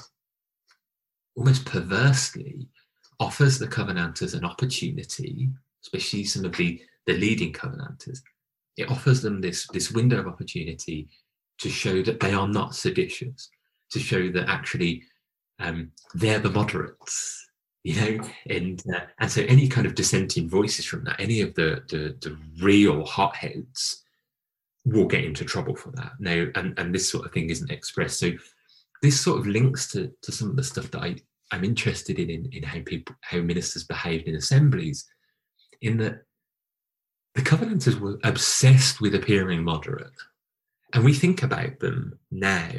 almost 1.34 1.64
perversely, 1.64 2.68
offers 3.20 3.58
the 3.58 3.66
Covenanters 3.66 4.34
an 4.34 4.44
opportunity, 4.44 5.48
especially 5.84 6.24
some 6.24 6.44
of 6.44 6.56
the, 6.56 6.80
the 7.06 7.14
leading 7.14 7.52
Covenanters, 7.52 8.22
it 8.76 8.90
offers 8.90 9.22
them 9.22 9.40
this, 9.40 9.66
this 9.72 9.90
window 9.90 10.20
of 10.20 10.28
opportunity 10.28 11.08
to 11.58 11.68
show 11.68 12.02
that 12.02 12.20
they 12.20 12.32
are 12.32 12.48
not 12.48 12.74
seditious, 12.74 13.50
to 13.90 13.98
show 13.98 14.30
that 14.30 14.48
actually 14.48 15.02
um, 15.58 15.90
they're 16.14 16.38
the 16.38 16.50
moderates, 16.50 17.46
you 17.82 17.96
know, 17.96 18.28
and 18.48 18.82
uh, 18.94 19.00
and 19.18 19.30
so 19.30 19.42
any 19.42 19.66
kind 19.66 19.86
of 19.86 19.94
dissenting 19.94 20.48
voices 20.48 20.84
from 20.84 21.04
that, 21.04 21.18
any 21.18 21.40
of 21.40 21.54
the, 21.54 21.82
the 21.88 22.16
the 22.20 22.36
real 22.62 23.04
hotheads, 23.04 24.04
will 24.84 25.06
get 25.06 25.24
into 25.24 25.44
trouble 25.44 25.74
for 25.74 25.90
that. 25.92 26.12
Now, 26.20 26.46
and 26.54 26.78
and 26.78 26.94
this 26.94 27.08
sort 27.08 27.26
of 27.26 27.32
thing 27.32 27.50
isn't 27.50 27.70
expressed. 27.70 28.20
So 28.20 28.30
this 29.02 29.20
sort 29.20 29.40
of 29.40 29.46
links 29.46 29.90
to 29.92 30.12
to 30.22 30.32
some 30.32 30.50
of 30.50 30.56
the 30.56 30.62
stuff 30.62 30.90
that 30.92 31.02
I 31.02 31.16
I'm 31.50 31.64
interested 31.64 32.18
in, 32.18 32.30
in, 32.30 32.46
in 32.52 32.62
how 32.62 32.80
people, 32.84 33.14
how 33.22 33.38
ministers 33.38 33.84
behaved 33.84 34.26
in 34.26 34.34
assemblies, 34.34 35.06
in 35.80 35.98
that 35.98 36.22
the 37.34 37.42
Covenanters 37.42 37.98
were 37.98 38.18
obsessed 38.24 39.00
with 39.00 39.14
appearing 39.14 39.62
moderate. 39.62 40.12
And 40.92 41.04
we 41.04 41.12
think 41.12 41.42
about 41.42 41.78
them 41.78 42.18
now 42.30 42.70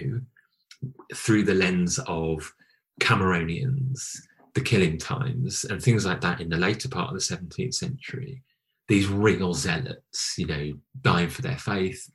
through 1.14 1.44
the 1.44 1.54
lens 1.54 2.00
of 2.08 2.54
Cameronians, 3.00 4.18
the 4.56 4.62
killing 4.62 4.98
times, 4.98 5.64
and 5.64 5.82
things 5.82 6.06
like 6.06 6.22
that 6.22 6.42
in 6.42 6.50
the 6.50 6.58
later 6.58 6.90
part 6.90 7.10
of 7.10 7.14
the 7.14 7.36
17th 7.36 7.74
century. 7.74 8.44
These 8.88 9.08
real 9.08 9.54
zealots, 9.54 10.36
you 10.38 10.48
know, 10.48 10.74
dying 11.02 11.30
for 11.30 11.42
their 11.42 11.58
faith. 11.58 12.10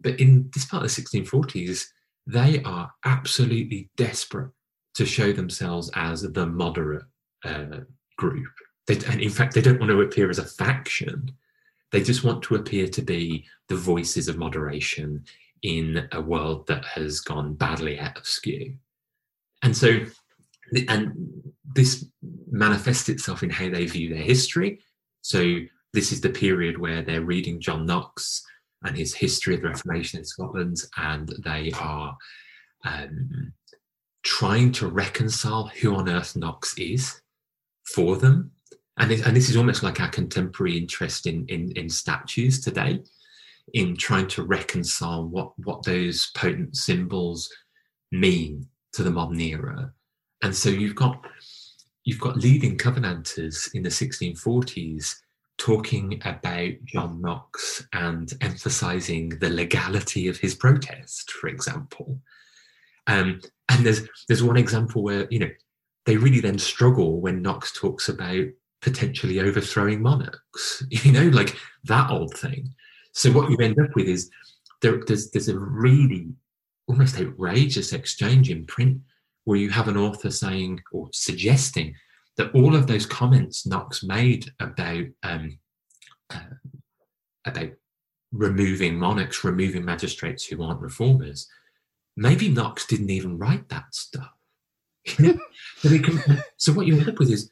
But 0.00 0.20
in 0.20 0.50
this 0.54 0.66
part 0.66 0.84
of 0.84 0.94
the 0.94 1.02
1640s, 1.02 1.86
they 2.26 2.62
are 2.62 2.92
absolutely 3.04 3.90
desperate 3.96 4.52
to 4.94 5.06
show 5.06 5.32
themselves 5.32 5.90
as 5.94 6.22
the 6.22 6.46
moderate 6.46 7.04
uh, 7.44 7.80
group. 8.16 8.52
They, 8.86 8.98
and 9.06 9.20
in 9.20 9.30
fact, 9.30 9.54
they 9.54 9.60
don't 9.60 9.78
want 9.78 9.90
to 9.90 10.00
appear 10.00 10.30
as 10.30 10.38
a 10.38 10.44
faction. 10.44 11.32
They 11.92 12.02
just 12.02 12.24
want 12.24 12.42
to 12.44 12.56
appear 12.56 12.88
to 12.88 13.02
be 13.02 13.46
the 13.68 13.76
voices 13.76 14.28
of 14.28 14.38
moderation 14.38 15.24
in 15.62 16.08
a 16.12 16.20
world 16.20 16.66
that 16.68 16.84
has 16.84 17.20
gone 17.20 17.54
badly 17.54 17.98
out 17.98 18.16
of 18.16 18.26
skew. 18.26 18.74
And 19.62 19.76
so, 19.76 20.00
and 20.88 21.12
this 21.74 22.06
manifests 22.50 23.08
itself 23.08 23.42
in 23.42 23.50
how 23.50 23.68
they 23.68 23.86
view 23.86 24.12
their 24.12 24.22
history. 24.22 24.80
So, 25.22 25.58
this 25.92 26.12
is 26.12 26.20
the 26.20 26.30
period 26.30 26.78
where 26.78 27.02
they're 27.02 27.24
reading 27.24 27.60
John 27.60 27.84
Knox 27.84 28.44
and 28.84 28.96
his 28.96 29.14
history 29.14 29.56
of 29.56 29.62
the 29.62 29.68
Reformation 29.68 30.20
in 30.20 30.24
Scotland, 30.24 30.76
and 30.96 31.34
they 31.44 31.72
are 31.80 32.16
um, 32.84 33.52
trying 34.22 34.72
to 34.72 34.86
reconcile 34.86 35.70
who 35.80 35.94
on 35.94 36.08
earth 36.08 36.36
Knox 36.36 36.76
is 36.78 37.20
for 37.84 38.16
them. 38.16 38.52
And, 38.98 39.12
it, 39.12 39.26
and 39.26 39.34
this 39.34 39.48
is 39.48 39.56
almost 39.56 39.82
like 39.82 40.00
our 40.00 40.08
contemporary 40.08 40.76
interest 40.76 41.26
in, 41.26 41.46
in, 41.46 41.72
in 41.72 41.88
statues 41.88 42.60
today, 42.60 43.00
in 43.72 43.96
trying 43.96 44.28
to 44.28 44.42
reconcile 44.42 45.24
what, 45.24 45.52
what 45.64 45.82
those 45.84 46.30
potent 46.36 46.76
symbols 46.76 47.50
mean 48.12 48.66
to 48.92 49.02
the 49.02 49.10
modern 49.10 49.40
era. 49.40 49.92
And 50.42 50.54
so 50.54 50.68
you've 50.68 50.96
got 50.96 51.24
you've 52.04 52.20
got 52.20 52.36
leading 52.36 52.78
Covenanters 52.78 53.70
in 53.74 53.82
the 53.82 53.90
1640s 53.90 55.16
talking 55.58 56.20
about 56.24 56.72
John 56.86 57.20
Knox 57.20 57.86
and 57.92 58.32
emphasizing 58.40 59.28
the 59.28 59.50
legality 59.50 60.26
of 60.26 60.38
his 60.38 60.54
protest, 60.54 61.30
for 61.32 61.48
example. 61.48 62.18
Um, 63.10 63.40
and 63.68 63.84
there's 63.84 64.02
there's 64.28 64.42
one 64.42 64.56
example 64.56 65.02
where 65.02 65.26
you 65.30 65.40
know 65.40 65.50
they 66.06 66.16
really 66.16 66.40
then 66.40 66.58
struggle 66.58 67.20
when 67.20 67.42
Knox 67.42 67.72
talks 67.72 68.08
about 68.08 68.46
potentially 68.82 69.40
overthrowing 69.40 70.00
monarchs, 70.00 70.82
you 70.90 71.12
know, 71.12 71.28
like 71.28 71.56
that 71.84 72.10
old 72.10 72.34
thing. 72.34 72.72
So 73.12 73.30
what 73.32 73.50
you 73.50 73.56
end 73.58 73.78
up 73.78 73.94
with 73.94 74.06
is 74.06 74.30
there, 74.82 75.02
there's 75.06 75.30
there's 75.30 75.48
a 75.48 75.58
really 75.58 76.28
almost 76.86 77.20
outrageous 77.20 77.92
exchange 77.92 78.50
in 78.50 78.66
print 78.66 78.98
where 79.44 79.58
you 79.58 79.70
have 79.70 79.88
an 79.88 79.96
author 79.96 80.30
saying 80.30 80.80
or 80.92 81.08
suggesting 81.12 81.94
that 82.36 82.52
all 82.54 82.74
of 82.74 82.86
those 82.86 83.06
comments 83.06 83.66
Knox 83.66 84.02
made 84.02 84.50
about 84.60 85.04
um, 85.22 85.58
uh, 86.30 86.40
about 87.44 87.70
removing 88.32 88.96
monarchs, 88.96 89.42
removing 89.42 89.84
magistrates 89.84 90.44
who 90.44 90.62
aren't 90.62 90.80
reformers, 90.80 91.48
maybe 92.20 92.50
Knox 92.50 92.86
didn't 92.86 93.10
even 93.10 93.38
write 93.38 93.68
that 93.70 93.94
stuff. 93.94 94.30
so 96.58 96.72
what 96.72 96.86
you 96.86 96.98
end 96.98 97.08
up 97.08 97.18
with 97.18 97.30
is, 97.30 97.50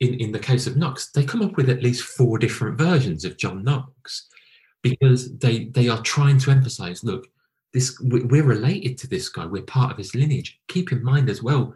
in, 0.00 0.14
in 0.14 0.32
the 0.32 0.38
case 0.38 0.66
of 0.66 0.78
Knox, 0.78 1.12
they 1.12 1.24
come 1.24 1.42
up 1.42 1.56
with 1.56 1.68
at 1.68 1.82
least 1.82 2.02
four 2.02 2.38
different 2.38 2.78
versions 2.78 3.26
of 3.26 3.36
John 3.36 3.62
Knox 3.62 4.28
because 4.82 5.36
they 5.38 5.66
they 5.66 5.88
are 5.88 6.00
trying 6.00 6.38
to 6.38 6.50
emphasize, 6.50 7.04
look, 7.04 7.28
this 7.74 8.00
we're 8.00 8.42
related 8.42 8.96
to 8.98 9.06
this 9.06 9.28
guy, 9.28 9.44
we're 9.44 9.62
part 9.62 9.92
of 9.92 9.98
his 9.98 10.14
lineage. 10.14 10.58
Keep 10.68 10.90
in 10.90 11.04
mind 11.04 11.28
as 11.28 11.42
well 11.42 11.74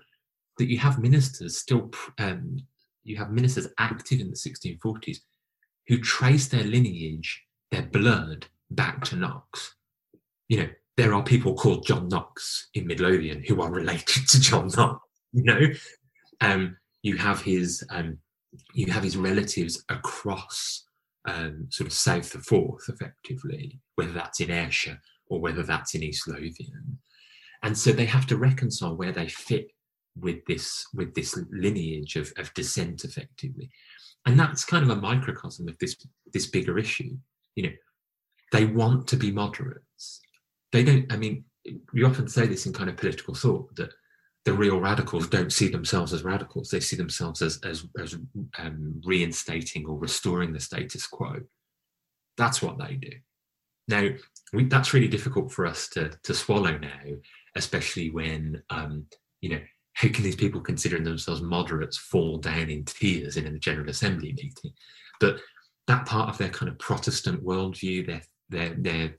that 0.58 0.70
you 0.70 0.78
have 0.78 0.98
ministers 0.98 1.58
still, 1.58 1.90
um, 2.18 2.56
you 3.04 3.16
have 3.16 3.30
ministers 3.30 3.68
active 3.78 4.20
in 4.20 4.30
the 4.30 4.36
1640s 4.36 5.18
who 5.86 5.98
trace 5.98 6.48
their 6.48 6.64
lineage, 6.64 7.44
their 7.70 7.82
blood 7.82 8.46
back 8.70 9.04
to 9.04 9.16
Knox. 9.16 9.74
You 10.48 10.58
know, 10.58 10.68
there 10.96 11.12
are 11.12 11.22
people 11.22 11.54
called 11.54 11.86
John 11.86 12.08
Knox 12.08 12.68
in 12.74 12.86
Midlothian 12.86 13.44
who 13.46 13.60
are 13.60 13.70
related 13.70 14.28
to 14.28 14.40
John 14.40 14.68
Knox. 14.76 15.00
You 15.32 15.44
know, 15.44 15.60
um, 16.40 16.76
you 17.02 17.16
have 17.16 17.42
his 17.42 17.84
um, 17.90 18.18
you 18.74 18.90
have 18.90 19.02
his 19.02 19.16
relatives 19.16 19.84
across 19.90 20.84
um, 21.28 21.66
sort 21.70 21.86
of 21.86 21.92
south 21.92 22.34
of 22.34 22.44
Forth, 22.44 22.88
effectively, 22.88 23.80
whether 23.96 24.12
that's 24.12 24.40
in 24.40 24.50
Ayrshire 24.50 25.00
or 25.28 25.40
whether 25.40 25.62
that's 25.62 25.94
in 25.94 26.02
East 26.02 26.26
Lothian, 26.28 26.98
and 27.62 27.76
so 27.76 27.92
they 27.92 28.06
have 28.06 28.26
to 28.28 28.38
reconcile 28.38 28.96
where 28.96 29.12
they 29.12 29.28
fit 29.28 29.68
with 30.18 30.38
this 30.46 30.86
with 30.94 31.14
this 31.14 31.38
lineage 31.50 32.16
of, 32.16 32.32
of 32.38 32.54
descent, 32.54 33.04
effectively, 33.04 33.68
and 34.24 34.40
that's 34.40 34.64
kind 34.64 34.84
of 34.84 34.96
a 34.96 35.00
microcosm 35.00 35.68
of 35.68 35.76
this 35.78 35.96
this 36.32 36.46
bigger 36.46 36.78
issue. 36.78 37.16
You 37.56 37.64
know, 37.64 37.72
they 38.52 38.64
want 38.64 39.06
to 39.08 39.16
be 39.16 39.32
moderates 39.32 39.85
they 40.72 40.84
don't, 40.84 41.12
I 41.12 41.16
mean, 41.16 41.44
you 41.92 42.06
often 42.06 42.28
say 42.28 42.46
this 42.46 42.66
in 42.66 42.72
kind 42.72 42.88
of 42.88 42.96
political 42.96 43.34
thought 43.34 43.74
that 43.76 43.92
the 44.44 44.52
real 44.52 44.80
radicals 44.80 45.28
don't 45.28 45.52
see 45.52 45.68
themselves 45.68 46.12
as 46.12 46.22
radicals. 46.22 46.70
They 46.70 46.80
see 46.80 46.96
themselves 46.96 47.42
as, 47.42 47.58
as, 47.64 47.84
as 48.00 48.14
um, 48.58 49.00
reinstating 49.04 49.86
or 49.86 49.98
restoring 49.98 50.52
the 50.52 50.60
status 50.60 51.06
quo. 51.06 51.40
That's 52.36 52.62
what 52.62 52.78
they 52.78 52.94
do. 52.94 53.12
Now, 53.88 54.08
we, 54.52 54.64
that's 54.64 54.94
really 54.94 55.08
difficult 55.08 55.50
for 55.52 55.66
us 55.66 55.88
to, 55.90 56.10
to 56.22 56.34
swallow 56.34 56.78
now, 56.78 57.16
especially 57.56 58.10
when, 58.10 58.62
um, 58.70 59.06
you 59.40 59.50
know, 59.50 59.60
how 59.94 60.08
can 60.08 60.24
these 60.24 60.36
people 60.36 60.60
considering 60.60 61.04
themselves 61.04 61.40
moderates 61.40 61.96
fall 61.96 62.36
down 62.36 62.68
in 62.68 62.84
tears 62.84 63.36
in 63.36 63.46
a 63.46 63.58
General 63.58 63.88
Assembly 63.88 64.32
meeting? 64.32 64.72
But 65.20 65.40
that 65.86 66.04
part 66.04 66.28
of 66.28 66.38
their 66.38 66.50
kind 66.50 66.70
of 66.70 66.78
Protestant 66.78 67.42
worldview, 67.42 68.06
their 68.06 68.22
their 68.48 68.74
their 68.74 69.16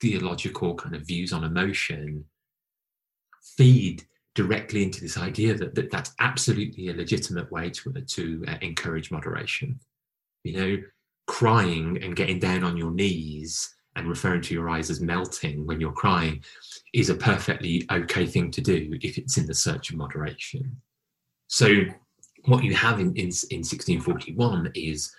theological 0.00 0.74
kind 0.74 0.94
of 0.94 1.06
views 1.06 1.32
on 1.32 1.44
emotion 1.44 2.24
feed 3.56 4.04
directly 4.34 4.82
into 4.82 5.00
this 5.00 5.16
idea 5.16 5.54
that, 5.54 5.74
that 5.74 5.90
that's 5.90 6.14
absolutely 6.20 6.88
a 6.88 6.94
legitimate 6.94 7.50
way 7.50 7.70
to, 7.70 7.90
to 7.92 8.44
uh, 8.48 8.56
encourage 8.60 9.10
moderation. 9.10 9.80
You 10.44 10.52
know, 10.52 10.76
crying 11.26 12.02
and 12.02 12.14
getting 12.14 12.38
down 12.38 12.62
on 12.62 12.76
your 12.76 12.90
knees 12.90 13.74
and 13.96 14.08
referring 14.08 14.42
to 14.42 14.54
your 14.54 14.68
eyes 14.68 14.90
as 14.90 15.00
melting 15.00 15.66
when 15.66 15.80
you're 15.80 15.92
crying 15.92 16.44
is 16.92 17.08
a 17.08 17.14
perfectly 17.14 17.86
okay 17.90 18.26
thing 18.26 18.50
to 18.50 18.60
do 18.60 18.96
if 19.00 19.18
it's 19.18 19.38
in 19.38 19.46
the 19.46 19.54
search 19.54 19.90
of 19.90 19.96
moderation. 19.96 20.76
So, 21.48 21.68
what 22.44 22.62
you 22.62 22.74
have 22.74 23.00
in, 23.00 23.08
in, 23.16 23.30
in 23.50 23.64
1641 23.64 24.70
is 24.74 25.12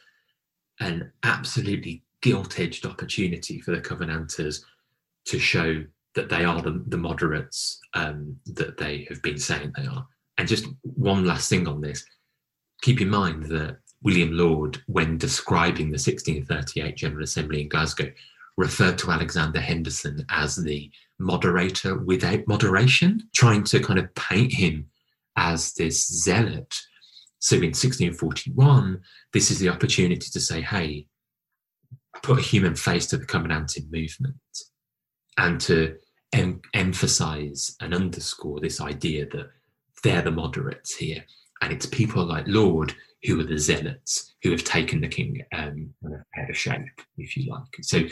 an 0.80 1.12
absolutely 1.24 2.04
gilt 2.28 2.60
edged 2.60 2.86
opportunity 2.86 3.62
for 3.62 3.72
the 3.72 3.82
Covenanters 3.82 4.66
to 5.26 5.40
show 5.40 5.84
that 6.14 6.28
they 6.28 6.44
are 6.44 6.62
the, 6.62 6.84
the 6.88 6.98
moderates 6.98 7.80
um, 7.94 8.36
that 8.48 8.78
they 8.78 9.06
have 9.08 9.22
been 9.22 9.38
saying 9.38 9.72
they 9.78 9.86
are. 9.86 10.06
And 10.38 10.48
just 10.48 10.66
one 10.82 11.26
last 11.26 11.50
thing 11.50 11.68
on 11.68 11.80
this 11.80 12.04
keep 12.82 13.02
in 13.02 13.10
mind 13.10 13.46
that 13.46 13.78
William 14.04 14.32
Laud, 14.34 14.78
when 14.86 15.18
describing 15.18 15.88
the 15.88 15.94
1638 15.94 16.96
General 16.96 17.24
Assembly 17.24 17.62
in 17.62 17.70
Glasgow, 17.70 18.12
referred 18.58 18.98
to 19.00 19.10
Alexander 19.10 19.60
Henderson 19.60 20.24
as 20.30 20.56
the 20.58 20.92
moderator 21.18 21.98
without 21.98 22.48
moderation, 22.48 23.28
trying 23.34 23.64
to 23.64 23.80
kind 23.80 23.98
of 23.98 24.14
paint 24.16 24.54
him 24.54 24.86
as 25.38 25.74
this 25.74 26.08
zealot. 26.08 26.76
So 27.40 27.56
in 27.56 27.74
1641, 27.74 29.02
this 29.34 29.50
is 29.50 29.60
the 29.60 29.70
opportunity 29.70 30.30
to 30.30 30.40
say, 30.40 30.62
hey, 30.62 31.08
put 32.24 32.40
a 32.40 32.42
human 32.42 32.76
face 32.76 33.08
to 33.08 33.18
the 33.18 33.26
Covenanting 33.26 33.88
movement 33.92 34.36
and 35.38 35.60
to 35.62 35.96
em- 36.34 36.62
emphasize 36.74 37.76
and 37.82 37.94
underscore 37.94 38.60
this 38.60 38.82
idea 38.82 39.26
that 39.28 39.50
they're 40.04 40.22
the 40.22 40.32
moderates 40.32 40.96
here. 40.96 41.24
And 41.62 41.74
it's 41.74 41.86
people 41.86 42.26
like 42.26 42.46
Laud 42.48 42.94
who 43.24 43.40
are 43.40 43.44
the 43.44 43.58
zealots 43.58 44.36
who 44.44 44.52
have 44.52 44.64
taken 44.64 45.02
the 45.02 45.08
king 45.08 45.42
um, 45.54 45.94
out 46.38 46.50
of 46.50 46.58
shape, 46.58 47.02
if 47.18 47.36
you 47.36 47.52
like. 47.52 47.64
So, 47.82 48.04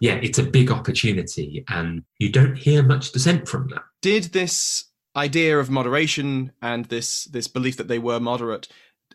yeah, 0.00 0.14
it's 0.22 0.38
a 0.38 0.44
big 0.44 0.70
opportunity, 0.70 1.64
and 1.68 2.04
you 2.18 2.30
don't 2.30 2.56
hear 2.56 2.82
much 2.82 3.10
dissent 3.12 3.48
from 3.48 3.68
that. 3.70 3.82
Did 4.00 4.32
this 4.32 4.84
idea 5.16 5.58
of 5.58 5.68
moderation 5.68 6.52
and 6.62 6.86
this 6.86 7.24
this 7.24 7.48
belief 7.48 7.76
that 7.76 7.88
they 7.88 7.98
were 7.98 8.20
moderate, 8.20 8.68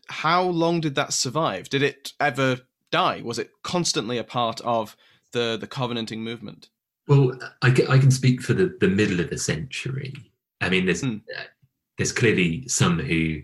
how 0.09 0.43
long 0.43 0.81
did 0.81 0.95
that 0.95 1.13
survive? 1.13 1.69
Did 1.69 1.81
it 1.81 2.13
ever 2.19 2.59
die? 2.91 3.21
Was 3.23 3.39
it 3.39 3.51
constantly 3.63 4.17
a 4.17 4.23
part 4.23 4.61
of 4.61 4.95
the 5.31 5.57
the 5.59 5.67
covenanting 5.67 6.23
movement? 6.23 6.69
Well, 7.07 7.39
I, 7.61 7.69
I 7.89 7.97
can 7.97 8.11
speak 8.11 8.41
for 8.41 8.53
the, 8.53 8.75
the 8.81 8.89
middle 8.89 9.21
of 9.21 9.29
the 9.29 9.38
century. 9.38 10.13
I 10.59 10.69
mean, 10.69 10.85
there's 10.85 11.03
mm. 11.03 11.21
there's 11.97 12.11
clearly 12.11 12.67
some 12.67 12.99
who 12.99 13.41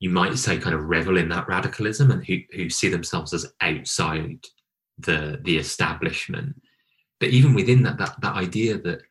you 0.00 0.10
might 0.10 0.36
say 0.36 0.58
kind 0.58 0.74
of 0.74 0.84
revel 0.84 1.16
in 1.16 1.28
that 1.30 1.48
radicalism 1.48 2.10
and 2.10 2.24
who 2.24 2.38
who 2.54 2.68
see 2.68 2.88
themselves 2.88 3.32
as 3.32 3.52
outside 3.60 4.44
the 4.98 5.40
the 5.44 5.56
establishment. 5.56 6.60
But 7.20 7.30
even 7.30 7.54
within 7.54 7.82
that, 7.84 7.98
that 7.98 8.20
that 8.20 8.34
idea 8.34 8.78
that 8.78 9.02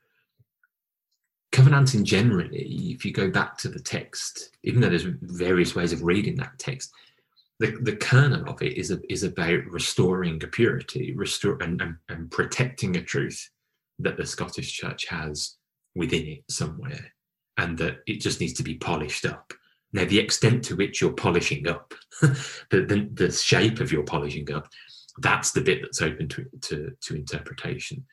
covenanting 1.51 2.05
generally, 2.05 2.91
if 2.91 3.05
you 3.05 3.11
go 3.11 3.29
back 3.29 3.57
to 3.59 3.69
the 3.69 3.79
text, 3.79 4.55
even 4.63 4.81
though 4.81 4.89
there's 4.89 5.07
various 5.21 5.75
ways 5.75 5.93
of 5.93 6.03
reading 6.03 6.35
that 6.37 6.57
text, 6.59 6.91
the, 7.61 7.77
the 7.79 7.95
kernel 7.95 8.49
of 8.49 8.59
it 8.63 8.75
is 8.75 8.89
a, 8.89 8.99
is 9.07 9.21
about 9.21 9.63
restoring 9.67 10.43
a 10.43 10.47
purity, 10.47 11.13
restore 11.15 11.61
and, 11.61 11.79
and, 11.79 11.95
and 12.09 12.31
protecting 12.31 12.97
a 12.97 13.03
truth 13.03 13.51
that 13.99 14.17
the 14.17 14.25
Scottish 14.25 14.73
Church 14.73 15.05
has 15.09 15.57
within 15.93 16.25
it 16.25 16.43
somewhere, 16.49 17.13
and 17.57 17.77
that 17.77 17.97
it 18.07 18.19
just 18.19 18.39
needs 18.39 18.53
to 18.53 18.63
be 18.63 18.75
polished 18.75 19.27
up. 19.27 19.53
Now, 19.93 20.05
the 20.05 20.17
extent 20.17 20.63
to 20.65 20.75
which 20.75 21.01
you're 21.01 21.13
polishing 21.13 21.67
up, 21.67 21.93
the, 22.21 22.37
the, 22.71 23.07
the 23.13 23.31
shape 23.31 23.79
of 23.79 23.91
your 23.91 24.03
polishing 24.03 24.51
up, 24.51 24.67
that's 25.19 25.51
the 25.51 25.61
bit 25.61 25.83
that's 25.83 26.01
open 26.01 26.29
to, 26.29 26.45
to, 26.61 26.91
to 26.99 27.15
interpretation. 27.15 28.03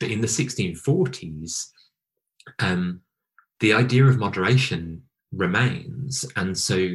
But 0.00 0.10
in 0.10 0.22
the 0.22 0.28
1640s, 0.28 1.66
um, 2.58 3.02
the 3.60 3.74
idea 3.74 4.06
of 4.06 4.16
moderation 4.16 5.02
remains. 5.30 6.24
And 6.36 6.56
so, 6.56 6.94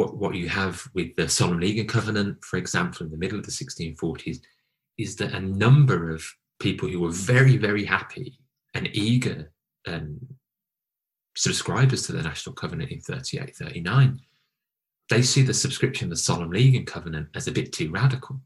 what, 0.00 0.16
what 0.16 0.34
you 0.34 0.48
have 0.48 0.88
with 0.94 1.14
the 1.16 1.28
Solemn 1.28 1.60
League 1.60 1.78
and 1.78 1.86
Covenant, 1.86 2.42
for 2.42 2.56
example, 2.56 3.04
in 3.04 3.12
the 3.12 3.18
middle 3.18 3.38
of 3.38 3.44
the 3.44 3.52
1640s, 3.52 4.38
is 4.96 5.14
that 5.16 5.34
a 5.34 5.40
number 5.40 6.10
of 6.10 6.24
people 6.58 6.88
who 6.88 7.00
were 7.00 7.10
very, 7.10 7.58
very 7.58 7.84
happy 7.84 8.38
and 8.72 8.88
eager 8.94 9.52
um, 9.86 10.18
subscribers 11.36 12.06
to 12.06 12.12
the 12.12 12.22
National 12.22 12.54
Covenant 12.54 12.90
in 12.90 13.00
38, 13.02 13.54
39, 13.54 14.18
they 15.10 15.20
see 15.20 15.42
the 15.42 15.52
subscription 15.52 16.06
of 16.06 16.10
the 16.10 16.16
Solemn 16.16 16.50
League 16.50 16.76
and 16.76 16.86
Covenant 16.86 17.28
as 17.34 17.46
a 17.46 17.52
bit 17.52 17.70
too 17.70 17.90
radical. 17.90 18.40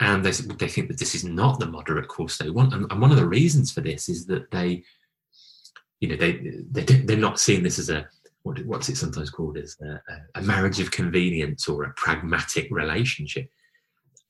and 0.00 0.22
they, 0.22 0.32
they 0.32 0.68
think 0.68 0.88
that 0.88 0.98
this 0.98 1.14
is 1.14 1.24
not 1.24 1.58
the 1.58 1.66
moderate 1.66 2.08
course 2.08 2.36
they 2.36 2.50
want. 2.50 2.74
And, 2.74 2.84
and 2.92 3.00
one 3.00 3.10
of 3.10 3.16
the 3.16 3.26
reasons 3.26 3.72
for 3.72 3.80
this 3.80 4.10
is 4.10 4.26
that 4.26 4.50
they, 4.50 4.82
you 6.00 6.08
know, 6.08 6.16
they, 6.16 6.32
they 6.70 6.82
they're 6.82 7.16
not 7.16 7.40
seeing 7.40 7.62
this 7.62 7.78
as 7.78 7.88
a 7.88 8.06
what, 8.42 8.64
what's 8.66 8.88
it 8.88 8.96
sometimes 8.96 9.30
called 9.30 9.58
as 9.58 9.76
a, 9.80 10.00
a 10.36 10.42
marriage 10.42 10.80
of 10.80 10.90
convenience 10.90 11.68
or 11.68 11.84
a 11.84 11.92
pragmatic 11.94 12.68
relationship. 12.70 13.50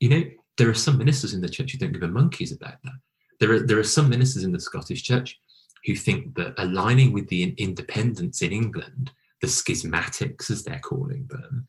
You 0.01 0.09
know, 0.09 0.23
there 0.57 0.69
are 0.69 0.75
some 0.75 0.99
ministers 0.99 1.35
in 1.35 1.41
the 1.41 1.49
church 1.49 1.73
who 1.73 1.79
don't 1.79 1.93
give 1.93 2.03
a 2.03 2.09
monkeys 2.09 2.53
about 2.53 2.83
that. 2.85 2.93
There 3.41 3.53
are 3.53 3.61
there 3.61 3.79
are 3.79 3.85
some 3.85 4.09
ministers 4.09 4.45
in 4.45 4.53
the 4.53 4.61
Scottish 4.61 5.03
church 5.03 5.39
who 5.85 5.95
think 5.95 6.35
that 6.35 6.55
aligning 6.59 7.13
with 7.13 7.29
the 7.29 7.55
independents 7.57 8.43
in 8.43 8.53
England, 8.53 9.13
the 9.41 9.47
schismatics 9.47 10.51
as 10.51 10.65
they're 10.65 10.81
calling 10.81 11.27
them, 11.29 11.69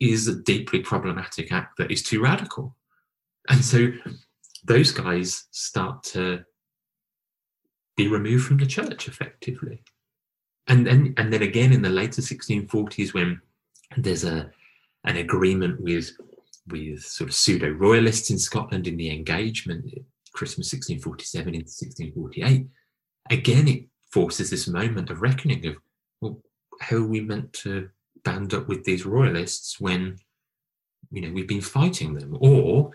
is 0.00 0.26
a 0.26 0.42
deeply 0.42 0.80
problematic 0.80 1.52
act 1.52 1.78
that 1.78 1.90
is 1.90 2.02
too 2.02 2.20
radical. 2.20 2.76
And 3.48 3.64
so 3.64 3.88
those 4.64 4.90
guys 4.90 5.44
start 5.52 6.02
to 6.02 6.44
be 7.96 8.08
removed 8.08 8.46
from 8.46 8.58
the 8.58 8.66
church 8.66 9.08
effectively. 9.08 9.82
And 10.68 10.86
then 10.86 11.14
and 11.16 11.32
then 11.32 11.42
again 11.42 11.72
in 11.72 11.82
the 11.82 11.88
later 11.88 12.22
1640s 12.22 13.14
when 13.14 13.40
there's 13.96 14.24
a 14.24 14.50
an 15.04 15.16
agreement 15.16 15.80
with 15.80 16.10
with 16.68 17.02
sort 17.02 17.30
of 17.30 17.34
pseudo 17.34 17.70
royalists 17.70 18.30
in 18.30 18.38
Scotland 18.38 18.88
in 18.88 18.96
the 18.96 19.10
engagement, 19.10 19.84
Christmas 20.32 20.72
1647 20.72 21.54
into 21.54 21.66
1648, 21.66 22.66
again 23.30 23.68
it 23.68 23.84
forces 24.10 24.50
this 24.50 24.66
moment 24.66 25.10
of 25.10 25.22
reckoning 25.22 25.66
of 25.66 25.76
well, 26.20 26.42
how 26.80 26.96
are 26.96 27.06
we 27.06 27.20
meant 27.20 27.52
to 27.52 27.88
band 28.24 28.52
up 28.54 28.66
with 28.66 28.82
these 28.84 29.06
royalists 29.06 29.80
when 29.80 30.18
you 31.12 31.22
know 31.22 31.32
we've 31.32 31.48
been 31.48 31.60
fighting 31.60 32.14
them? 32.14 32.36
Or 32.40 32.90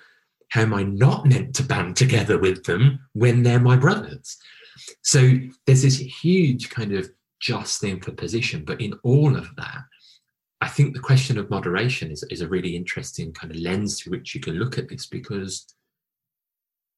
how 0.49 0.61
am 0.61 0.73
I 0.73 0.83
not 0.83 1.25
meant 1.25 1.55
to 1.55 1.63
band 1.63 1.95
together 1.95 2.37
with 2.37 2.65
them 2.65 2.99
when 3.13 3.43
they're 3.43 3.59
my 3.59 3.77
brothers? 3.77 4.37
So 5.01 5.31
there's 5.65 5.83
this 5.83 5.97
huge 5.97 6.69
kind 6.69 6.93
of 6.93 7.09
jostling 7.41 7.99
for 7.99 8.11
position, 8.11 8.63
but 8.63 8.79
in 8.79 8.93
all 9.03 9.35
of 9.35 9.53
that, 9.57 9.83
I 10.61 10.67
think 10.67 10.93
the 10.93 11.01
question 11.01 11.37
of 11.37 11.49
moderation 11.49 12.11
is, 12.11 12.23
is 12.29 12.41
a 12.41 12.47
really 12.47 12.75
interesting 12.75 13.33
kind 13.33 13.51
of 13.51 13.59
lens 13.59 13.99
through 13.99 14.11
which 14.17 14.35
you 14.35 14.41
can 14.41 14.55
look 14.55 14.77
at 14.77 14.89
this 14.89 15.07
because 15.07 15.65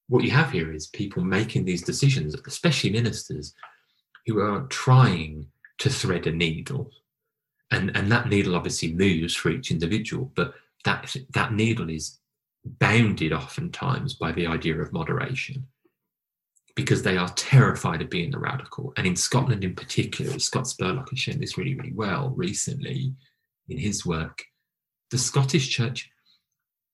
what 0.10 0.24
you 0.24 0.32
have 0.32 0.52
here 0.52 0.74
is 0.74 0.88
people 0.88 1.24
making 1.24 1.64
these 1.64 1.82
decisions, 1.82 2.36
especially 2.46 2.90
ministers, 2.90 3.54
who 4.26 4.40
are 4.42 4.68
trying 4.68 5.48
to 5.80 5.90
thread 5.90 6.28
a 6.28 6.32
needle. 6.32 6.92
And, 7.72 7.96
and 7.96 8.12
that 8.12 8.28
needle 8.28 8.56
obviously 8.56 8.94
moves 8.94 9.34
for 9.34 9.50
each 9.50 9.72
individual, 9.72 10.32
but 10.36 10.54
that, 10.84 11.16
that 11.30 11.54
needle 11.54 11.90
is 11.90 12.20
bounded 12.66 13.32
oftentimes 13.32 14.14
by 14.14 14.34
the 14.34 14.46
idea 14.46 14.78
of 14.80 14.92
moderation 14.92 15.68
because 16.76 17.04
they 17.04 17.18
are 17.18 17.30
terrified 17.30 18.02
of 18.02 18.10
being 18.10 18.32
the 18.32 18.40
radical. 18.40 18.94
And 18.98 19.06
in 19.06 19.16
Scotland, 19.16 19.64
in 19.64 19.76
particular, 19.76 20.40
Scott 20.40 20.64
Spurlock 20.64 21.10
has 21.10 21.20
shown 21.20 21.40
this 21.40 21.58
really, 21.58 21.76
really 21.76 21.94
well 21.94 22.34
recently 22.36 23.14
in 23.70 23.78
his 23.78 24.06
work. 24.06 24.44
The 25.12 25.18
Scottish 25.18 25.70
Church 25.70 26.10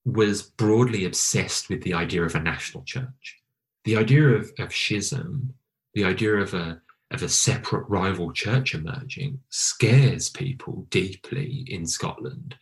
was 0.06 0.42
broadly 0.42 1.06
obsessed 1.06 1.70
with 1.70 1.82
the 1.84 1.94
idea 1.94 2.24
of 2.24 2.36
a 2.36 2.42
national 2.42 2.84
church. 2.84 3.38
The 3.86 3.96
idea 3.96 4.28
of, 4.28 4.52
of 4.60 4.74
schism, 4.74 5.54
the 5.94 6.04
idea 6.04 6.36
of 6.36 6.54
a, 6.54 6.82
of 7.12 7.24
a 7.24 7.30
separate 7.30 7.88
rival 7.88 8.34
church 8.34 8.76
emerging, 8.76 9.40
scares 9.50 10.30
people 10.30 10.88
deeply 10.90 11.66
in 11.68 11.86
Scotland. 11.86 12.56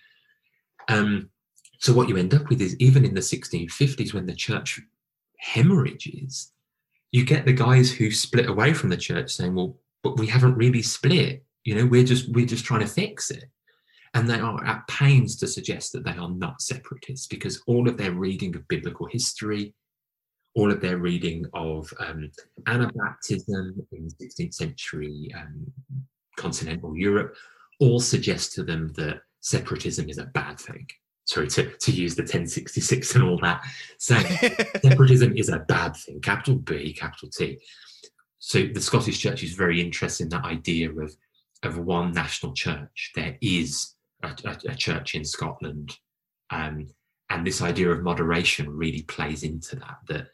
Um, 0.87 1.29
so 1.79 1.93
what 1.93 2.09
you 2.09 2.17
end 2.17 2.33
up 2.33 2.49
with 2.49 2.61
is 2.61 2.75
even 2.79 3.05
in 3.05 3.13
the 3.13 3.21
1650s, 3.21 4.13
when 4.13 4.25
the 4.25 4.35
church 4.35 4.79
hemorrhages, 5.39 6.51
you 7.11 7.25
get 7.25 7.45
the 7.45 7.53
guys 7.53 7.91
who 7.91 8.11
split 8.11 8.49
away 8.49 8.73
from 8.73 8.89
the 8.89 8.97
church 8.97 9.31
saying, 9.31 9.55
"Well, 9.55 9.77
but 10.03 10.17
we 10.17 10.27
haven't 10.27 10.55
really 10.55 10.81
split. 10.81 11.43
You 11.63 11.75
know, 11.75 11.85
we're 11.85 12.03
just 12.03 12.29
we're 12.29 12.45
just 12.45 12.65
trying 12.65 12.81
to 12.81 12.87
fix 12.87 13.31
it." 13.31 13.45
And 14.13 14.29
they 14.29 14.39
are 14.39 14.63
at 14.65 14.87
pains 14.87 15.35
to 15.37 15.47
suggest 15.47 15.91
that 15.93 16.03
they 16.03 16.17
are 16.17 16.29
not 16.29 16.61
separatists 16.61 17.27
because 17.27 17.61
all 17.67 17.87
of 17.87 17.97
their 17.97 18.13
reading 18.13 18.55
of 18.55 18.67
biblical 18.67 19.05
history, 19.05 19.73
all 20.55 20.71
of 20.71 20.81
their 20.81 20.97
reading 20.97 21.45
of 21.53 21.93
um, 21.99 22.31
Anabaptism 22.63 23.85
in 23.91 24.09
16th 24.19 24.53
century 24.53 25.29
um, 25.37 25.71
continental 26.37 26.97
Europe, 26.97 27.35
all 27.79 27.99
suggest 27.99 28.53
to 28.53 28.63
them 28.63 28.91
that 28.95 29.21
separatism 29.41 30.09
is 30.09 30.17
a 30.17 30.25
bad 30.25 30.59
thing 30.59 30.87
sorry 31.27 31.47
to, 31.47 31.69
to 31.77 31.91
use 31.91 32.15
the 32.15 32.23
1066 32.23 33.15
and 33.15 33.23
all 33.23 33.37
that. 33.39 33.61
Saying 33.99 34.25
separatism 34.81 35.35
is 35.37 35.49
a 35.49 35.59
bad 35.59 35.95
thing 35.95 36.19
capital 36.21 36.55
b 36.55 36.93
capital 36.93 37.29
t. 37.29 37.59
So 38.39 38.65
the 38.73 38.81
scottish 38.81 39.19
church 39.19 39.43
is 39.43 39.53
very 39.53 39.81
interested 39.81 40.23
in 40.23 40.29
that 40.29 40.45
idea 40.45 40.89
of 40.91 41.15
of 41.63 41.77
one 41.77 42.11
national 42.11 42.53
church. 42.53 43.11
There 43.15 43.37
is 43.41 43.95
a, 44.23 44.29
a, 44.45 44.57
a 44.69 44.75
church 44.75 45.15
in 45.15 45.25
scotland. 45.25 45.97
Um, 46.49 46.87
and 47.29 47.45
this 47.45 47.61
idea 47.61 47.89
of 47.91 48.03
moderation 48.03 48.69
really 48.69 49.01
plays 49.01 49.43
into 49.43 49.75
that 49.77 49.97
that 50.07 50.27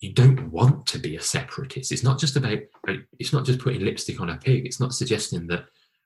you 0.00 0.12
don't 0.12 0.50
want 0.50 0.86
to 0.86 0.98
be 0.98 1.16
a 1.16 1.20
separatist. 1.20 1.92
It's 1.92 2.04
not 2.04 2.20
just 2.20 2.36
about 2.36 2.58
it's 3.18 3.32
not 3.32 3.44
just 3.44 3.58
putting 3.58 3.84
lipstick 3.84 4.20
on 4.20 4.30
a 4.30 4.36
pig. 4.36 4.64
It's 4.64 4.80
not 4.80 4.94
suggesting 4.94 5.46
that 5.48 5.64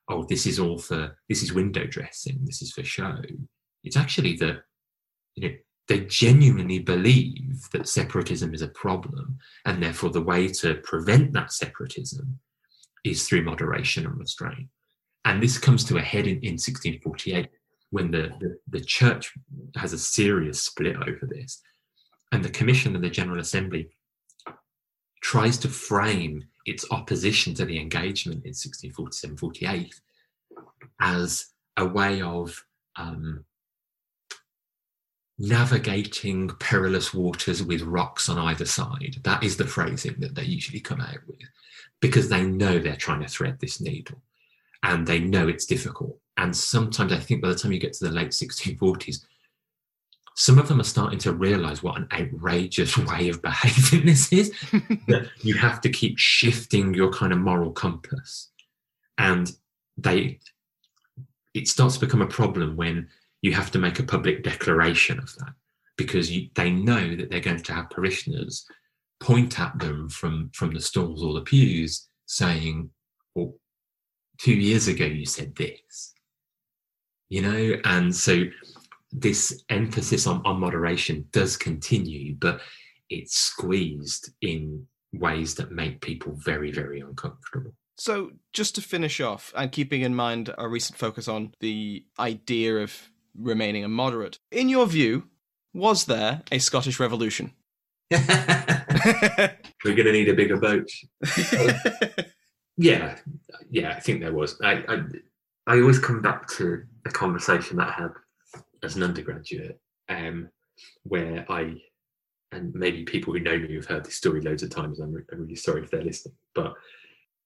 oh 0.09 0.25
this 0.25 0.47
is 0.47 0.59
all 0.59 0.79
for 0.79 1.17
this 1.29 1.43
is 1.43 1.53
window 1.53 1.87
dressing 1.87 2.39
this 2.45 2.61
is 2.63 2.73
for 2.73 2.85
show 2.85 3.17
it's 3.85 3.97
actually 3.97 4.37
that 4.37 4.63
you 5.35 5.49
know 5.49 5.55
they 5.87 6.01
genuinely 6.01 6.79
believe 6.79 7.69
that 7.73 7.89
separatism 7.89 8.55
is 8.55 8.63
a 8.63 8.69
problem, 8.69 9.39
and 9.67 9.83
therefore 9.83 10.11
the 10.11 10.23
way 10.23 10.49
to 10.49 10.77
prevent 10.77 11.33
that 11.35 11.53
separatism 11.53 12.39
is 13.05 13.29
through 13.29 13.45
moderation 13.45 14.07
and 14.07 14.19
restraint. 14.19 14.69
And 15.27 15.43
this 15.43 15.59
comes 15.59 15.85
to 15.85 15.99
a 15.99 16.03
head 16.03 16.27
in, 16.27 16.39
in 16.39 16.55
1648 16.55 17.49
when 17.91 18.11
the, 18.11 18.31
the, 18.41 18.59
the 18.69 18.81
church 18.81 19.33
has 19.77 19.93
a 19.93 19.99
serious 19.99 20.63
split 20.63 20.97
over 20.97 21.29
this. 21.29 21.63
And 22.33 22.45
the 22.45 22.51
Commission 22.51 22.97
of 22.97 23.03
the 23.03 23.11
General 23.11 23.41
Assembly 23.41 23.89
tries 25.23 25.57
to 25.59 25.69
frame 25.69 26.45
its 26.67 26.85
opposition 26.91 27.55
to 27.55 27.65
the 27.65 27.79
engagement 27.79 28.45
in 28.45 28.51
1647 28.51 29.37
48 29.37 29.95
as 31.01 31.47
a 31.77 31.85
way 31.87 32.21
of 32.21 32.65
um, 32.97 33.45
navigating 35.39 36.49
perilous 36.61 37.13
waters 37.13 37.63
with 37.63 37.83
rocks 37.83 38.29
on 38.29 38.39
either 38.39 38.65
side. 38.65 39.17
That 39.25 39.43
is 39.43 39.57
the 39.57 39.67
phrasing 39.67 40.17
that 40.19 40.35
they 40.35 40.45
usually 40.45 40.81
come 40.81 41.01
out 41.01 41.19
with 41.27 41.39
because 42.01 42.29
they 42.29 42.45
know 42.45 42.79
they're 42.79 42.97
trying 42.97 43.23
to 43.23 43.29
thread 43.29 43.59
this 43.61 43.81
needle 43.81 44.23
and 44.83 45.07
they 45.07 45.19
know 45.19 45.49
it's 45.49 45.67
difficult. 45.67 46.19
And 46.37 46.57
sometimes 46.57 47.13
I 47.13 47.19
think 47.19 47.43
by 47.43 47.49
the 47.49 47.55
time 47.55 47.73
you 47.73 47.79
get 47.79 47.95
to 47.95 48.05
the 48.05 48.11
late 48.11 48.31
1640s, 48.31 49.25
some 50.37 50.59
of 50.59 50.67
them 50.67 50.81
are 50.81 50.85
starting 50.85 51.19
to 51.21 51.33
realize 51.33 51.83
what 51.83 51.97
an 51.97 52.09
outrageous 52.13 52.97
way 52.99 53.29
of 53.29 53.41
behaving 53.43 54.07
this 54.07 54.33
is. 54.33 54.51
that 55.09 55.29
you 55.41 55.55
have 55.55 55.81
to 55.83 55.89
keep 55.89 56.19
shifting 56.19 56.95
your 56.95 57.13
kind 57.13 57.33
of 57.33 57.39
moral 57.39 57.73
compass. 57.73 58.51
And 59.19 59.51
they 59.97 60.41
it 61.55 61.69
starts 61.69 61.95
to 61.95 62.01
become 62.01 62.21
a 62.21 62.27
problem 62.27 62.75
when 62.75 63.09
you 63.45 63.53
have 63.53 63.71
to 63.71 63.79
make 63.79 63.99
a 63.99 64.03
public 64.03 64.43
declaration 64.43 65.19
of 65.19 65.35
that 65.37 65.53
because 65.99 66.33
you, 66.33 66.49
they 66.55 66.71
know 66.71 67.15
that 67.15 67.31
they're 67.31 67.41
going 67.41 67.63
to 67.63 67.75
have 67.75 67.91
parishioners 67.91 68.67
point 69.21 69.61
at 69.61 69.79
them 69.79 70.09
from 70.09 70.51
from 70.55 70.73
the 70.73 70.81
stalls 70.81 71.23
or 71.23 71.35
the 71.35 71.43
pews 71.43 72.09
saying 72.25 72.89
well 73.35 73.53
two 74.39 74.55
years 74.55 74.89
ago 74.89 75.05
you 75.05 75.27
said 75.27 75.55
this 75.57 76.15
you 77.29 77.43
know? 77.43 77.77
And 77.85 78.15
so 78.15 78.45
this 79.13 79.63
emphasis 79.69 80.27
on, 80.27 80.41
on 80.47 80.59
moderation 80.59 81.27
does 81.31 81.57
continue 81.59 82.35
but 82.37 82.61
it's 83.11 83.37
squeezed 83.37 84.31
in 84.41 84.87
ways 85.13 85.55
that 85.57 85.71
make 85.71 86.01
people 86.01 86.33
very 86.37 86.73
very 86.73 87.01
uncomfortable. 87.01 87.75
So 87.99 88.33
just 88.55 88.75
to 88.77 88.81
finish 88.81 89.21
off 89.21 89.53
and 89.55 89.71
keeping 89.71 90.01
in 90.01 90.15
mind 90.15 90.53
our 90.57 90.71
recent 90.71 90.99
focus 90.99 91.29
on 91.29 91.53
the 91.61 92.07
idea 92.19 92.79
of 92.79 93.11
remaining 93.39 93.85
a 93.85 93.89
moderate. 93.89 94.39
In 94.51 94.69
your 94.69 94.87
view, 94.87 95.25
was 95.73 96.05
there 96.05 96.43
a 96.53 96.59
Scottish 96.59 97.01
Revolution? 97.01 97.53
We're 99.85 99.95
going 99.95 100.07
to 100.07 100.13
need 100.13 100.29
a 100.29 100.35
bigger 100.35 100.57
boat. 100.57 100.89
yeah, 102.77 103.19
yeah, 103.71 103.91
I 103.91 104.01
think 104.01 104.21
there 104.21 104.33
was. 104.33 104.59
I, 104.63 104.85
I, 104.89 105.03
I 105.67 105.81
always 105.81 105.99
come 105.99 106.23
back 106.23 106.49
to 106.53 106.83
a 107.07 107.11
conversation 107.11 107.77
that 107.79 107.89
I 107.89 108.03
had 108.03 108.11
as 108.83 108.97
an 108.97 109.03
undergraduate, 109.03 109.81
um, 110.09 110.49
where 111.03 111.45
I, 111.51 111.75
and 112.53 112.75
maybe 112.75 113.05
people 113.05 113.33
who 113.33 113.41
know 113.41 113.59
me 113.59 113.75
have 113.75 113.87
heard 113.87 114.05
this 114.05 114.15
story 114.15 114.41
loads 114.41 114.63
of 114.63 114.71
times. 114.71 115.01
I'm, 115.01 115.13
re- 115.13 115.25
I'm 115.33 115.41
really 115.41 115.57
sorry 115.57 115.83
if 115.83 115.91
they're 115.91 116.03
listening, 116.03 116.37
but 116.55 116.75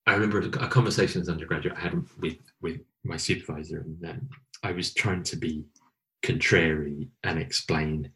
I 0.07 0.15
remember 0.15 0.39
a 0.39 0.69
conversation 0.69 1.21
as 1.21 1.29
an 1.29 1.35
undergraduate 1.35 1.77
I 1.77 1.81
had 1.81 2.03
with 2.21 2.39
with 2.61 2.81
my 3.05 3.17
supervisor, 3.17 3.81
and 3.81 4.11
um, 4.11 4.29
I 4.63 4.73
was 4.73 4.95
trying 4.95 5.23
to 5.25 5.37
be 5.37 5.65
contrary 6.23 7.09
and 7.25 7.39
explain 7.39 8.11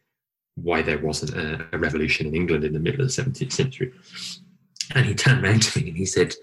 why 0.57 0.83
there 0.83 0.99
wasn't 0.99 1.35
a, 1.35 1.67
a, 1.73 1.79
revolution 1.79 2.27
in 2.27 2.35
England 2.35 2.65
in 2.65 2.73
the 2.73 2.79
middle 2.79 3.01
of 3.01 3.15
the 3.15 3.23
17th 3.23 3.53
century. 3.53 3.93
And 4.95 5.07
he 5.07 5.15
turned 5.15 5.45
around 5.45 5.63
to 5.63 5.81
me 5.81 5.89
and 5.89 5.97
he 5.97 6.05
said, 6.05 6.35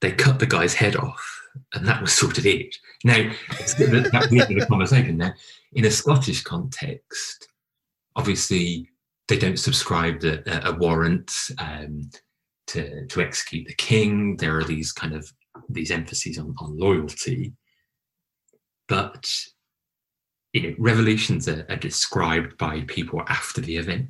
they 0.00 0.12
cut 0.12 0.38
the 0.38 0.46
guy's 0.46 0.74
head 0.74 0.96
off, 0.96 1.42
and 1.74 1.86
that 1.86 2.00
was 2.00 2.12
sort 2.12 2.38
of 2.38 2.46
it. 2.46 2.76
Now, 3.04 3.30
that 3.58 4.28
weird 4.30 4.48
the 4.48 4.66
conversation 4.66 5.18
now. 5.18 5.32
In 5.72 5.84
a 5.84 5.90
Scottish 5.90 6.42
context, 6.42 7.48
obviously, 8.16 8.88
they 9.28 9.38
don't 9.38 9.58
subscribe 9.58 10.20
to 10.20 10.42
a, 10.68 10.72
a 10.72 10.76
warrant 10.76 11.32
um, 11.58 12.10
to, 12.68 13.06
to 13.06 13.20
execute 13.20 13.68
the 13.68 13.74
king. 13.74 14.36
There 14.36 14.58
are 14.58 14.64
these 14.64 14.90
kind 14.92 15.14
of 15.14 15.30
these 15.68 15.90
emphases 15.90 16.38
on, 16.38 16.54
on 16.58 16.78
loyalty. 16.78 17.52
But 18.88 19.30
you 20.52 20.62
know, 20.62 20.74
revolutions 20.78 21.48
are, 21.48 21.64
are, 21.68 21.76
described 21.76 22.58
by 22.58 22.82
people 22.88 23.22
after 23.28 23.60
the 23.60 23.76
event, 23.76 24.08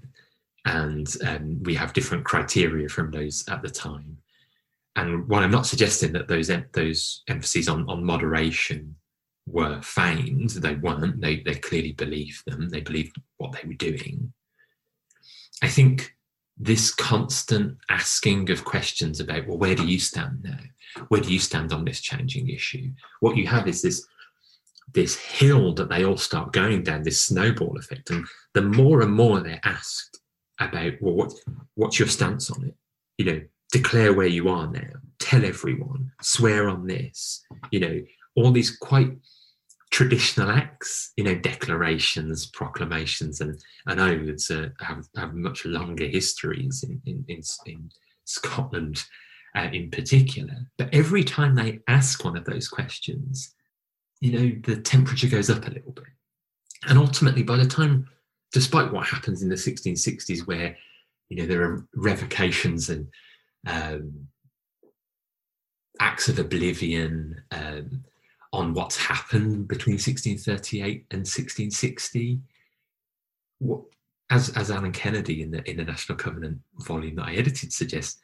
and 0.65 1.17
um, 1.27 1.63
we 1.63 1.75
have 1.75 1.93
different 1.93 2.25
criteria 2.25 2.89
from 2.89 3.11
those 3.11 3.45
at 3.49 3.63
the 3.63 3.69
time. 3.69 4.17
And 4.97 5.29
while 5.29 5.43
I'm 5.43 5.51
not 5.51 5.67
suggesting 5.67 6.13
that 6.13 6.29
those 6.29 6.51
those 6.73 7.23
emphases 7.29 7.69
on, 7.69 7.89
on 7.89 8.05
moderation 8.05 8.97
were 9.47 9.81
feigned, 9.83 10.51
they 10.51 10.75
weren't. 10.75 11.21
They 11.21 11.41
they 11.41 11.55
clearly 11.55 11.93
believed 11.93 12.43
them. 12.47 12.69
They 12.69 12.81
believed 12.81 13.17
what 13.37 13.53
they 13.53 13.67
were 13.67 13.75
doing. 13.75 14.33
I 15.63 15.69
think 15.69 16.15
this 16.57 16.93
constant 16.93 17.79
asking 17.89 18.51
of 18.51 18.65
questions 18.65 19.21
about, 19.21 19.47
well, 19.47 19.59
where 19.59 19.75
do 19.75 19.87
you 19.87 19.99
stand 19.99 20.43
now? 20.43 20.59
Where 21.09 21.21
do 21.21 21.33
you 21.33 21.39
stand 21.39 21.73
on 21.73 21.85
this 21.85 22.01
changing 22.01 22.49
issue? 22.49 22.91
What 23.21 23.37
you 23.37 23.47
have 23.47 23.67
is 23.67 23.81
this 23.81 24.07
this 24.93 25.17
hill 25.17 25.75
that 25.75 25.89
they 25.89 26.05
all 26.05 26.17
start 26.17 26.53
going 26.53 26.83
down, 26.83 27.03
this 27.03 27.23
snowball 27.23 27.77
effect. 27.79 28.11
And 28.11 28.27
the 28.55 28.63
more 28.63 29.03
and 29.03 29.13
more 29.13 29.41
they're 29.41 29.61
asked 29.65 30.21
about, 30.59 30.93
well, 31.01 31.15
what 31.15 31.33
what's 31.75 31.99
your 31.99 32.09
stance 32.09 32.51
on 32.51 32.65
it? 32.65 32.75
You 33.19 33.25
know, 33.25 33.41
declare 33.73 34.13
where 34.13 34.27
you 34.27 34.49
are 34.49 34.67
now, 34.67 34.91
tell 35.19 35.45
everyone, 35.45 36.11
swear 36.23 36.69
on 36.69 36.87
this, 36.87 37.45
you 37.71 37.81
know, 37.81 38.03
all 38.35 38.51
these 38.51 38.77
quite 38.77 39.13
traditional 39.91 40.51
acts, 40.51 41.13
you 41.17 41.25
know, 41.25 41.35
declarations, 41.35 42.47
proclamations, 42.47 43.41
and, 43.41 43.59
and 43.87 44.01
oaths 44.01 44.51
uh, 44.51 44.69
have, 44.81 45.07
have 45.17 45.35
much 45.35 45.65
longer 45.65 46.07
histories 46.07 46.85
in, 46.85 47.01
in, 47.07 47.25
in, 47.29 47.43
in 47.67 47.91
Scotland 48.25 49.05
uh, 49.57 49.69
in 49.73 49.91
particular. 49.91 50.55
But 50.79 50.91
every 50.93 51.25
time 51.25 51.55
they 51.55 51.81
ask 51.89 52.25
one 52.25 52.37
of 52.37 52.45
those 52.45 52.69
questions, 52.69 53.55
you 54.21 54.33
know, 54.33 54.61
the 54.65 54.81
temperature 54.81 55.29
goes 55.29 55.51
up 55.51 55.67
a 55.67 55.71
little 55.71 55.93
bit. 55.93 56.05
And 56.89 56.99
ultimately, 56.99 57.43
by 57.43 57.57
the 57.57 57.67
time, 57.67 58.09
despite 58.53 58.93
what 58.93 59.07
happens 59.07 59.43
in 59.43 59.49
the 59.49 59.55
1660s, 59.55 60.47
where, 60.47 60.77
you 61.29 61.39
know, 61.39 61.47
there 61.47 61.63
are 61.63 61.87
revocations 61.95 62.91
and 62.91 63.09
um, 63.67 64.29
acts 66.01 66.29
of 66.29 66.39
oblivion 66.39 67.41
um, 67.51 68.05
on 68.53 68.75
what's 68.75 68.97
happened 68.97 69.69
between 69.69 69.95
1638 69.95 71.07
and 71.11 71.21
1660. 71.21 72.41
What, 73.59 73.83
as, 74.31 74.51
as 74.51 74.71
Allan 74.71 74.93
Kennedy 74.93 75.43
in 75.43 75.51
the, 75.51 75.69
in 75.69 75.77
the 75.77 75.85
National 75.85 76.17
Covenant 76.17 76.59
volume 76.79 77.17
that 77.17 77.27
I 77.27 77.35
edited 77.35 77.73
suggests, 77.73 78.21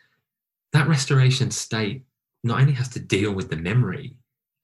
that 0.73 0.89
restoration 0.89 1.51
state 1.51 2.05
not 2.45 2.61
only 2.61 2.73
has 2.73 2.89
to 2.91 3.01
deal 3.01 3.33
with 3.33 3.51
the 3.51 3.57
memory 3.57 4.17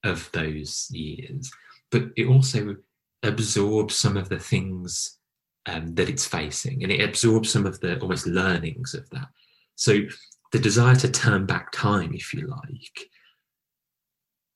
of 0.03 0.29
those 0.33 0.87
years, 0.91 1.51
but 1.91 2.03
it 2.15 2.27
also 2.27 2.75
absorbs 3.23 3.95
some 3.95 4.17
of 4.17 4.29
the 4.29 4.39
things 4.39 5.17
um, 5.65 5.95
that 5.95 6.09
it's 6.09 6.25
facing 6.25 6.83
and 6.83 6.91
it 6.91 7.01
absorbs 7.01 7.49
some 7.49 7.65
of 7.65 7.79
the 7.79 7.99
almost 7.99 8.27
learnings 8.27 8.93
of 8.93 9.09
that. 9.11 9.27
So 9.75 9.99
the 10.51 10.59
desire 10.59 10.95
to 10.95 11.09
turn 11.09 11.45
back 11.45 11.71
time, 11.71 12.13
if 12.13 12.33
you 12.33 12.47
like. 12.47 13.09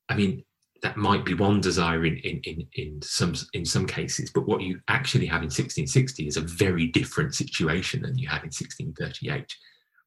I 0.10 0.16
mean, 0.16 0.44
that 0.84 0.96
might 0.96 1.26
be 1.26 1.34
one 1.34 1.60
desire 1.60 2.06
in, 2.06 2.18
in, 2.18 2.40
in, 2.44 2.68
in 2.74 3.02
some 3.02 3.34
in 3.54 3.66
some 3.66 3.88
cases, 3.88 4.30
but 4.34 4.48
what 4.48 4.62
you 4.62 4.80
actually 4.88 5.26
have 5.26 5.42
in 5.42 5.48
1660 5.48 6.28
is 6.28 6.38
a 6.38 6.42
very 6.42 6.88
different 6.88 7.34
situation 7.34 8.04
than 8.04 8.18
you 8.18 8.28
have 8.28 8.44
in 8.44 8.50
1638, 8.50 9.56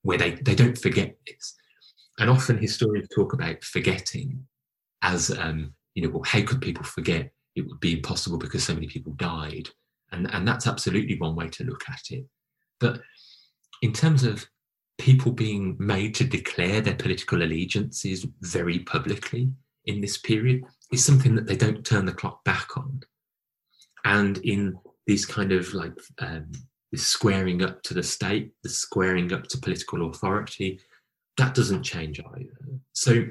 where 0.03 0.16
they, 0.16 0.32
they 0.43 0.55
don't 0.55 0.78
forget 0.78 1.16
this. 1.26 1.57
And 2.18 2.30
often 2.30 2.57
historians 2.57 3.09
talk 3.14 3.32
about 3.32 3.64
forgetting 3.64 4.47
as 5.03 5.30
um, 5.30 5.74
you 5.94 6.03
know, 6.03 6.11
well, 6.11 6.22
how 6.24 6.42
could 6.42 6.61
people 6.61 6.84
forget? 6.84 7.30
It 7.57 7.66
would 7.66 7.80
be 7.80 7.94
impossible 7.94 8.38
because 8.38 8.64
so 8.64 8.74
many 8.74 8.86
people 8.86 9.12
died. 9.14 9.68
And, 10.12 10.32
and 10.32 10.46
that's 10.46 10.66
absolutely 10.66 11.18
one 11.18 11.36
way 11.36 11.48
to 11.48 11.64
look 11.64 11.84
at 11.88 12.03
it. 12.11 12.26
But 12.78 13.01
in 13.82 13.92
terms 13.92 14.24
of 14.24 14.46
people 14.98 15.32
being 15.32 15.76
made 15.78 16.14
to 16.14 16.24
declare 16.24 16.80
their 16.80 16.94
political 16.94 17.42
allegiances 17.42 18.26
very 18.40 18.80
publicly 18.80 19.51
in 19.86 20.01
this 20.01 20.18
period 20.18 20.62
is 20.92 21.05
something 21.05 21.34
that 21.34 21.46
they 21.46 21.57
don't 21.57 21.84
turn 21.84 22.07
the 22.07 22.12
clock 22.12 22.44
back 22.44 22.76
on. 22.76 23.01
And 24.05 24.38
in 24.38 24.76
these 25.07 25.26
kind 25.26 25.53
of 25.53 25.72
like 25.74 25.92
um, 26.18 26.51
this 26.92 27.07
squaring 27.07 27.62
up 27.62 27.82
to 27.84 27.94
the 27.94 28.03
state, 28.03 28.53
the 28.62 28.68
squaring 28.68 29.32
up 29.32 29.44
to 29.44 29.59
political 29.59 30.11
authority, 30.11 30.80
that 31.36 31.55
doesn't 31.55 31.82
change 31.82 32.20
either. 32.20 32.80
So 32.92 33.24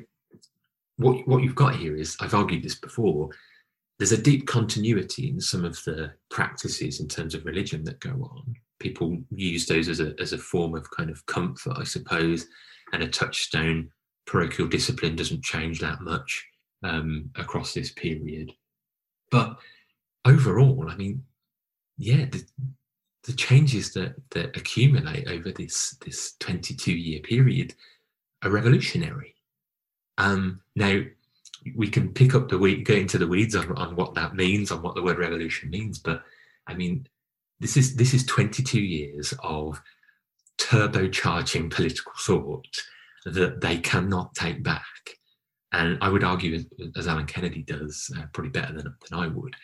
what 1.00 1.28
what 1.28 1.44
you've 1.44 1.56
got 1.56 1.76
here 1.76 1.96
is 1.96 2.16
I've 2.20 2.34
argued 2.34 2.64
this 2.64 2.76
before. 2.76 3.30
There's 3.98 4.12
a 4.14 4.22
deep 4.22 4.48
continuity 4.48 5.30
in 5.30 5.42
some 5.42 5.66
of 5.66 5.76
the 5.84 6.14
practices 6.30 7.02
in 7.02 7.10
terms 7.10 7.36
of 7.36 7.44
religion 7.44 7.84
that 7.84 8.00
go 8.00 8.12
on 8.12 8.56
people 8.80 9.18
use 9.30 9.66
those 9.66 9.88
as 9.88 10.00
a, 10.00 10.14
as 10.20 10.34
a 10.34 10.38
form 10.38 10.76
of 10.76 10.90
kind 10.90 11.10
of 11.10 11.26
comfort, 11.26 11.78
I 11.78 11.84
suppose, 11.84 12.48
and 12.94 13.04
a 13.04 13.08
touchstone. 13.08 13.92
Parochial 14.26 14.68
discipline 14.68 15.16
doesn't 15.16 15.44
change 15.44 15.80
that 15.80 16.02
much 16.02 16.48
um, 16.84 17.30
across 17.36 17.74
this 17.74 17.92
period. 17.92 18.52
But 19.32 19.60
overall, 20.26 20.88
I 20.90 20.96
mean, 20.96 21.24
yeah, 21.98 22.26
the, 22.26 22.44
the 23.26 23.34
changes 23.34 23.94
that, 23.94 24.16
that 24.32 24.56
accumulate 24.56 25.28
over 25.28 25.52
this, 25.52 25.98
this 26.06 26.36
22 26.40 26.94
year 26.94 27.20
period 27.20 27.76
are 28.44 28.50
revolutionary. 28.50 29.36
Um, 30.20 30.62
now, 30.76 31.02
we 31.76 31.90
can 31.90 32.14
pick 32.14 32.36
up 32.36 32.50
the 32.50 32.58
weed, 32.58 32.86
go 32.86 32.94
into 32.94 33.18
the 33.18 33.28
weeds 33.28 33.56
on, 33.56 33.76
on 33.76 33.96
what 33.96 34.14
that 34.16 34.36
means, 34.36 34.72
on 34.72 34.82
what 34.82 34.96
the 34.96 35.04
word 35.04 35.18
revolution 35.18 35.70
means, 35.70 35.98
but 35.98 36.24
I 36.68 36.76
mean, 36.76 37.08
this 37.60 37.76
is 37.76 37.96
this 37.96 38.14
is 38.14 38.26
22 38.26 38.80
years 38.80 39.34
of 39.44 39.82
turbocharging 40.60 41.72
political 41.72 42.12
thought 42.20 42.68
that 43.26 43.62
they 43.62 43.78
cannot 43.78 44.34
take 44.36 44.64
back. 44.64 44.84
And 45.72 45.98
I 46.02 46.10
would 46.10 46.24
argue, 46.24 46.64
as 46.96 47.08
Allan 47.08 47.26
Kennedy 47.26 47.64
does, 47.64 48.12
uh, 48.18 48.24
probably 48.34 48.52
better 48.52 48.74
than, 48.74 48.94
than 49.10 49.20
I 49.20 49.28
would, 49.28 49.56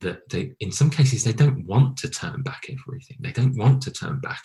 that 0.00 0.28
they, 0.28 0.52
in 0.60 0.72
some 0.72 0.90
cases, 0.90 1.22
they 1.22 1.32
don't 1.32 1.64
want 1.66 1.96
to 1.98 2.08
turn 2.08 2.42
back 2.42 2.66
everything. 2.68 3.18
They 3.20 3.32
don't 3.32 3.56
want 3.56 3.82
to 3.82 3.92
turn 3.92 4.20
back 4.20 4.42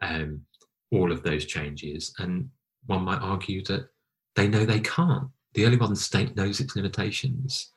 um, 0.00 0.42
all 0.90 1.12
of 1.12 1.22
those 1.22 1.44
changes. 1.44 2.12
And 2.18 2.50
one 2.86 3.04
might 3.04 3.20
argue 3.20 3.62
that 3.64 3.88
they 4.36 4.48
know 4.48 4.64
they 4.64 4.80
can't. 4.80 5.28
The 5.54 5.66
early 5.66 5.76
modern 5.76 5.96
state 5.96 6.36
knows 6.36 6.60
its 6.60 6.76
limitations. 6.76 7.70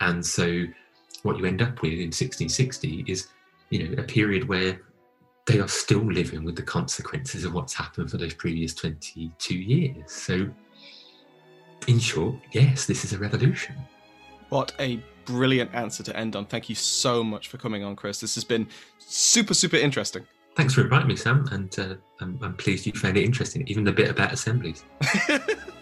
And 0.00 0.24
so 0.24 0.64
what 1.22 1.38
you 1.38 1.44
end 1.44 1.62
up 1.62 1.82
with 1.82 1.92
in 1.92 2.10
1660 2.10 3.04
is 3.06 3.28
you 3.70 3.88
know, 3.88 4.02
a 4.02 4.04
period 4.04 4.48
where 4.48 4.80
they 5.46 5.58
are 5.58 5.68
still 5.68 6.04
living 6.04 6.44
with 6.44 6.56
the 6.56 6.62
consequences 6.62 7.44
of 7.44 7.54
what's 7.54 7.74
happened 7.74 8.10
for 8.10 8.16
those 8.16 8.34
previous 8.34 8.74
22 8.74 9.54
years. 9.54 10.12
So, 10.12 10.48
in 11.88 11.98
short, 11.98 12.36
yes, 12.52 12.86
this 12.86 13.04
is 13.04 13.12
a 13.12 13.18
revolution. 13.18 13.74
What 14.50 14.72
a 14.78 15.02
brilliant 15.24 15.74
answer 15.74 16.02
to 16.04 16.16
end 16.16 16.36
on. 16.36 16.46
Thank 16.46 16.68
you 16.68 16.74
so 16.74 17.24
much 17.24 17.48
for 17.48 17.56
coming 17.56 17.82
on, 17.82 17.96
Chris. 17.96 18.20
This 18.20 18.34
has 18.34 18.44
been 18.44 18.68
super, 18.98 19.54
super 19.54 19.76
interesting. 19.76 20.24
Thanks 20.54 20.74
for 20.74 20.82
inviting 20.82 21.08
me, 21.08 21.16
Sam, 21.16 21.48
and 21.50 21.78
uh, 21.78 21.94
I'm, 22.20 22.38
I'm 22.42 22.54
pleased 22.54 22.86
you 22.86 22.92
found 22.92 23.16
it 23.16 23.24
interesting, 23.24 23.66
even 23.68 23.84
the 23.84 23.92
bit 23.92 24.10
about 24.10 24.32
assemblies. 24.32 24.84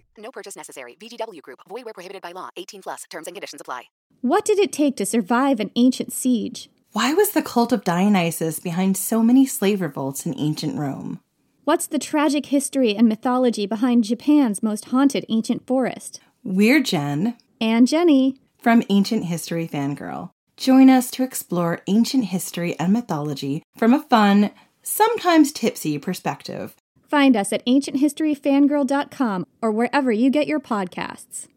No 0.21 0.31
purchase 0.31 0.55
necessary. 0.55 0.95
VGW 0.99 1.41
Group. 1.41 1.59
Void 1.67 1.85
where 1.85 1.93
prohibited 1.93 2.21
by 2.21 2.31
law. 2.31 2.49
18 2.55 2.81
plus. 2.83 3.03
Terms 3.09 3.27
and 3.27 3.35
conditions 3.35 3.61
apply. 3.61 3.83
What 4.21 4.45
did 4.45 4.59
it 4.59 4.71
take 4.71 4.95
to 4.97 5.05
survive 5.05 5.59
an 5.59 5.71
ancient 5.75 6.13
siege? 6.13 6.69
Why 6.91 7.13
was 7.13 7.31
the 7.31 7.41
cult 7.41 7.71
of 7.71 7.83
Dionysus 7.83 8.59
behind 8.59 8.97
so 8.97 9.23
many 9.23 9.45
slave 9.45 9.81
revolts 9.81 10.25
in 10.25 10.37
ancient 10.37 10.77
Rome? 10.77 11.21
What's 11.63 11.87
the 11.87 11.99
tragic 11.99 12.47
history 12.47 12.95
and 12.95 13.07
mythology 13.07 13.65
behind 13.65 14.03
Japan's 14.03 14.61
most 14.61 14.85
haunted 14.85 15.25
ancient 15.29 15.65
forest? 15.65 16.19
We're 16.43 16.81
Jen. 16.81 17.37
And 17.59 17.87
Jenny. 17.87 18.37
From 18.59 18.83
Ancient 18.89 19.25
History 19.25 19.67
Fangirl. 19.67 20.31
Join 20.57 20.89
us 20.89 21.09
to 21.11 21.23
explore 21.23 21.81
ancient 21.87 22.25
history 22.25 22.77
and 22.77 22.93
mythology 22.93 23.63
from 23.77 23.93
a 23.93 24.03
fun, 24.03 24.51
sometimes 24.83 25.51
tipsy 25.51 25.97
perspective. 25.97 26.75
Find 27.11 27.35
us 27.35 27.51
at 27.51 27.65
ancienthistoryfangirl.com 27.65 29.45
or 29.61 29.69
wherever 29.69 30.13
you 30.13 30.29
get 30.29 30.47
your 30.47 30.61
podcasts. 30.61 31.49